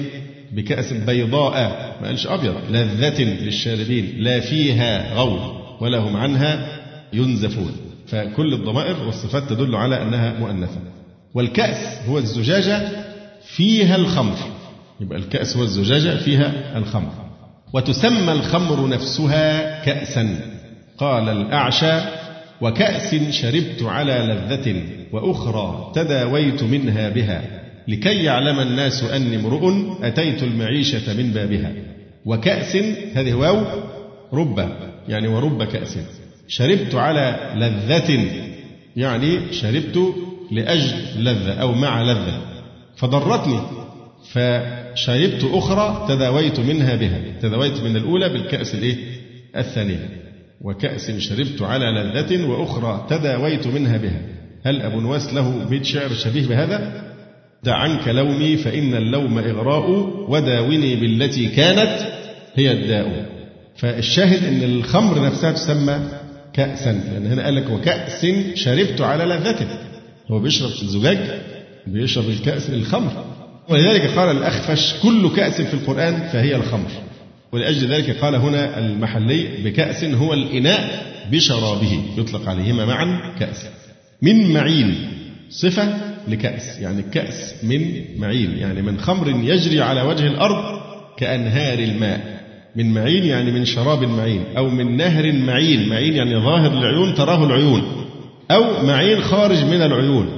بكأس 0.52 0.94
بيضاء 0.94 1.54
ما 2.02 2.08
قالش 2.08 2.28
أبيض 2.28 2.56
لذة 2.70 3.24
للشاربين 3.24 4.14
لا 4.18 4.40
فيها 4.40 5.14
غول 5.16 5.40
ولا 5.82 5.98
هم 5.98 6.18
عنها 6.18 6.68
ينزفون. 7.14 7.72
فكل 8.08 8.54
الضمائر 8.54 9.04
والصفات 9.04 9.50
تدل 9.50 9.76
على 9.76 10.02
أنها 10.02 10.40
مؤنثة. 10.40 10.80
والكأس 11.34 12.08
هو 12.10 12.18
الزجاجة 12.18 12.90
فيها 13.56 13.96
الخمر. 13.96 14.36
يبقى 15.02 15.20
الكأس 15.20 15.58
هو 15.58 15.64
الزجاجة 15.64 16.18
فيها 16.18 16.78
الخمر. 16.78 17.12
وتسمى 17.74 18.32
الخمر 18.32 18.88
نفسها 18.88 19.86
كأسا. 19.86 20.40
قال 20.98 21.30
الأعشى 21.30 22.00
وكأس 22.62 23.16
شربت 23.16 23.84
على 23.84 24.14
لذة 24.14 24.82
وأخرى 25.12 25.92
تداويت 25.96 26.64
منها 26.64 27.10
بها 27.10 27.42
لكي 27.88 28.24
يعلم 28.24 28.60
الناس 28.60 29.04
أني 29.04 29.36
امرؤ 29.36 29.74
أتيت 30.02 30.44
المعيشة 30.44 31.14
من 31.14 31.32
بابها. 31.32 31.74
وكأس 32.26 32.76
هذه 33.14 33.34
واو 33.34 33.66
رب 34.34 34.70
يعني 35.08 35.28
ورب 35.28 35.64
كأس. 35.64 35.98
شربت 36.48 36.96
على 36.96 37.54
لذة 37.56 38.26
يعني 38.96 39.54
شربت 39.54 40.14
لأجل 40.52 41.24
لذة 41.24 41.54
أو 41.54 41.72
مع 41.72 42.04
لذة. 42.04 42.42
فضرتني 42.98 43.60
فشربت 44.32 45.50
أخرى 45.54 46.06
تداويت 46.10 46.60
منها 46.60 46.96
بها. 46.96 47.20
تداويت 47.42 47.84
من 47.84 47.96
الأولى 47.96 48.30
بالكأس 48.30 48.76
الإيه؟ 48.76 48.96
الثانية 49.56 50.27
وكأس 50.62 51.12
شربت 51.12 51.62
على 51.62 51.86
لذة 51.86 52.44
وأخرى 52.44 53.08
تداويت 53.10 53.68
منها 53.68 53.98
بها. 53.98 54.22
هل 54.66 54.82
أبو 54.82 55.02
نواس 55.02 55.34
له 55.34 55.66
بيت 55.70 55.86
شعر 55.86 56.14
شبيه 56.14 56.48
بهذا؟ 56.48 57.04
دع 57.64 57.76
عنك 57.76 58.08
لومي 58.08 58.58
فإن 58.58 58.96
اللوم 58.96 59.38
إغراء 59.38 59.90
وداوني 60.30 60.96
بالتي 60.96 61.48
كانت 61.48 62.00
هي 62.56 62.72
الداء. 62.72 63.30
فالشاهد 63.76 64.46
أن 64.46 64.64
الخمر 64.64 65.26
نفسها 65.26 65.52
تسمى 65.52 66.00
كأسا 66.54 66.92
لأن 66.92 67.28
هنا 67.28 67.44
قال 67.44 67.56
لك 67.56 67.70
وكأس 67.70 68.26
شربت 68.54 69.02
على 69.02 69.24
لذته 69.24 69.68
هو 70.32 70.40
بيشرب 70.40 70.70
في 70.70 70.84
الزجاج 70.84 71.18
بيشرب 71.88 72.30
الكأس 72.30 72.70
الخمر. 72.70 73.26
ولذلك 73.70 74.02
قال 74.02 74.38
الأخفش 74.38 74.94
كل 75.04 75.30
كأس 75.36 75.62
في 75.62 75.74
القرآن 75.74 76.14
فهي 76.14 76.56
الخمر. 76.56 76.90
ولأجل 77.52 77.88
ذلك 77.88 78.10
قال 78.10 78.36
هنا 78.36 78.80
المحلي 78.80 79.48
بكأس 79.64 80.04
هو 80.04 80.34
الإناء 80.34 81.08
بشرابه 81.32 82.00
يطلق 82.18 82.50
عليهما 82.50 82.86
معا 82.86 83.34
كأس. 83.40 83.66
من 84.22 84.54
معين؟ 84.54 84.96
صفة 85.50 85.94
لكأس 86.28 86.80
يعني 86.80 87.02
كأس 87.02 87.64
من 87.64 87.92
معين 88.18 88.58
يعني 88.58 88.82
من 88.82 89.00
خمر 89.00 89.30
يجري 89.30 89.82
على 89.82 90.02
وجه 90.02 90.28
الأرض 90.28 90.80
كأنهار 91.18 91.80
الماء. 91.80 92.38
من 92.76 92.94
معين 92.94 93.26
يعني 93.26 93.52
من 93.52 93.66
شراب 93.66 94.04
معين 94.04 94.44
أو 94.58 94.70
من 94.70 94.98
نهر 94.98 95.32
معين 95.32 95.90
معين 95.90 96.16
يعني 96.16 96.36
ظاهر 96.36 96.74
العيون 96.74 97.14
تراه 97.14 97.46
العيون. 97.46 97.84
أو 98.52 98.86
معين 98.86 99.22
خارج 99.22 99.64
من 99.64 99.82
العيون 99.82 100.30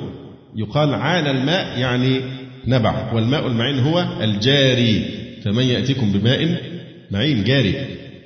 يقال 0.56 0.94
عان 0.94 1.28
الماء 1.28 1.80
يعني 1.80 2.22
نبع 2.68 3.14
والماء 3.14 3.48
المعين 3.48 3.80
هو 3.80 4.06
الجاري. 4.22 5.06
فمن 5.46 5.64
يأتيكم 5.64 6.12
بماء 6.12 6.58
معين 7.12 7.44
جاري. 7.44 7.76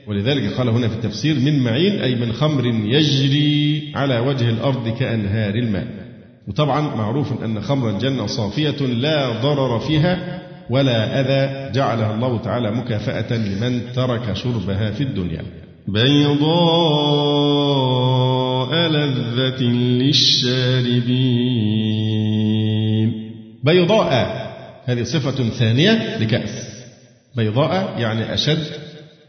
ولذلك 0.07 0.53
قال 0.53 0.69
هنا 0.69 0.87
في 0.87 0.95
التفسير 0.95 1.39
من 1.39 1.59
معين 1.59 2.01
أي 2.01 2.15
من 2.15 2.33
خمر 2.33 2.65
يجري 2.65 3.91
على 3.95 4.19
وجه 4.19 4.49
الأرض 4.49 4.97
كأنهار 4.97 5.55
الماء. 5.55 5.87
وطبعا 6.47 6.81
معروف 6.95 7.43
أن 7.43 7.61
خمر 7.61 7.89
الجنة 7.89 8.25
صافية 8.25 8.85
لا 8.85 9.29
ضرر 9.29 9.79
فيها 9.79 10.41
ولا 10.69 11.19
أذى. 11.21 11.71
جعلها 11.73 12.15
الله 12.15 12.37
تعالى 12.37 12.71
مكافأة 12.71 13.37
لمن 13.37 13.81
ترك 13.95 14.33
شربها 14.33 14.91
في 14.91 15.03
الدنيا. 15.03 15.41
بيضاء 15.87 16.49
لذة 18.89 19.63
للشاربين. 19.63 20.93
بيضاء 23.63 24.43
هذه 24.85 25.03
صفة 25.03 25.49
ثانية 25.49 26.17
لكأس. 26.17 26.72
بيضاء 27.35 27.95
يعني 27.99 28.33
أشد 28.33 28.67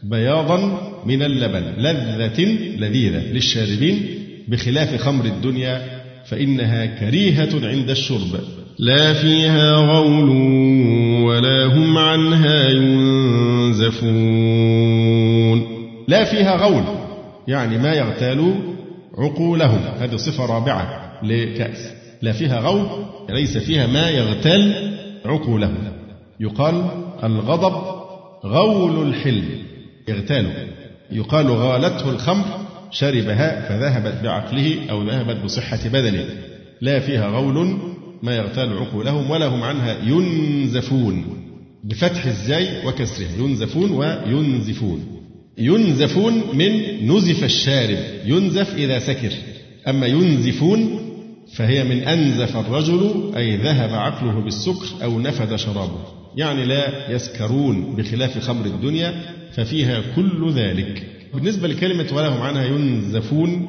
بياضا 0.03 0.57
من 1.05 1.23
اللبن 1.23 1.73
لذة 1.77 2.41
لذيذة 2.77 3.31
للشاربين 3.31 4.05
بخلاف 4.47 5.01
خمر 5.01 5.25
الدنيا 5.25 5.81
فإنها 6.25 6.85
كريهة 6.85 7.67
عند 7.67 7.89
الشرب. 7.89 8.39
لا 8.79 9.13
فيها 9.13 9.71
غول 9.71 10.29
ولا 11.23 11.65
هم 11.65 11.97
عنها 11.97 12.69
ينزفون. 12.69 14.15
لا 16.07 16.23
فيها 16.23 16.55
غول 16.55 16.83
يعني 17.47 17.77
ما 17.77 17.93
يغتال 17.93 18.53
عقولهم. 19.17 19.81
هذه 19.99 20.15
صفة 20.15 20.45
رابعة 20.45 21.11
لكأس. 21.23 21.93
لا 22.21 22.31
فيها 22.31 22.59
غول 22.59 22.87
ليس 23.29 23.57
فيها 23.57 23.87
ما 23.87 24.09
يغتال 24.09 24.91
عقولهم. 25.25 25.77
يقال 26.39 26.85
الغضب 27.23 27.94
غول 28.45 29.07
الحلم. 29.07 29.45
يغتاله 30.07 30.67
يقال 31.11 31.47
غالته 31.47 32.09
الخمر 32.09 32.45
شربها 32.91 33.69
فذهبت 33.69 34.23
بعقله 34.23 34.77
أو 34.89 35.03
ذهبت 35.03 35.43
بصحة 35.43 35.79
بدنه. 35.85 36.25
لا 36.81 36.99
فيها 36.99 37.27
غول 37.27 37.77
ما 38.23 38.35
يغتال 38.35 38.77
عقولهم 38.77 39.31
ولا 39.31 39.45
هم 39.45 39.63
عنها 39.63 39.97
ينزفون. 40.03 41.25
بفتح 41.83 42.25
الزاي 42.25 42.87
وكسرها. 42.87 43.37
ينزفون 43.37 43.91
وينزفون. 43.91 45.05
ينزفون 45.57 46.33
من 46.53 46.71
نزف 47.11 47.43
الشارب. 47.43 47.97
ينزف 48.25 48.75
إذا 48.75 48.99
سكر. 48.99 49.31
أما 49.87 50.07
ينزفون 50.07 50.99
فهي 51.53 51.83
من 51.83 52.03
أنزف 52.03 52.57
الرجل 52.57 53.31
أي 53.37 53.57
ذهب 53.57 53.93
عقله 53.93 54.43
بالسكر 54.43 55.03
أو 55.03 55.19
نفد 55.19 55.55
شرابه. 55.55 56.14
يعني 56.37 56.65
لا 56.65 57.11
يسكرون 57.11 57.95
بخلاف 57.95 58.39
خمر 58.39 58.65
الدنيا 58.65 59.21
ففيها 59.53 60.01
كل 60.15 60.51
ذلك. 60.51 61.03
بالنسبة 61.33 61.67
لكلمة 61.67 62.07
ولهم 62.13 62.41
عنها 62.41 62.65
ينزفون 62.65 63.67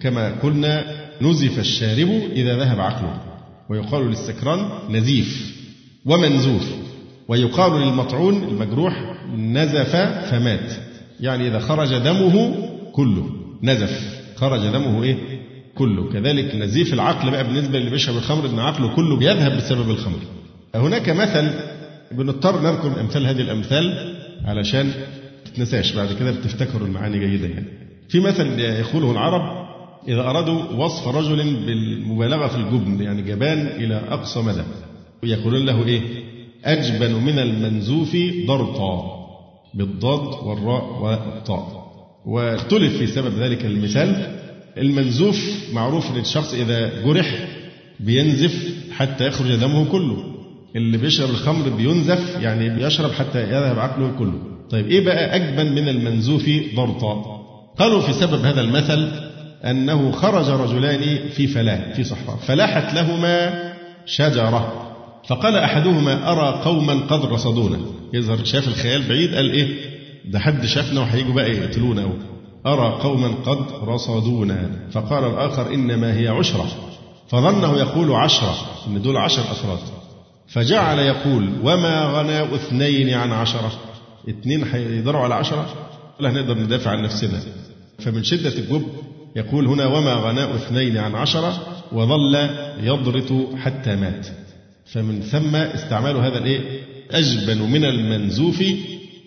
كما 0.00 0.40
قلنا 0.42 0.84
نزف 1.22 1.58
الشارب 1.58 2.08
إذا 2.32 2.56
ذهب 2.58 2.80
عقله 2.80 3.20
ويقال 3.70 4.08
للسكران 4.08 4.68
نزيف 4.90 5.56
ومنزوف 6.06 6.74
ويقال 7.28 7.80
للمطعون 7.80 8.42
المجروح 8.44 8.94
نزف 9.36 9.96
فمات. 10.30 10.72
يعني 11.20 11.48
إذا 11.48 11.58
خرج 11.58 11.98
دمه 11.98 12.54
كله 12.92 13.26
نزف. 13.62 14.20
خرج 14.36 14.60
دمه 14.60 15.02
إيه؟ 15.02 15.16
كله. 15.74 16.12
كذلك 16.12 16.54
نزيف 16.54 16.94
العقل 16.94 17.30
بقى 17.30 17.44
بالنسبة 17.44 17.78
اللي 17.78 17.90
بيشرب 17.90 18.16
الخمر 18.16 18.46
إن 18.46 18.58
عقله 18.58 18.96
كله 18.96 19.16
بيذهب 19.16 19.56
بسبب 19.56 19.90
الخمر. 19.90 20.18
هناك 20.74 21.08
مثل 21.08 21.50
بنضطر 22.12 22.60
نذكر 22.62 23.00
أمثال 23.00 23.26
هذه 23.26 23.40
الأمثال 23.40 24.14
علشان 24.44 24.92
تتنساش. 25.44 25.92
بعد 25.92 26.12
كده 26.12 26.30
بتفتكروا 26.30 26.86
المعاني 26.86 27.18
جيدا 27.18 27.46
يعني. 27.46 27.66
في 28.08 28.20
مثل 28.20 28.58
يقوله 28.60 29.10
العرب 29.12 29.68
إذا 30.08 30.20
أرادوا 30.20 30.62
وصف 30.62 31.08
رجل 31.08 31.36
بالمبالغة 31.36 32.46
في 32.46 32.56
الجبن 32.56 33.02
يعني 33.02 33.22
جبان 33.22 33.66
إلى 33.66 33.94
أقصى 34.08 34.40
مدى 34.42 34.62
يقولون 35.22 35.66
له 35.66 35.86
إيه؟ 35.86 36.00
أجبن 36.64 37.14
من 37.14 37.38
المنزوف 37.38 38.16
ضرطا 38.46 39.18
بالضاد 39.74 40.46
والراء 40.46 41.02
والطاء. 41.02 41.88
واختلف 42.26 42.96
في 42.96 43.06
سبب 43.06 43.38
ذلك 43.38 43.64
المثال 43.64 44.38
المنزوف 44.78 45.68
معروف 45.72 46.10
ان 46.10 46.20
الشخص 46.20 46.54
إذا 46.54 47.02
جرح 47.04 47.48
بينزف 48.00 48.74
حتى 48.92 49.26
يخرج 49.26 49.54
دمه 49.54 49.84
كله. 49.84 50.37
اللي 50.76 50.98
بيشرب 50.98 51.30
الخمر 51.30 51.68
بينزف 51.68 52.36
يعني 52.40 52.68
بيشرب 52.68 53.12
حتى 53.12 53.42
يذهب 53.42 53.78
عقله 53.78 54.12
كله. 54.18 54.38
طيب 54.70 54.86
إيه 54.86 55.04
بقى 55.04 55.36
اجبن 55.36 55.72
من 55.72 55.88
المنزوف 55.88 56.50
ضرطا؟ 56.74 57.38
قالوا 57.78 58.00
في 58.00 58.12
سبب 58.12 58.44
هذا 58.44 58.60
المثل 58.60 59.08
أنه 59.64 60.12
خرج 60.12 60.50
رجلان 60.50 61.28
في 61.28 61.46
فلاة 61.46 61.92
في 61.92 62.04
صحراء 62.04 62.36
فلاحت 62.36 62.94
لهما 62.94 63.62
شجرة. 64.06 64.84
فقال 65.28 65.56
أحدهما 65.56 66.32
أرى 66.32 66.60
قوما 66.64 66.94
قد 66.94 67.24
رصدونا. 67.24 67.78
يظهر 68.12 68.44
شاف 68.44 68.68
الخيال 68.68 69.08
بعيد 69.08 69.34
قال 69.34 69.50
إيه؟ 69.50 69.68
ده 70.24 70.38
حد 70.38 70.66
شافنا 70.66 71.00
وهيجوا 71.00 71.34
بقى 71.34 71.50
يقتلونا. 71.50 72.02
أو 72.02 72.10
أرى 72.66 73.02
قوما 73.02 73.28
قد 73.46 73.88
رصدونا. 73.88 74.70
فقال 74.92 75.24
الآخر 75.24 75.74
إنما 75.74 76.18
هي 76.18 76.28
عشرة. 76.28 76.66
فظنه 77.28 77.76
يقول 77.76 78.12
عشرة 78.12 78.54
إن 78.86 79.02
دول 79.02 79.16
عشر 79.16 79.42
أفراد. 79.42 79.78
فجعل 80.48 80.98
يقول 80.98 81.48
وما 81.62 82.04
غناء 82.04 82.54
اثنين 82.54 83.14
عن 83.14 83.32
عشرة؟ 83.32 83.72
اثنين 84.28 84.64
هيقدروا 84.64 85.20
على 85.20 85.34
عشرة؟ 85.34 85.74
لا 86.20 86.30
هنقدر 86.30 86.58
ندافع 86.58 86.90
عن 86.90 87.02
نفسنا. 87.02 87.40
فمن 87.98 88.24
شدة 88.24 88.58
الجب 88.58 88.82
يقول 89.36 89.66
هنا 89.66 89.86
وما 89.86 90.14
غناء 90.14 90.54
اثنين 90.54 90.96
عن 90.96 91.14
عشرة؟ 91.14 91.62
وظل 91.92 92.48
يضرط 92.82 93.54
حتى 93.56 93.96
مات. 93.96 94.26
فمن 94.86 95.20
ثم 95.20 95.56
استعمال 95.56 96.16
هذا 96.16 96.38
الإيه؟ 96.38 96.60
أجبن 97.10 97.62
من 97.70 97.84
المنزوف 97.84 98.62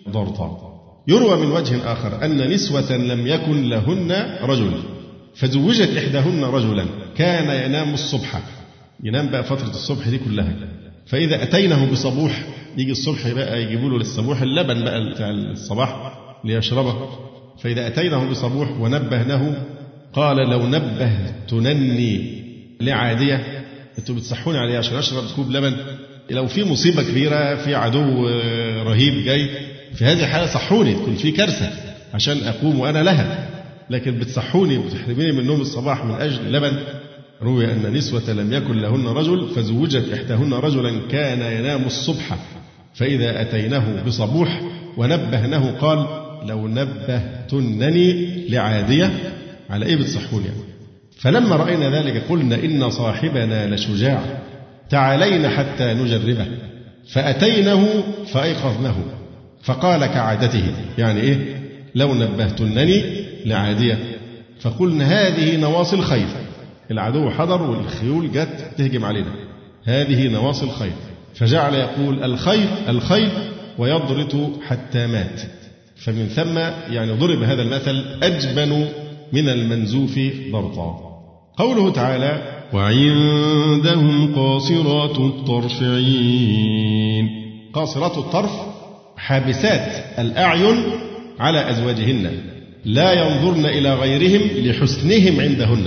ضرطا. 0.08 0.72
يروى 1.08 1.36
من 1.36 1.52
وجه 1.52 1.92
آخر 1.92 2.24
أن 2.24 2.50
نسوة 2.50 2.96
لم 2.96 3.26
يكن 3.26 3.68
لهن 3.68 4.36
رجل. 4.42 4.72
فزوجت 5.34 5.96
إحداهن 5.96 6.44
رجلا 6.44 6.86
كان 7.16 7.70
ينام 7.70 7.94
الصبح. 7.94 8.42
ينام 9.04 9.28
بقى 9.28 9.44
فترة 9.44 9.70
الصبح 9.70 10.08
دي 10.08 10.18
كلها. 10.18 10.54
فإذا 11.06 11.42
أتينه 11.42 11.90
بصبوح 11.92 12.44
يجي 12.76 12.92
الصبح 12.92 13.28
بقى 13.32 13.62
يجيبوا 13.62 13.90
له 13.90 13.98
للصبوح 13.98 14.42
اللبن 14.42 14.84
بقى 14.84 15.10
بتاع 15.10 15.30
الصباح 15.30 16.18
ليشربه. 16.44 17.08
فإذا 17.62 17.86
أتينه 17.86 18.30
بصبوح 18.30 18.80
ونبهنه 18.80 19.64
قال 20.12 20.36
لو 20.36 20.66
نبهتنني 20.66 22.42
لعادية 22.80 23.64
أنتوا 23.98 24.14
بتصحوني 24.14 24.58
عليه 24.58 24.78
عشان 24.78 24.96
أشرب 24.96 25.24
كوب 25.36 25.50
لبن. 25.50 25.76
لو 26.30 26.46
في 26.46 26.64
مصيبة 26.64 27.02
كبيرة 27.02 27.54
في 27.54 27.74
عدو 27.74 28.28
رهيب 28.82 29.24
جاي 29.24 29.48
في 29.94 30.04
هذه 30.04 30.20
الحالة 30.20 30.46
صحوني 30.46 30.94
تكون 30.94 31.14
في 31.14 31.30
كارثة 31.30 31.70
عشان 32.14 32.38
أقوم 32.44 32.80
وأنا 32.80 33.02
لها. 33.02 33.48
لكن 33.90 34.18
بتصحوني 34.18 34.78
وتحرميني 34.78 35.32
من 35.32 35.46
نوم 35.46 35.60
الصباح 35.60 36.04
من 36.04 36.14
أجل 36.14 36.52
لبن 36.52 36.78
روي 37.42 37.72
أن 37.72 37.92
نسوة 37.92 38.32
لم 38.32 38.52
يكن 38.52 38.78
لهن 38.78 39.06
رجل 39.06 39.48
فزوجت 39.48 40.12
إحداهن 40.12 40.52
رجلا 40.54 40.92
كان 41.10 41.40
ينام 41.58 41.84
الصبح 41.84 42.36
فإذا 42.94 43.40
أتيناه 43.40 44.02
بصبوح 44.06 44.60
ونبهنه 44.96 45.70
قال 45.80 46.06
لو 46.48 46.68
نبهتنني 46.68 48.28
لعادية 48.48 49.10
على 49.70 49.86
إيه 49.86 49.96
بتصحوني؟ 49.96 50.44
يعني 50.44 50.58
فلما 51.18 51.56
رأينا 51.56 51.90
ذلك 51.90 52.22
قلنا 52.28 52.54
إن 52.54 52.90
صاحبنا 52.90 53.74
لشجاع 53.74 54.20
تعالينا 54.90 55.48
حتى 55.48 55.94
نجربه. 55.94 56.46
فأتيناه 57.08 57.86
فأيقظناه 58.26 58.94
فقال 59.62 60.06
كعادته 60.06 60.64
يعني 60.98 61.20
إيه؟ 61.20 61.36
لو 61.94 62.14
نبهتنني 62.14 63.02
لعادية. 63.46 63.98
فقلنا 64.60 65.04
هذه 65.04 65.56
نواصي 65.56 65.96
الخير. 65.96 66.26
العدو 66.90 67.30
حضر 67.30 67.62
والخيول 67.62 68.32
جت 68.32 68.70
تهجم 68.78 69.04
علينا. 69.04 69.34
هذه 69.84 70.28
نواصي 70.28 70.64
الخير 70.64 70.92
فجعل 71.34 71.74
يقول 71.74 72.24
الخير 72.24 72.68
الخير 72.88 73.30
ويضرط 73.78 74.34
حتى 74.68 75.06
مات. 75.06 75.40
فمن 75.96 76.26
ثم 76.26 76.58
يعني 76.94 77.12
ضرب 77.12 77.42
هذا 77.42 77.62
المثل 77.62 78.04
أجبن 78.22 78.88
من 79.32 79.48
المنزوف 79.48 80.20
ضرطا. 80.52 80.98
قوله 81.56 81.92
تعالى 81.92 82.62
وعندهم 82.72 84.34
قاصرات 84.34 85.18
الطرف 85.18 85.82
عين. 85.82 87.28
قاصرات 87.72 88.18
الطرف 88.18 88.50
حابسات 89.16 90.18
الأعين 90.18 90.76
على 91.38 91.70
أزواجهن. 91.70 92.30
لا 92.84 93.12
ينظرن 93.12 93.66
إلى 93.66 93.94
غيرهم 93.94 94.40
لحسنهم 94.66 95.40
عندهن. 95.40 95.86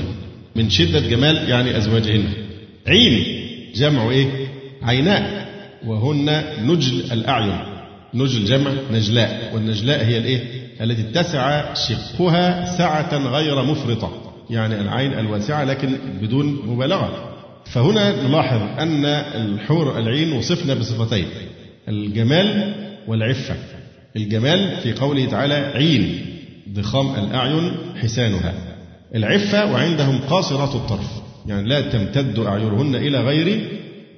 من 0.56 0.70
شدة 0.70 1.00
جمال 1.00 1.50
يعني 1.50 1.78
أزواجهن. 1.78 2.24
عين 2.88 3.24
جمع 3.76 4.10
إيه؟ 4.10 4.28
عيناء. 4.84 5.46
وهن 5.86 6.44
نجل 6.62 7.12
الأعين. 7.12 7.60
نجل 8.14 8.46
جمع 8.46 8.72
نجلاء. 8.92 9.52
والنجلاء 9.54 10.06
هي 10.06 10.18
الإيه؟ 10.18 10.40
التي 10.82 11.02
اتسع 11.02 11.74
شقها 11.74 12.78
سعة 12.78 13.18
غير 13.18 13.64
مفرطة. 13.64 14.34
يعني 14.50 14.82
العين 14.82 15.14
الواسعة 15.14 15.64
لكن 15.64 15.98
بدون 16.22 16.62
مبالغة. 16.68 17.36
فهنا 17.66 18.24
نلاحظ 18.28 18.62
أن 18.80 19.06
الحور 19.06 20.00
العين 20.00 20.32
وصفنا 20.32 20.74
بصفتين. 20.74 21.26
الجمال 21.88 22.74
والعفة. 23.08 23.56
الجمال 24.16 24.78
في 24.84 24.94
قوله 24.94 25.26
تعالى 25.26 25.54
عين 25.54 26.26
ضخام 26.74 27.26
الأعين 27.26 27.72
حسانها. 28.02 28.75
العفة 29.16 29.72
وعندهم 29.72 30.18
قاصرات 30.18 30.76
الطرف. 30.76 31.12
يعني 31.46 31.70
لا 31.70 31.82
تمتد 31.82 32.40
أعينهن 32.40 32.96
إلى 32.96 33.22
غير 33.22 33.60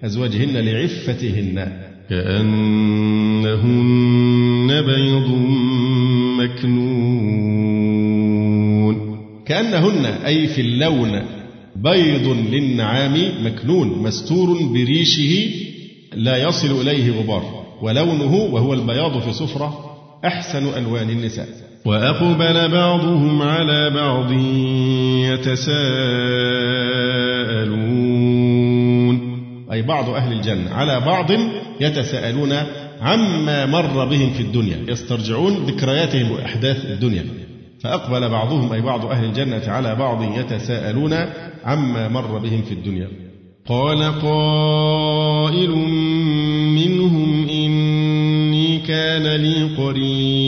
أزواجهن 0.03 0.57
لعفتهن. 0.57 1.71
كأنهن 2.09 3.47
بيض 4.81 5.29
مكنون. 6.39 7.57
كأنهن 9.45 10.05
أي 10.05 10.47
في 10.47 10.61
اللون 10.61 11.21
بيض 11.75 12.27
للنعام 12.51 13.31
مكنون 13.45 13.87
مستور 14.03 14.63
بريشه 14.63 15.49
لا 16.13 16.37
يصل 16.37 16.81
إليه 16.81 17.11
غبار 17.11 17.65
ولونه 17.81 18.33
وهو 18.35 18.73
البياض 18.73 19.19
في 19.19 19.33
صفرة 19.33 19.97
أحسن 20.25 20.77
ألوان 20.77 21.09
النساء. 21.09 21.66
وأقبل 21.85 22.71
بعضهم 22.71 23.41
على 23.41 23.89
بعض 23.89 24.31
يتساءلون. 25.31 25.87
أي 29.71 29.81
بعض 29.81 30.09
أهل 30.09 30.33
الجنة 30.33 30.73
على 30.73 30.99
بعض 30.99 31.31
يتساءلون 31.81 32.53
عما 33.01 33.65
مر 33.65 34.05
بهم 34.05 34.29
في 34.29 34.39
الدنيا 34.39 34.77
يسترجعون 34.87 35.53
ذكرياتهم 35.53 36.31
وأحداث 36.31 36.85
الدنيا. 36.85 37.25
فأقبل 37.83 38.29
بعضهم 38.29 38.73
أي 38.73 38.81
بعض 38.81 39.05
أهل 39.05 39.25
الجنة 39.25 39.63
على 39.67 39.95
بعض 39.95 40.37
يتساءلون 40.39 41.13
عما 41.65 42.07
مر 42.07 42.37
بهم 42.37 42.61
في 42.61 42.71
الدنيا. 42.71 43.07
قال 43.67 44.21
قائل 44.21 45.69
منهم 46.75 47.47
إني 47.49 48.79
كان 48.79 49.27
لي 49.41 49.63
قرين 49.77 50.46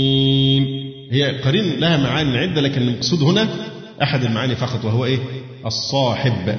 هي 1.11 1.41
قرين 1.41 1.79
لها 1.79 1.97
معاني 1.97 2.37
عدة 2.37 2.61
لكن 2.61 2.81
المقصود 2.81 3.23
هنا 3.23 3.49
أحد 4.03 4.23
المعاني 4.23 4.55
فقط 4.55 4.85
وهو 4.85 5.05
إيه؟ 5.05 5.19
الصاحب. 5.65 6.55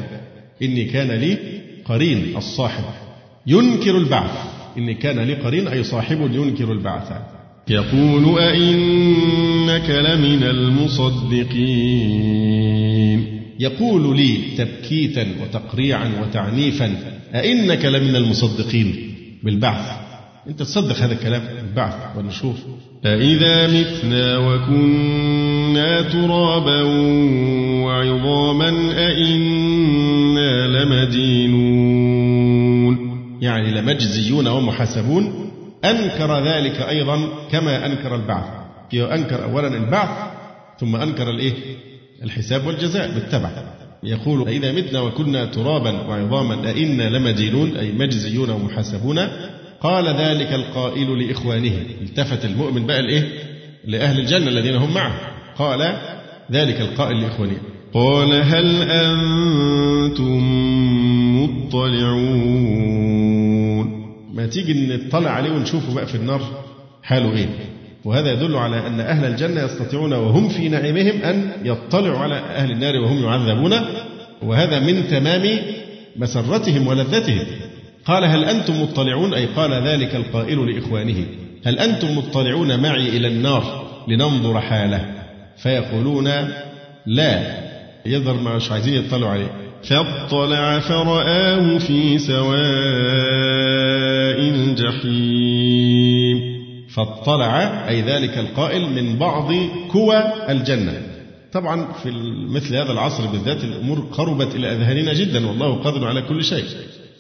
إني 0.63 0.85
كان 0.85 1.11
لي 1.11 1.39
قرين 1.85 2.37
الصاحب. 2.37 2.85
ينكر 3.47 3.97
البعث. 3.97 4.31
إن 4.79 4.93
كان 4.93 5.19
لي 5.19 5.35
قرين 5.35 5.69
أي 5.69 5.85
صاحب 5.85 6.35
ينكر 6.35 6.73
البعث. 6.73 7.13
يقول 7.69 8.39
أئنك 8.39 9.91
لمن 9.91 10.43
المصدقين. 10.43 11.61
يقول 13.61 14.17
لي 14.17 14.39
تبكيتا 14.59 15.27
وتقريعا 15.43 16.13
وتعنيفا. 16.23 16.97
أئنك 17.35 17.85
لمن 17.85 18.17
المصدقين. 18.17 19.15
بالبعث. 19.43 20.01
أنت 20.49 20.59
تصدق 20.59 20.97
هذا 20.97 21.13
الكلام 21.13 21.43
البعث 21.59 22.17
والنشور 22.17 22.55
أإذا 23.07 23.67
متنا 23.67 24.39
وكنا 24.39 26.03
ترابا 26.03 26.83
وعظاما 27.85 28.69
أئنا 29.09 30.67
لمدينون 30.67 31.91
يعني 33.41 33.71
لمجزيون 33.71 34.49
ومحاسبون 34.49 35.51
أنكر 35.85 36.45
ذلك 36.45 36.81
أيضا 36.81 37.29
كما 37.51 37.87
أنكر 37.87 38.15
البعث 38.15 38.45
أنكر 38.95 39.45
أولا 39.45 39.77
البعث 39.77 40.09
ثم 40.81 40.97
أنكر 40.97 41.31
الإيه؟ 41.31 41.55
الحساب 42.23 42.67
والجزاء 42.67 43.15
بالتبع 43.15 43.51
يقول 44.03 44.49
إذا 44.49 44.73
متنا 44.73 45.01
وكنا 45.01 45.45
ترابا 45.45 45.91
وعظاما 45.91 46.71
أئنا 46.71 47.11
لمدينون 47.19 47.77
أي 47.77 47.93
مجزيون 47.93 48.51
ومحاسبون 48.51 49.19
قال 49.81 50.09
ذلك 50.09 50.53
القائل 50.53 51.27
لإخوانه. 51.27 51.73
التفت 52.03 52.45
المؤمن 52.45 52.87
بقى 52.87 53.03
لإيه؟ 53.03 53.29
لأهل 53.85 54.21
الجنة 54.21 54.49
الذين 54.49 54.77
هم 54.77 54.95
معه. 54.95 55.21
قال 55.59 55.97
ذلك 56.53 56.81
القائل 56.81 57.21
لإخوانه. 57.23 57.57
قال 57.95 58.33
هل 58.33 58.83
أنتم 58.83 60.41
مطلعون؟ 61.43 62.81
ما 64.35 64.47
تيجي 64.47 64.97
نطلع 64.97 65.31
عليه 65.31 65.51
ونشوفه 65.51 65.95
بقى 65.95 66.07
في 66.07 66.15
النار 66.15 66.41
حاله 67.03 67.33
إيه؟ 67.37 67.49
وهذا 68.05 68.33
يدل 68.33 68.57
على 68.57 68.87
أن 68.87 69.01
أهل 69.01 69.25
الجنة 69.25 69.63
يستطيعون 69.63 70.13
وهم 70.13 70.49
في 70.49 70.69
نعيمهم 70.69 71.23
أن 71.23 71.51
يطلعوا 71.65 72.19
على 72.19 72.35
أهل 72.35 72.71
النار 72.71 72.97
وهم 72.97 73.25
يعذبون. 73.25 73.73
وهذا 74.43 74.79
من 74.81 75.09
تمام 75.09 75.59
مسرتهم 76.17 76.87
ولذتهم. 76.87 77.47
قال 78.11 78.25
هل 78.25 78.45
أنتم 78.45 78.83
مطلعون؟ 78.83 79.35
أي 79.35 79.47
قال 79.47 79.73
ذلك 79.73 80.15
القائل 80.15 80.71
لإخوانه. 80.71 81.25
هل 81.67 81.79
أنتم 81.79 82.19
مطلعون 82.19 82.83
معي 82.83 83.09
إلى 83.09 83.29
النار 83.29 83.87
لننظر 84.09 84.61
حاله؟ 84.61 85.15
فيقولون 85.57 86.31
لا. 87.07 87.61
يظهر 88.07 88.35
مش 88.35 88.71
عايزين 88.71 88.95
يطلعوا 88.95 89.33
عليه. 89.33 89.51
فاطلع 89.83 90.79
فرآه 90.79 91.79
في 91.79 92.19
سواء 92.19 92.61
الجحيم. 94.41 96.41
فاطلع 96.95 97.89
أي 97.89 98.03
ذلك 98.03 98.39
القائل 98.39 98.83
من 98.83 99.19
بعض 99.19 99.53
كوى 99.93 100.23
الجنة. 100.49 101.03
طبعا 101.53 101.87
في 102.03 102.11
مثل 102.49 102.77
هذا 102.77 102.93
العصر 102.93 103.27
بالذات 103.27 103.65
الأمور 103.65 104.07
قربت 104.13 104.55
إلى 104.55 104.73
أذهاننا 104.73 105.13
جدا 105.13 105.47
والله 105.47 105.75
قادر 105.75 106.07
على 106.07 106.23
كل 106.23 106.45
شيء. 106.45 106.65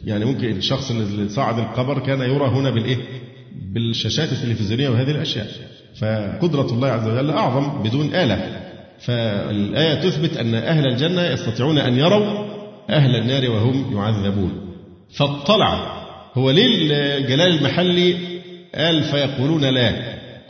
يعني 0.05 0.25
ممكن 0.25 0.57
الشخص 0.57 0.91
اللي 0.91 1.29
صعد 1.29 1.59
القبر 1.59 1.99
كان 1.99 2.21
يرى 2.21 2.47
هنا 2.49 2.71
بالإيه؟ 2.71 2.97
بالشاشات 3.73 4.33
التلفزيونية 4.33 4.89
وهذه 4.89 5.11
الأشياء. 5.11 5.47
فقدرة 6.01 6.67
الله 6.73 6.89
عز 6.89 7.09
وجل 7.09 7.31
أعظم 7.31 7.83
بدون 7.83 8.15
آلة. 8.15 8.61
فالآية 9.01 9.95
تثبت 9.95 10.37
أن 10.37 10.55
أهل 10.55 10.87
الجنة 10.87 11.23
يستطيعون 11.23 11.79
أن 11.79 11.99
يروا 11.99 12.47
أهل 12.91 13.17
النار 13.17 13.51
وهم 13.51 13.97
يعذبون. 13.97 14.53
فاطلع. 15.17 16.01
هو 16.35 16.51
ليه 16.51 16.67
الجلال 17.19 17.59
المحلي 17.59 18.17
قال 18.75 19.03
فيقولون 19.03 19.65
لا؟ 19.65 19.93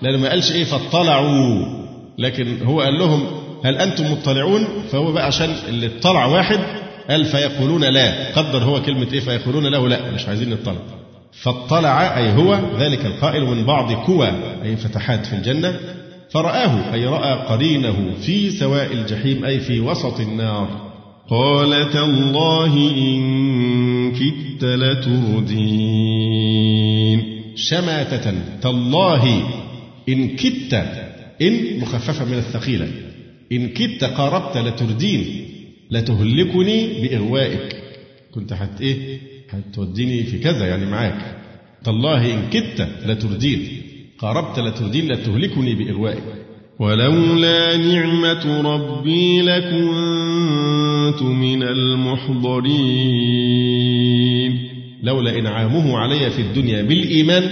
لأنه 0.03 0.19
ما 0.19 0.29
قالش 0.29 0.53
إيه 0.53 0.65
فاطلعوا. 0.65 1.81
لكن 2.19 2.63
هو 2.63 2.81
قال 2.81 2.99
لهم 2.99 3.27
هل 3.65 3.77
أنتم 3.77 4.13
مطلعون؟ 4.13 4.65
فهو 4.93 5.13
بقى 5.13 5.27
عشان 5.27 5.55
اللي 5.69 5.87
اطلع 5.99 6.27
واحد 6.27 6.59
قال 7.11 7.25
فيقولون 7.25 7.85
لا. 7.85 8.33
قدر 8.37 8.65
هو 8.65 8.83
كلمة 8.83 9.13
إيه؟ 9.13 9.21
فيقولون 9.21 9.67
له 9.67 9.89
لا. 9.89 10.11
مش 10.11 10.27
عايزين 10.27 10.51
نطلع 10.51 10.75
فاطلع 11.33 12.19
أي 12.19 12.33
هو 12.33 12.61
ذلك 12.79 13.07
القائل 13.07 13.45
من 13.45 13.65
بعض 13.65 13.93
كوى 13.93 14.33
أي 14.65 14.77
فتحات 14.77 15.27
في 15.27 15.33
الجنة. 15.33 15.81
فرآه 16.31 16.95
أي 16.95 17.05
رأى 17.07 17.33
قرينه 17.33 18.11
في 18.21 18.51
سواء 18.51 18.93
الجحيم 18.93 19.45
أي 19.45 19.61
في 19.61 19.81
وسط 19.81 20.21
النار. 20.21 20.91
قال 21.29 21.91
تالله 21.91 22.77
إن 22.77 24.13
كدت 24.13 24.65
لتردين. 24.65 25.91
شماتة 27.57 28.35
تالله 28.63 29.43
إن 30.09 30.29
كدت 30.29 30.75
إن 31.43 31.81
مخففة 31.81 32.25
من 32.25 32.39
الثقيلة. 32.39 32.89
إن 33.53 33.69
كدت 33.69 34.05
قاربت 34.05 34.57
لتردين. 34.57 35.50
لتهلكني 35.91 37.03
بإغوائك 37.03 37.77
كنت 38.35 38.53
حت 38.53 38.81
إيه؟ 38.81 39.19
هتوديني 39.51 40.23
في 40.23 40.39
كذا 40.39 40.67
يعني 40.67 40.87
معاك. 40.87 41.37
تالله 41.85 42.35
إن 42.35 42.51
كدت 42.51 42.89
لتردين 43.07 43.69
قاربت 44.19 44.59
لتردين 44.59 45.13
لتهلكني 45.13 45.75
بإغوائك 45.75 46.23
ولولا 46.79 47.77
نعمة 47.77 48.61
ربي 48.75 49.43
لكنت 49.43 51.23
من 51.23 51.63
المحضرين. 53.31 54.71
لولا 55.03 55.39
إنعامه 55.39 55.99
علي 55.99 56.31
في 56.31 56.43
الدنيا 56.43 56.83
بالإيمان 56.83 57.51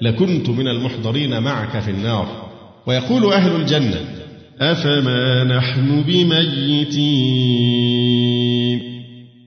لكنت 0.00 0.48
من 0.48 0.68
المحضرين 0.68 1.42
معك 1.42 1.80
في 1.80 1.90
النار. 1.90 2.48
ويقول 2.86 3.32
أهل 3.32 3.56
الجنة 3.60 4.00
أفما 4.60 5.44
نحن 5.44 6.02
بميتين؟ 6.02 7.62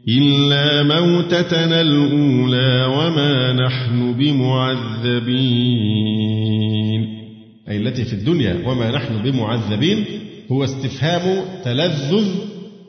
إلا 0.07 0.83
موتتنا 0.83 1.81
الأولى 1.81 2.85
وما 2.85 3.53
نحن 3.53 4.13
بمعذبين. 4.13 5.25
أي 7.69 7.77
التي 7.77 8.05
في 8.05 8.13
الدنيا 8.13 8.67
وما 8.67 8.91
نحن 8.91 9.21
بمعذبين 9.23 10.05
هو 10.51 10.63
استفهام 10.63 11.45
تلذذ 11.63 12.27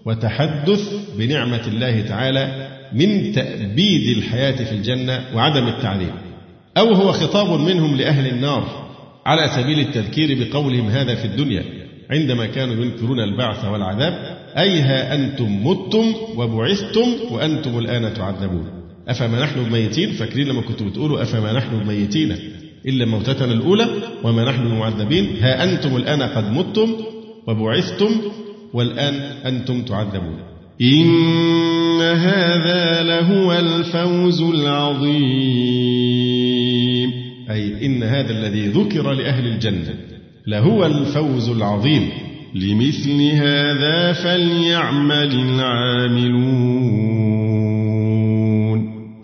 وتحدث 0.07 0.93
بنعمة 1.19 1.67
الله 1.67 2.01
تعالى 2.01 2.69
من 2.93 3.33
تأبيد 3.33 4.17
الحياة 4.17 4.65
في 4.65 4.73
الجنة 4.73 5.25
وعدم 5.35 5.67
التعذيب. 5.69 6.13
أو 6.79 6.95
هو 6.95 7.13
خطاب 7.13 7.61
منهم 7.61 7.97
لأهل 7.97 8.27
النار 8.27 8.87
على 9.27 9.49
سبيل 9.49 9.81
التذكير 9.81 10.45
بقولهم 10.45 10.89
هذا 10.89 11.15
في 11.15 11.25
الدنيا. 11.25 11.65
عندما 12.11 12.47
كانوا 12.47 12.85
ينكرون 12.85 13.21
البعث 13.21 13.65
والعذاب 13.65 14.39
أي 14.59 14.81
ها 14.81 15.15
أنتم 15.15 15.67
متم 15.67 16.15
وبعثتم 16.37 17.09
وأنتم 17.31 17.79
الآن 17.79 18.15
تعذبون. 18.15 18.67
أفما 19.09 19.43
نحن 19.43 19.65
بميتين 19.65 20.13
فاكرين 20.13 20.49
لما 20.49 20.61
كنتوا 20.61 20.87
بتقولوا 20.87 21.23
أفما 21.23 21.53
نحن 21.53 21.79
بميتين 21.79 22.37
إلا 22.87 23.07
موتتنا 23.07 23.53
الأولى 23.53 23.87
وما 24.25 24.45
نحن 24.45 24.69
بمعذبين 24.69 25.27
ها 25.41 25.65
أنتم 25.65 25.97
الآن 25.97 26.23
قد 26.23 26.53
متم 26.53 26.89
وبعثتم 27.47 28.11
والآن 28.73 29.15
أنتم 29.47 29.83
تعذبون. 29.83 30.39
إن 30.81 32.01
هذا 32.01 33.03
لهو 33.03 33.53
الفوز 33.53 34.43
العظيم. 34.43 35.17
أي 37.51 37.87
إن 37.87 38.03
هذا 38.03 38.33
الذي 38.33 38.67
ذكر 38.69 39.13
لأهل 39.13 39.47
الجنة. 39.47 39.95
لهو 40.47 40.87
الفوز 40.87 41.49
العظيم. 41.49 42.11
لمثل 42.55 43.23
هذا 43.23 44.13
فليعمل 44.13 45.35
العاملون. 45.35 46.47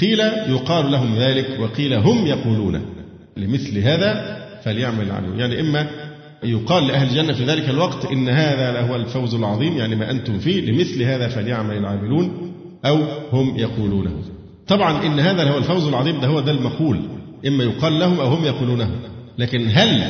قيل 0.01 0.21
يقال 0.49 0.93
لهم 0.93 1.15
ذلك 1.15 1.47
وقيل 1.61 1.95
هم 1.95 2.27
يقولون. 2.27 2.81
لمثل 3.37 3.79
هذا 3.79 4.39
فليعمل 4.65 5.07
العاملون. 5.07 5.41
يعني 5.41 5.61
إما 5.61 5.87
يقال 6.45 6.87
لأهل 6.87 7.09
الجنة 7.09 7.33
في 7.33 7.45
ذلك 7.45 7.69
الوقت 7.69 8.05
إن 8.05 8.29
هذا 8.29 8.73
لهو 8.73 8.97
الفوز 8.97 9.35
العظيم 9.35 9.77
يعني 9.77 9.97
ما 9.97 10.11
أنتم 10.11 10.39
فيه 10.39 10.61
لمثل 10.61 11.03
هذا 11.03 11.29
فليعمل 11.29 11.77
العاملون 11.77 12.53
أو 12.85 12.99
هم 13.33 13.57
يقولونه. 13.57 14.13
طبعا 14.69 15.07
إن 15.07 15.21
هذا 15.21 15.45
لهو 15.45 15.59
الفوز 15.59 15.89
العظيم 15.89 16.21
ده 16.21 16.29
هو 16.29 16.41
ده 16.41 16.53
المقول. 16.53 17.01
إما 17.47 17.65
يقال 17.65 17.99
لهم 17.99 18.21
أو 18.21 18.27
هم 18.27 18.45
يقولونه. 18.45 18.91
لكن 19.39 19.69
هل 19.73 20.03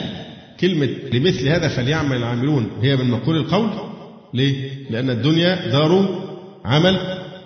كلمة 0.63 0.89
لمثل 1.13 1.49
هذا 1.49 1.69
فليعمل 1.69 2.17
العاملون 2.17 2.67
هي 2.83 2.97
من 2.97 3.11
مقول 3.11 3.37
القول. 3.37 3.71
ليه؟ 4.35 4.55
لأن 4.91 5.11
الدنيا 5.11 5.69
دار 5.73 6.23
عمل 6.65 6.97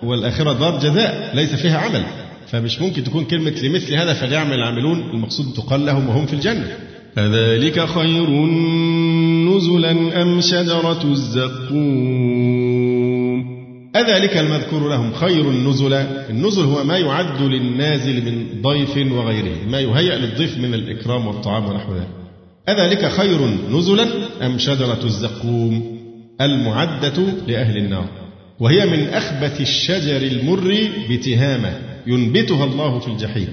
والآخرة 0.03 0.53
دار 0.53 0.79
جزاء 0.79 1.31
ليس 1.35 1.55
فيها 1.55 1.77
عمل. 1.77 2.03
فمش 2.47 2.81
ممكن 2.81 3.03
تكون 3.03 3.25
كلمة 3.25 3.53
لمثل 3.63 3.93
هذا 3.93 4.13
فليعمل 4.13 4.53
العاملون 4.53 4.99
المقصود 4.99 5.53
تقال 5.53 5.85
لهم 5.85 6.09
وهم 6.09 6.25
في 6.25 6.33
الجنة. 6.33 6.77
أذلك 7.17 7.85
خير 7.85 8.29
نزلا 9.55 10.21
أم 10.21 10.41
شجرة 10.41 11.03
الزقوم. 11.11 12.77
أذلك 13.95 14.37
المذكور 14.37 14.89
لهم 14.89 15.13
خير 15.13 15.51
نزلا 15.51 16.29
النزل 16.29 16.63
هو 16.63 16.83
ما 16.83 16.97
يعد 16.97 17.41
للنازل 17.41 18.25
من 18.25 18.61
ضيف 18.61 19.11
وغيره 19.11 19.55
ما 19.69 19.79
يهيأ 19.79 20.17
للضيف 20.17 20.57
من 20.57 20.73
الإكرام 20.73 21.27
والطعام 21.27 21.65
ونحو 21.65 21.93
ذلك. 21.93 22.16
أذلك 22.69 23.07
خير 23.07 23.47
نزلا 23.71 24.07
أم 24.45 24.57
شجرة 24.57 24.99
الزقوم 25.03 25.97
المعدة 26.41 27.23
لأهل 27.47 27.77
النار؟ 27.77 28.09
وهي 28.59 28.85
من 28.85 29.07
أخبث 29.07 29.61
الشجر 29.61 30.17
المر 30.17 30.77
بتهامة 31.09 31.77
ينبتها 32.07 32.65
الله 32.65 32.99
في 32.99 33.07
الجحيم. 33.07 33.47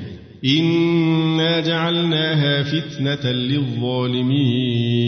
إنا 0.45 1.61
جعلناها 1.61 2.63
فتنة 2.63 3.33
للظالمين. 3.33 5.05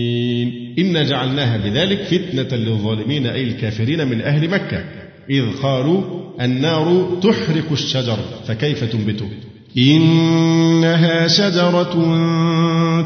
إنا 0.79 1.03
جعلناها 1.03 1.57
بذلك 1.57 2.03
فتنة 2.03 2.59
للظالمين 2.59 3.27
أي 3.27 3.43
الكافرين 3.43 4.07
من 4.07 4.21
أهل 4.21 4.51
مكة. 4.51 4.85
إذ 5.31 5.45
قالوا 5.63 6.03
النار 6.41 7.19
تحرق 7.23 7.73
الشجر 7.73 8.19
فكيف 8.47 8.85
تنبته؟ 8.85 9.29
إنها 9.79 11.29
شجرة 11.29 11.93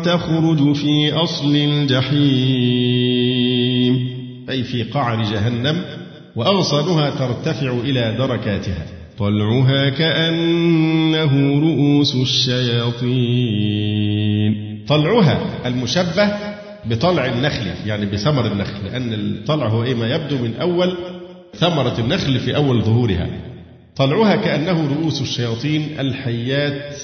تخرج 0.03 0.73
في 0.73 1.13
أصل 1.13 1.57
الجحيم 1.57 3.01
أي 4.51 4.63
في 4.63 4.83
قعر 4.83 5.23
جهنم 5.23 5.83
وأغصانها 6.37 7.11
ترتفع 7.11 7.71
إلى 7.85 8.17
دركاتها. 8.19 8.87
طلعها 9.19 9.89
كأنه 9.89 11.61
رؤوس 11.61 12.15
الشياطين. 12.15 13.71
طلعها 14.89 15.41
المشبه 15.67 16.33
بطلع 16.85 17.27
النخل 17.27 17.67
يعني 17.87 18.07
بثمر 18.07 18.47
النخل 18.47 18.85
لأن 18.85 19.15
الطلع 19.15 19.69
هو 19.69 19.83
إيه 19.85 19.95
ما 19.95 20.15
يبدو 20.15 20.39
من 20.39 20.55
أول 20.61 20.97
ثمرة 21.57 21.95
النخل 21.99 22.39
في 22.41 22.57
أول 22.57 22.83
ظهورها. 22.83 23.50
طلعها 23.97 24.37
كأنه 24.37 24.89
رؤوس 24.89 25.21
الشياطين 25.21 26.01
الحيات 26.01 26.97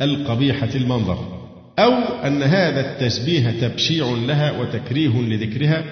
القبيحة 0.00 0.68
المنظر 0.74 1.38
أو 1.78 1.92
أن 2.26 2.42
هذا 2.42 2.80
التشبيه 2.80 3.50
تبشيع 3.50 4.06
لها 4.26 4.60
وتكريه 4.60 5.20
لذكرها 5.20 5.84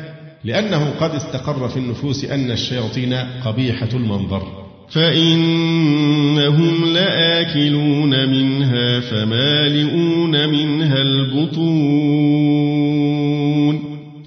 لأنه 0.45 0.91
قد 1.01 1.11
استقر 1.11 1.69
في 1.69 1.77
النفوس 1.77 2.25
أن 2.25 2.51
الشياطين 2.51 3.15
قبيحة 3.45 3.89
المنظر. 3.95 4.67
فإنهم 4.91 6.85
لآكلون 6.95 8.29
منها 8.29 9.01
فمالئون 9.01 10.49
منها 10.49 11.03
البطون. 11.03 12.47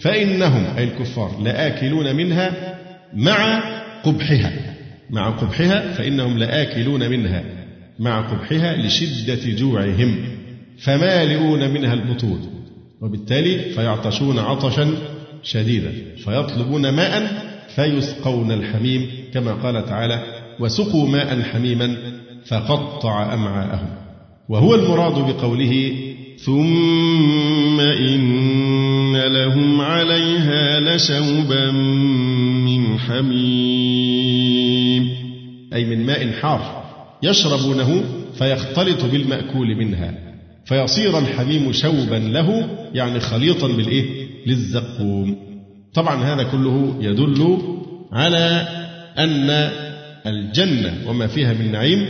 فإنهم 0.01 0.65
أي 0.77 0.83
الكفار 0.83 1.31
لآكلون 1.43 2.15
منها 2.15 2.77
مع 3.13 3.63
قبحها. 4.03 4.78
مع 5.09 5.29
قبحها 5.29 5.93
فإنهم 5.93 6.37
لآكلون 6.37 7.09
منها 7.09 7.43
مع 7.99 8.21
قبحها 8.21 8.77
لشدة 8.77 9.55
جوعهم 9.55 10.15
فمالئون 10.77 11.69
منها 11.69 11.93
البطون 11.93 12.59
وبالتالي 13.01 13.59
فيعطشون 13.59 14.39
عطشا 14.39 14.91
شديدا 15.43 15.93
فيطلبون 16.17 16.89
ماء 16.89 17.31
فيسقون 17.75 18.51
الحميم 18.51 19.07
كما 19.33 19.53
قال 19.53 19.85
تعالى 19.85 20.23
وسقوا 20.59 21.07
ماء 21.07 21.41
حميما 21.41 21.97
فقطع 22.45 23.33
أمعاءهم 23.33 23.89
وهو 24.49 24.75
المراد 24.75 25.13
بقوله 25.13 25.91
ثم 26.37 27.79
إن 27.79 29.17
لهم 29.17 29.81
عليها 29.81 30.79
لشوبا 30.79 31.71
من 32.65 32.99
حميم 32.99 33.98
أي 35.73 35.85
من 35.85 36.05
ماء 36.05 36.31
حار 36.31 36.83
يشربونه 37.23 38.03
فيختلط 38.37 39.05
بالمأكول 39.05 39.75
منها 39.75 40.13
فيصير 40.65 41.19
الحميم 41.19 41.71
شوبا 41.71 42.15
له 42.15 42.69
يعني 42.93 43.19
خليطا 43.19 43.67
بالإيه؟ 43.67 44.27
للزقوم 44.45 45.37
طبعا 45.93 46.23
هذا 46.23 46.43
كله 46.43 46.97
يدل 47.01 47.57
على 48.11 48.67
أن 49.17 49.69
الجنة 50.27 50.93
وما 51.07 51.27
فيها 51.27 51.53
من 51.53 51.71
نعيم 51.71 52.07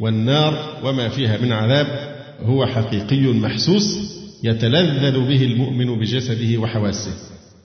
والنار 0.00 0.80
وما 0.84 1.08
فيها 1.08 1.38
من 1.38 1.52
عذاب 1.52 1.86
هو 2.42 2.66
حقيقي 2.66 3.20
محسوس 3.20 3.98
يتلذذ 4.44 5.28
به 5.28 5.44
المؤمن 5.44 5.98
بجسده 5.98 6.58
وحواسه 6.58 7.12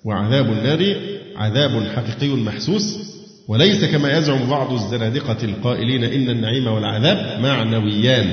وعذاب 0.06 0.46
النار 0.46 0.96
عذاب 1.36 1.84
حقيقي 1.96 2.36
محسوس 2.36 3.15
وليس 3.48 3.86
كما 3.86 4.18
يزعم 4.18 4.50
بعض 4.50 4.74
الزنادقة 4.74 5.38
القائلين 5.44 6.04
إن 6.04 6.30
النعيم 6.30 6.68
والعذاب 6.68 7.42
معنويان 7.42 8.26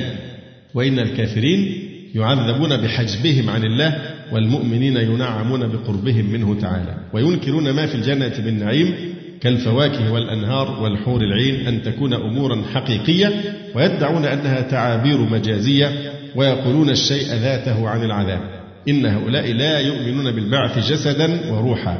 وإن 0.74 0.98
الكافرين 0.98 1.88
يعذبون 2.14 2.76
بحجبهم 2.76 3.50
عن 3.50 3.64
الله 3.64 3.98
والمؤمنين 4.32 4.96
ينعمون 4.96 5.68
بقربهم 5.68 6.32
منه 6.32 6.60
تعالى. 6.60 6.94
وينكرون 7.12 7.70
ما 7.70 7.86
في 7.86 7.94
الجنة 7.94 8.32
من 8.46 8.58
نعيم 8.58 8.94
كالفواكه 9.40 10.12
والأنهار 10.12 10.82
والحور 10.82 11.20
العين 11.20 11.66
أن 11.66 11.82
تكون 11.82 12.14
أمورا 12.14 12.62
حقيقية 12.74 13.32
ويدعون 13.74 14.24
أنها 14.24 14.60
تعابير 14.60 15.18
مجازية 15.18 15.90
ويقولون 16.36 16.90
الشيء 16.90 17.26
ذاته 17.26 17.88
عن 17.88 18.04
العذاب. 18.04 18.40
إن 18.88 19.06
هؤلاء 19.06 19.52
لا 19.52 19.78
يؤمنون 19.78 20.30
بالبعث 20.32 20.90
جسدا 20.92 21.52
وروحا 21.52 21.98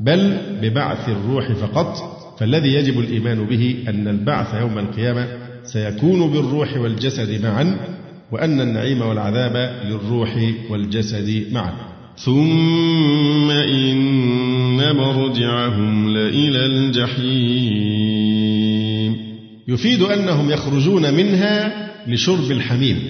بل 0.00 0.36
ببعث 0.62 1.08
الروح 1.08 1.52
فقط 1.52 2.23
فالذي 2.38 2.74
يجب 2.74 3.00
الإيمان 3.00 3.44
به 3.44 3.76
أن 3.88 4.08
البعث 4.08 4.54
يوم 4.54 4.78
القيامة 4.78 5.28
سيكون 5.64 6.30
بالروح 6.30 6.76
والجسد 6.76 7.42
معا 7.44 7.76
وأن 8.32 8.60
النعيم 8.60 9.02
والعذاب 9.02 9.84
للروح 9.84 10.52
والجسد 10.70 11.46
معا. 11.52 11.72
ثم 12.18 13.50
إن 13.50 14.96
مرجعهم 14.96 16.08
لإلى 16.08 16.66
الجحيم. 16.66 18.14
يفيد 19.68 20.02
أنهم 20.02 20.50
يخرجون 20.50 21.14
منها 21.14 21.72
لشرب 22.06 22.50
الحميم 22.50 23.02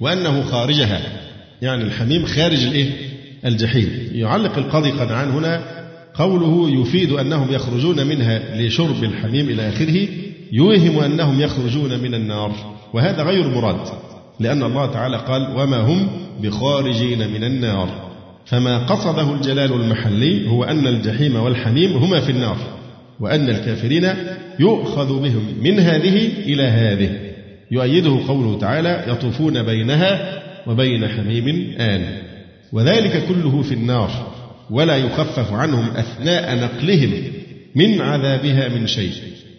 وأنه 0.00 0.42
خارجها 0.42 1.00
يعني 1.62 1.84
الحميم 1.84 2.26
خارج 2.26 2.64
الإيه؟ 2.64 2.90
الجحيم. 3.44 3.88
يعلق 4.12 4.58
القاضي 4.58 4.90
قنعان 4.90 5.30
هنا 5.30 5.75
قوله 6.18 6.80
يفيد 6.80 7.12
أنهم 7.12 7.52
يخرجون 7.52 8.06
منها 8.06 8.60
لشرب 8.60 9.04
الحميم 9.04 9.48
إلى 9.48 9.68
آخره 9.68 10.08
يوهم 10.52 10.98
أنهم 10.98 11.40
يخرجون 11.40 11.98
من 11.98 12.14
النار. 12.14 12.52
وهذا 12.94 13.22
غير 13.22 13.48
مراد 13.48 13.88
لأن 14.40 14.62
الله 14.62 14.86
تعالى 14.86 15.16
قال 15.16 15.56
وما 15.56 15.80
هم 15.80 16.08
بخارجين 16.42 17.18
من 17.18 17.44
النار 17.44 17.88
فما 18.46 18.78
قصده 18.78 19.34
الجلال 19.34 19.72
المحلي 19.72 20.48
هو 20.48 20.64
أن 20.64 20.86
الجحيم 20.86 21.36
والحميم 21.36 21.92
هما 21.92 22.20
في 22.20 22.32
النار 22.32 22.56
وأن 23.20 23.48
الكافرين 23.48 24.08
يؤخذ 24.58 25.22
بهم 25.22 25.42
من 25.62 25.80
هذه 25.80 26.28
إلى 26.46 26.62
هذه. 26.62 27.10
يؤيده 27.70 28.18
قوله 28.28 28.58
تعالى 28.58 29.04
يطوفون 29.08 29.62
بينها 29.62 30.42
وبين 30.66 31.08
حميم 31.08 31.74
آن 31.78 32.18
وذلك 32.72 33.24
كله 33.28 33.62
في 33.62 33.74
النار. 33.74 34.35
ولا 34.70 34.96
يخفف 34.96 35.52
عنهم 35.52 35.90
أثناء 35.90 36.56
نقلهم 36.56 37.12
من 37.74 38.00
عذابها 38.00 38.68
من 38.68 38.86
شيء 38.86 39.12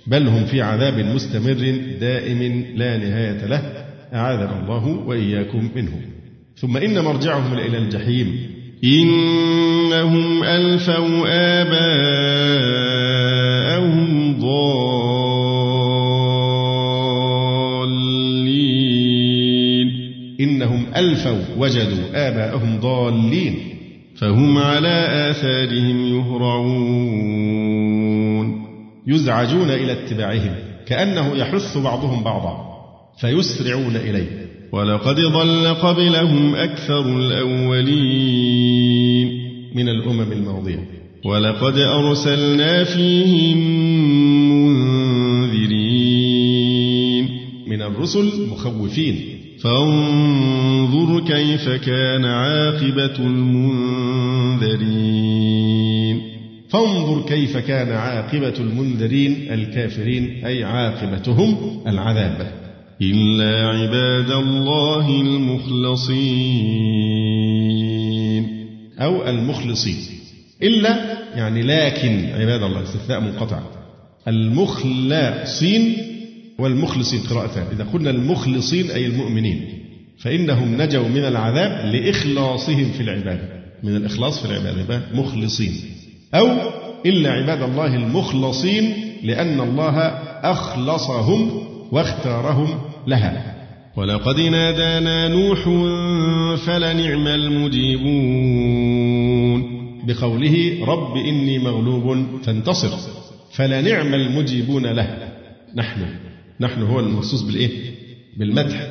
بل 0.07 0.27
هم 0.27 0.45
في 0.45 0.61
عذاب 0.61 0.99
مستمر 0.99 1.77
دائم 1.99 2.65
لا 2.75 2.97
نهاية 2.97 3.45
له 3.45 3.61
أعاذنا 4.13 4.59
الله 4.61 4.87
وإياكم 4.87 5.69
منه. 5.75 6.01
ثم 6.55 6.77
إن 6.77 6.99
مرجعهم 6.99 7.53
إلى 7.53 7.77
الجحيم. 7.77 8.57
إنهم 8.83 10.43
ألفوا 10.43 11.25
آباءهم 11.61 12.27
ضالين. 14.39 15.47
إنهم 20.39 20.85
ألفوا 20.95 21.41
وجدوا 21.57 22.27
آباءهم 22.27 22.79
ضالين. 22.79 23.76
فهم 24.17 24.57
على 24.57 25.29
آثارهم 25.31 26.17
يهرعون. 26.17 27.37
يزعجون 29.07 29.69
إلى 29.69 29.91
اتباعهم 29.91 30.55
كأنه 30.87 31.35
يحث 31.35 31.77
بعضهم 31.77 32.23
بعضا 32.23 32.67
فيسرعون 33.21 33.95
إليه. 33.95 34.47
ولقد 34.71 35.15
ضل 35.15 35.67
قبلهم 35.67 36.55
أكثر 36.55 37.19
الأولين 37.19 38.37
من 39.75 39.89
الأمم 39.89 40.31
الماضية. 40.31 40.87
ولقد 41.25 41.77
أرسلنا 41.77 42.83
فيهم 42.83 43.57
منذرين 45.41 45.87
من 47.67 47.81
الرسل 47.81 48.49
مخوفين. 48.51 49.36
فانظر 49.63 51.19
كيف 51.27 51.69
كان 51.69 52.25
عاقبة 52.25 53.15
المنذرين. 53.19 54.57
فانظر 56.69 57.21
كيف 57.27 57.57
كان 57.57 57.91
عاقبة 57.91 58.53
المنذرين 58.59 59.53
الكافرين 59.53 60.45
أي 60.45 60.63
عاقبتهم 60.63 61.81
العذاب. 61.87 62.51
إلا 63.01 63.67
عباد 63.67 64.31
الله 64.31 65.21
المخلصين. 65.21 66.27
أو 68.99 69.29
المخلصين. 69.29 69.95
إلا 70.63 71.17
يعني 71.35 71.61
لكن 71.61 72.29
عباد 72.33 72.63
الله 72.63 72.83
استثناء 72.83 73.19
منقطع. 73.19 73.59
المخلصين 74.27 75.97
والمخلصين 76.59 77.19
قراءتان 77.19 77.65
إذا 77.71 77.83
قلنا 77.83 78.09
المخلصين 78.09 78.91
أي 78.91 79.05
المؤمنين 79.05 79.69
فإنهم 80.19 80.81
نجوا 80.81 81.07
من 81.07 81.25
العذاب 81.25 81.93
لإخلاصهم 81.95 82.91
في 82.91 83.03
العبادة. 83.03 83.57
من 83.83 83.95
الإخلاص 83.95 84.39
في 84.39 84.51
العبادة 84.51 85.01
مخلصين. 85.13 85.71
أو 86.35 86.47
إلا 87.05 87.31
عباد 87.31 87.61
الله 87.61 87.95
المخلصين 87.95 88.93
لأن 89.23 89.59
الله 89.59 89.99
أخلصهم 90.51 91.61
واختارهم 91.91 92.79
لها. 93.07 93.55
ولقد 93.95 94.39
نادانا 94.39 95.27
نوح 95.27 95.63
فلنعم 96.65 97.27
المجيبون. 97.27 98.57
بقوله 100.07 100.85
رب 100.85 101.17
إني 101.17 101.59
مغلوب 101.59 102.25
فانتصر 102.43 102.97
فلنعم 103.51 104.13
المجيبون 104.13 104.85
له. 104.85 105.17
نحن. 105.75 106.26
نحن 106.61 106.81
هو 106.81 106.99
المخصوص 106.99 107.41
بالإيه؟ 107.41 107.69
بالمدح. 108.37 108.87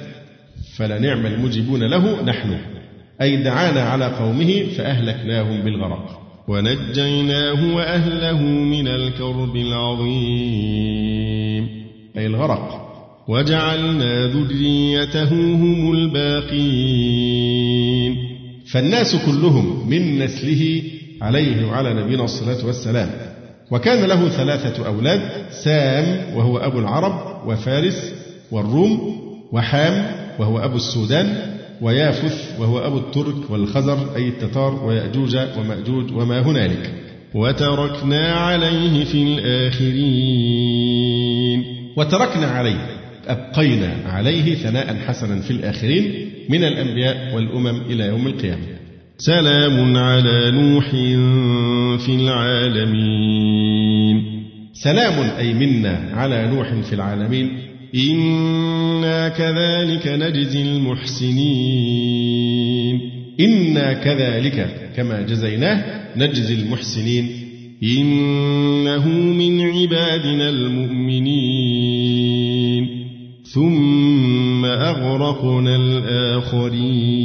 فلنعم 0.76 1.26
المجيبون 1.26 1.82
له 1.82 2.22
نحن. 2.22 2.58
أي 3.22 3.36
دعانا 3.36 3.80
على 3.80 4.06
قومه 4.06 4.62
فأهلكناهم 4.76 5.62
بالغرق. 5.62 6.22
ونجيناه 6.48 7.76
وأهله 7.76 8.42
من 8.42 8.88
الكرب 8.88 9.56
العظيم. 9.56 11.06
أي 12.18 12.26
الغرق. 12.26 12.86
وجعلنا 13.28 14.26
ذريته 14.26 15.32
هم 15.32 15.92
الباقين. 15.92 17.36
فالناس 18.72 19.16
كلهم 19.26 19.90
من 19.90 20.18
نسله 20.18 20.82
عليه 21.22 21.66
وعلى 21.66 21.94
نبينا 21.94 22.24
الصلاة 22.24 22.66
والسلام. 22.66 23.10
وكان 23.70 24.08
له 24.08 24.28
ثلاثة 24.28 24.86
أولاد 24.86 25.20
سام 25.50 26.36
وهو 26.36 26.58
أبو 26.58 26.78
العرب 26.78 27.35
وفارس 27.46 28.12
والروم 28.52 29.16
وحام 29.52 30.06
وهو 30.38 30.58
أبو 30.58 30.76
السودان 30.76 31.56
ويافث 31.82 32.60
وهو 32.60 32.78
أبو 32.78 32.98
الترك 32.98 33.50
والخزر 33.50 34.16
أي 34.16 34.28
التتار 34.28 34.84
ويأجوج 34.84 35.36
ومأجوج 35.58 36.12
وما 36.12 36.40
هنالك. 36.40 36.92
وتركنا 37.34 38.32
عليه 38.32 39.04
في 39.04 39.22
الآخرين. 39.22 40.56
وتركنا 41.96 42.46
عليه 42.46 42.86
أبقينا 43.28 43.94
عليه 44.06 44.54
ثناء 44.54 44.96
حسنا 45.06 45.40
في 45.40 45.50
الآخرين 45.50 46.30
من 46.48 46.64
الأنبياء 46.64 47.34
والأمم 47.34 47.80
إلى 47.90 48.04
يوم 48.04 48.26
القيامة. 48.26 48.62
سلام 49.18 49.96
على 49.96 50.50
نوح 50.50 50.90
في 52.06 52.16
العالمين. 52.20 54.35
سلام 54.82 55.30
أي 55.38 55.54
منا 55.54 56.10
على 56.12 56.46
نوح 56.46 56.74
في 56.74 56.92
العالمين. 56.92 57.58
إنا 57.94 59.28
كذلك 59.28 60.08
نجزي 60.08 60.62
المحسنين. 60.62 61.40
إنا 63.40 63.92
كذلك 63.92 64.90
كما 64.96 65.22
جزيناه 65.22 65.84
نجزي 66.16 66.54
المحسنين. 66.54 67.28
إنه 67.82 69.08
من 69.08 69.60
عبادنا 69.60 70.48
المؤمنين. 70.48 71.76
ثم 73.42 74.64
أغرقنا 74.64 75.76
الآخرين. 75.76 77.16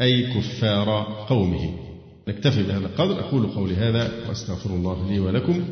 أي 0.00 0.22
كفار 0.22 1.06
قومه 1.28 1.83
نكتفي 2.28 2.62
بهذا 2.62 2.86
القدر. 2.86 3.20
أقول 3.20 3.46
قولي 3.46 3.76
هذا 3.76 4.10
وأستغفر 4.28 4.70
الله 4.70 5.10
لي 5.10 5.20
ولكم. 5.20 5.64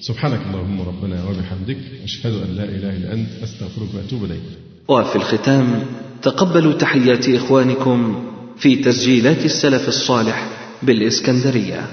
سبحانك 0.00 0.40
اللهم 0.46 0.80
ربنا 0.80 1.24
وبحمدك 1.24 1.78
أشهد 2.04 2.32
أن 2.32 2.56
لا 2.56 2.64
إله 2.64 2.96
إلا 2.96 3.12
أنت 3.12 3.28
أستغفرك 3.42 3.88
وأتوب 3.94 4.24
إليك. 4.24 4.42
وفي 4.88 5.16
الختام. 5.16 5.86
تقبلوا 6.22 6.72
تحيات 6.72 7.28
إخوانكم 7.28 8.24
في 8.56 8.76
تسجيلات 8.76 9.44
السلف 9.44 9.88
الصالح 9.88 10.48
بالإسكندرية. 10.82 11.86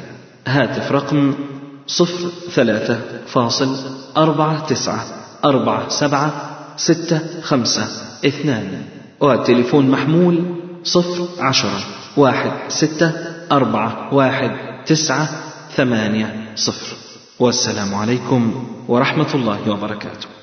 هاتف 0.47 0.91
رقم 0.91 1.33
صفر 1.87 2.29
ثلاثة 2.51 3.01
فاصل 3.27 3.75
أربعة 4.17 4.67
تسعة 4.67 5.05
أربعة 5.45 5.89
سبعة 5.89 6.57
ستة 6.77 7.41
خمسة 7.41 7.87
اثنان. 8.25 8.81
والتليفون 9.19 9.89
محمول 9.89 10.43
صفر 10.83 11.27
عشرة 11.39 11.79
واحد 12.17 12.51
ستة 12.67 13.11
أربعة 13.51 14.13
واحد 14.13 14.51
تسعة 14.85 15.29
ثمانية 15.75 16.55
صفر. 16.55 16.95
والسلام 17.39 17.95
عليكم 17.95 18.67
ورحمة 18.87 19.35
الله 19.35 19.71
وبركاته. 19.71 20.40